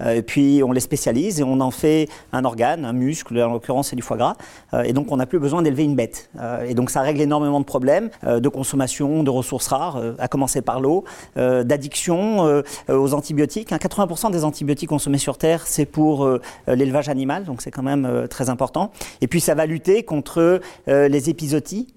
[0.00, 3.52] euh, et puis on les spécialise et on en fait un organe, un muscle, en
[3.52, 4.36] l'occurrence c'est du foie gras,
[4.74, 6.30] euh, et donc on n'a plus besoin d'élever une bête.
[6.38, 10.14] Euh, et donc ça règle énormément de problèmes euh, de consommation de ressources rares, euh,
[10.18, 11.04] à commencer par l'eau,
[11.36, 13.72] euh, d'addiction euh, aux antibiotiques.
[13.72, 17.82] Hein, 80% des antibiotiques consommés sur Terre, c'est pour euh, l'élevage animal, donc c'est quand
[17.82, 18.92] même euh, très important.
[19.20, 21.88] Et puis ça va lutter contre euh, les épizooties,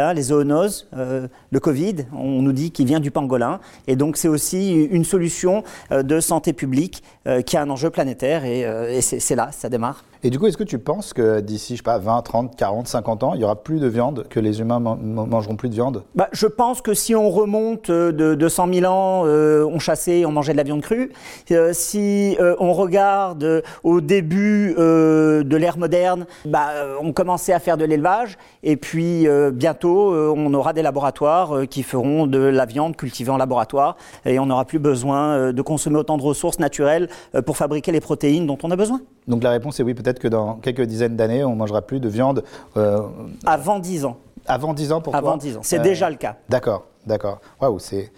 [0.00, 3.60] hein, les zoonoses, euh, le Covid, on nous dit qu'il vient du pangolin.
[3.86, 7.90] Et donc c'est aussi une solution euh, de santé publique euh, qui a un enjeu
[7.90, 10.04] planétaire et, c'est là, ça démarre.
[10.24, 12.86] Et du coup, est-ce que tu penses que d'ici, je sais pas, 20, 30, 40,
[12.86, 15.74] 50 ans, il y aura plus de viande, que les humains man- mangeront plus de
[15.74, 16.04] viande?
[16.14, 20.24] Bah, je pense que si on remonte euh, de 200 000 ans, euh, on chassait,
[20.24, 21.10] on mangeait de la viande crue.
[21.50, 26.68] Euh, si euh, on regarde au début de l'ère moderne, bah,
[27.00, 28.38] on commençait à faire de l'élevage.
[28.62, 33.96] Et puis bientôt, on aura des laboratoires qui feront de la viande cultivée en laboratoire.
[34.24, 37.08] Et on n'aura plus besoin de consommer autant de ressources naturelles
[37.44, 39.00] pour fabriquer les protéines dont on a besoin.
[39.28, 42.08] Donc la réponse est oui, peut-être que dans quelques dizaines d'années, on mangera plus de
[42.08, 42.42] viande.
[42.76, 43.02] euh,
[43.44, 44.16] Avant 10 ans.
[44.46, 45.60] Avant 10 ans pour Avant toi 10 ans.
[45.62, 46.36] C'est déjà le cas.
[46.48, 47.40] D'accord, d'accord.
[47.60, 48.12] Waouh, c'est.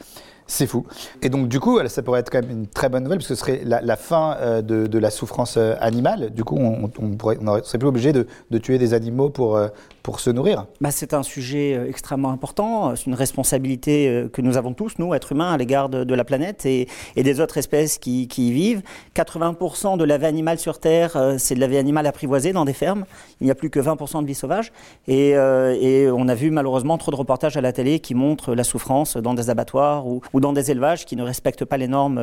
[0.47, 0.85] C'est fou.
[1.23, 3.35] Et donc, du coup, ça pourrait être quand même une très bonne nouvelle, parce que
[3.35, 6.35] ce serait la, la fin euh, de, de la souffrance euh, animale.
[6.35, 9.57] Du coup, on, on pourrait, on serait plus obligé de, de tuer des animaux pour,
[9.57, 9.69] euh,
[10.05, 10.67] pour se nourrir.
[10.83, 12.95] Bah, c'est un sujet euh, extrêmement important.
[12.95, 16.25] C'est une responsabilité euh, que nous avons tous, nous, êtres humains, à l'égard de, la
[16.25, 16.87] planète et,
[17.17, 18.83] des autres espèces qui, y vivent.
[19.17, 22.67] 80% de la vie animale sur Terre, euh, c'est de la vie animale apprivoisée dans
[22.67, 23.07] des fermes.
[23.41, 24.73] Il n'y a plus que 20% de vie sauvage.
[25.09, 29.17] Et, on a vu malheureusement trop de reportages à la télé qui montrent la souffrance
[29.17, 32.21] dans des abattoirs ou, dans des élevages qui ne respectent pas les normes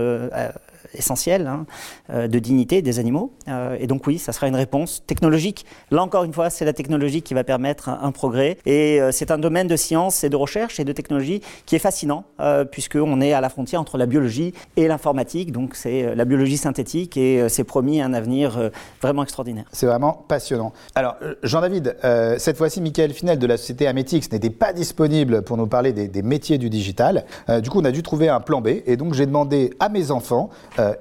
[0.82, 1.66] euh, essentielles hein,
[2.10, 3.34] euh, de dignité des animaux.
[3.48, 5.66] Euh, et donc oui, ça sera une réponse technologique.
[5.90, 8.58] Là encore une fois, c'est la technologie qui va permettre un, progrès.
[8.66, 12.26] Et c'est un domaine de science et de recherche et de technologie qui est fascinant,
[12.72, 15.54] puisqu'on est à la frontière entre la biologie et l'informatique.
[15.54, 18.72] Donc c'est la biologie synthétique et c'est promis un avenir
[19.02, 19.66] vraiment extraordinaire.
[19.72, 20.74] C'est vraiment passionnant.
[20.94, 21.96] Alors, Jean-David,
[22.38, 26.22] cette fois-ci, Michael Finel de la société Ametix n'était pas disponible pour nous parler des,
[26.22, 27.26] métiers du digital.
[27.62, 28.82] Du coup, on a dû trouver un plan B.
[28.86, 30.50] Et donc, j'ai demandé à mes enfants,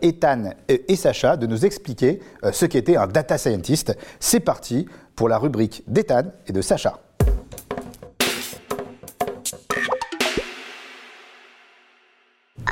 [0.03, 3.97] Ethan et, et Sacha, de nous expliquer euh, ce qu'était un data scientist.
[4.19, 7.01] C'est parti pour la rubrique d'Ethan et de Sacha.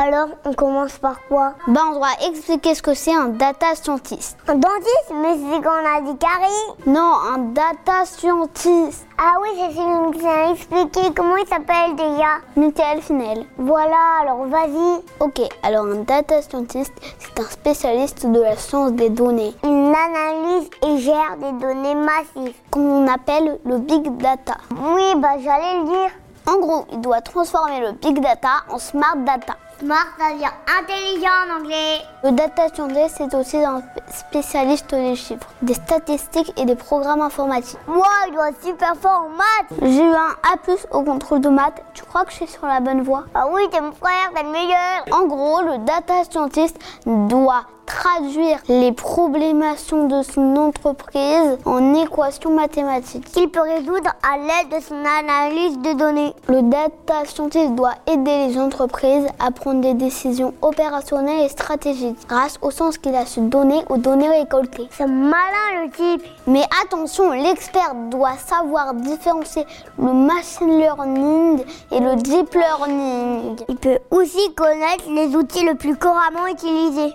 [0.00, 1.54] Alors, on commence par quoi?
[1.66, 4.38] Bah, on doit expliquer ce que c'est un data scientist.
[4.46, 9.04] Un dentiste Mais c'est qu'on a dit carie Non, un data scientist.
[9.18, 12.38] Ah oui, c'est celui qui a expliqué comment il s'appelle déjà.
[12.54, 13.44] Michael Finel.
[13.58, 15.02] Voilà, alors vas-y.
[15.18, 19.52] Ok, alors un data scientist, c'est un spécialiste de la science des données.
[19.64, 22.54] Il analyse et gère des données massives.
[22.70, 24.58] Qu'on appelle le big data.
[24.70, 26.10] Oui, bah j'allais le dire.
[26.46, 29.54] En gros, il doit transformer le big data en smart data.
[29.80, 32.00] Smart, ça veut dire intelligent en anglais.
[32.24, 33.80] Le data scientist, c'est aussi un
[34.10, 37.78] spécialiste des chiffres, des statistiques et des programmes informatiques.
[37.86, 39.78] Moi, il doit être super fort en maths.
[39.80, 41.80] J'ai eu un A+, au contrôle de maths.
[41.94, 43.24] Tu crois que je suis sur la bonne voie?
[43.34, 45.04] Ah oui, t'es mon frère, t'es le meilleur.
[45.12, 46.76] En gros, le data scientist
[47.06, 53.24] doit traduire les problémations de son entreprise en équations mathématiques.
[53.32, 56.34] Qu'il peut résoudre à l'aide de son analyse de données.
[56.48, 62.58] Le data scientist doit aider les entreprises à prendre des décisions opérationnelles et stratégiques grâce
[62.60, 64.88] au sens qu'il a su donner aux données récoltées.
[64.90, 66.26] C'est malin le type.
[66.46, 69.64] Mais attention, l'expert doit savoir différencier
[69.98, 73.56] le machine learning et le deep learning.
[73.68, 77.14] Il peut aussi connaître les outils le plus couramment utilisés.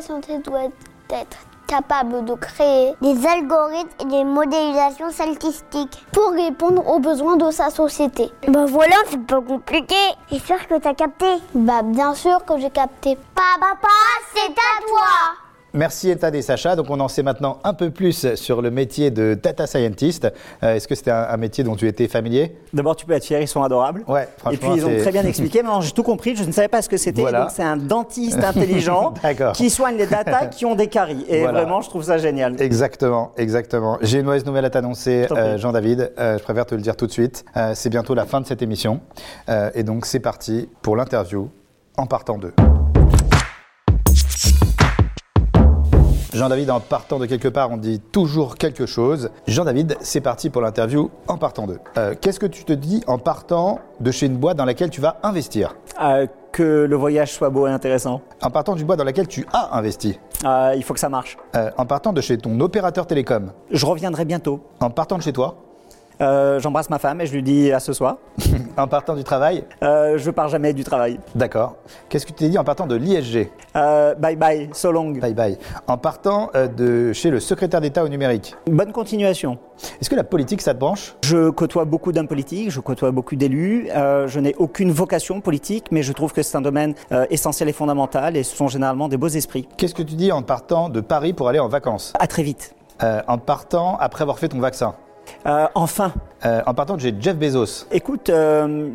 [0.00, 0.64] Scientist doit
[1.10, 7.50] être capable de créer des algorithmes et des modélisations statistiques pour répondre aux besoins de
[7.50, 8.32] sa société.
[8.48, 9.94] Bah voilà, c'est pas compliqué.
[10.30, 13.18] Sûr que t'as capté Bah bien sûr que j'ai capté.
[13.34, 13.88] Papa,
[14.34, 15.47] c'est à toi
[15.78, 16.74] Merci Ethan et Sacha.
[16.74, 20.26] Donc on en sait maintenant un peu plus sur le métier de data scientist.
[20.64, 22.56] Euh, Est-ce que c'était un, un métier dont tu étais familier?
[22.72, 24.02] D'abord, tu peux être fier, ils sont adorables.
[24.08, 25.62] Ouais, Et puis, ils ont très bien expliqué.
[25.62, 26.34] Maintenant, j'ai tout compris.
[26.34, 27.20] Je ne savais pas ce que c'était.
[27.20, 27.42] Voilà.
[27.42, 29.14] Donc, c'est un dentiste intelligent
[29.54, 31.24] qui soigne les datas qui ont des caries.
[31.28, 31.60] Et Voilà.
[31.62, 32.60] vraiment, je trouve ça génial.
[32.60, 33.98] Exactement, exactement.
[34.02, 36.12] J'ai une mauvaise nouvelle à t'annoncer, euh, Jean-David.
[36.18, 37.44] Euh, je préfère te le dire tout de suite.
[37.74, 39.00] C'est bientôt la fin de cette émission.
[39.74, 41.50] Et donc, c'est parti pour l'interview
[41.96, 42.52] en partant d'eux.
[46.38, 49.30] Jean-David, en partant de quelque part, on dit toujours quelque chose.
[49.48, 51.80] Jean-David, c'est parti pour l'interview en partant d'eux.
[51.96, 55.00] Euh, Qu'est-ce que tu te dis en partant de chez une boîte dans laquelle tu
[55.00, 58.20] vas investir Euh, que le voyage soit beau et intéressant.
[58.40, 61.36] En partant d'une boîte dans laquelle tu as investi Euh, il faut que ça marche.
[61.76, 64.60] En partant de chez ton opérateur télécom Je reviendrai bientôt.
[64.78, 65.56] En partant de chez toi
[66.20, 68.16] Euh, J'embrasse ma femme et je lui dis à ce soir.
[68.76, 69.64] en partant du travail?
[69.82, 71.20] Euh, Je pars jamais du travail.
[71.34, 71.76] D'accord.
[72.08, 75.10] Qu'est-ce que tu t'es dit en partant de l'ISG euh, Bye bye, so long.
[75.10, 75.58] Bye bye.
[75.86, 79.58] En partant de chez le secrétaire d'État au numérique Bonne continuation.
[80.00, 81.14] Est-ce que la politique, ça te branche?
[81.22, 83.88] Je côtoie beaucoup d'hommes politiques, je côtoie beaucoup d'élus.
[83.94, 86.94] Je n'ai aucune vocation politique, mais je trouve que c'est un domaine
[87.30, 89.68] essentiel et fondamental et ce sont généralement des beaux esprits.
[89.76, 92.12] Qu'est-ce que tu dis en partant de Paris pour aller en vacances?
[92.18, 92.74] À très vite.
[93.00, 94.94] En partant après avoir fait ton vaccin?
[95.44, 96.12] Enfin.
[96.44, 98.90] Euh, en partant de chez Jeff Bezos Écoute, euh,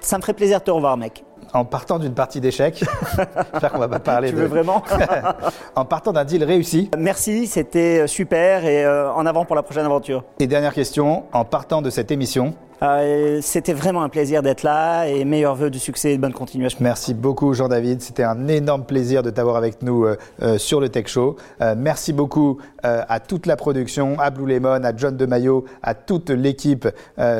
[0.00, 1.24] ça me ferait plaisir de te revoir, mec.
[1.52, 2.84] En partant d'une partie d'échecs
[3.52, 4.40] J'espère qu'on va pas parler Tu de...
[4.40, 4.82] veux vraiment
[5.74, 9.84] En partant d'un deal réussi Merci, c'était super et euh, en avant pour la prochaine
[9.84, 10.24] aventure.
[10.38, 15.06] Et dernière question, en partant de cette émission Euh, c'était vraiment un plaisir d'être là
[15.06, 16.78] et meilleurs vœux de succès et de bonne continuation.
[16.80, 20.88] Merci beaucoup Jean-David, c'était un énorme plaisir de t'avoir avec nous euh, euh, sur le
[20.88, 21.36] Tech Show.
[21.76, 26.88] Merci beaucoup à toute la production, à Blue Lemon, à John DeMaio, à toute l'équipe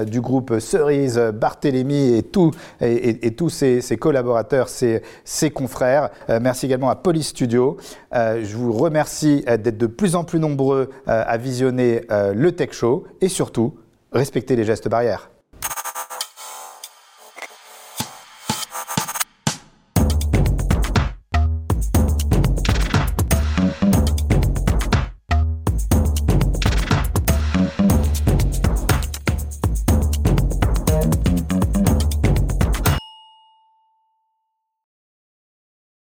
[0.07, 2.51] du groupe Cerise, Barthélémy et, tout,
[2.81, 6.11] et, tous ses, collaborateurs, ses, ses confrères.
[6.29, 7.79] Merci également à Police Studio.
[8.13, 13.29] Je vous remercie d'être de plus en plus nombreux à visionner le Tech Show et
[13.29, 13.75] surtout,
[14.13, 15.31] respectez les gestes barrières.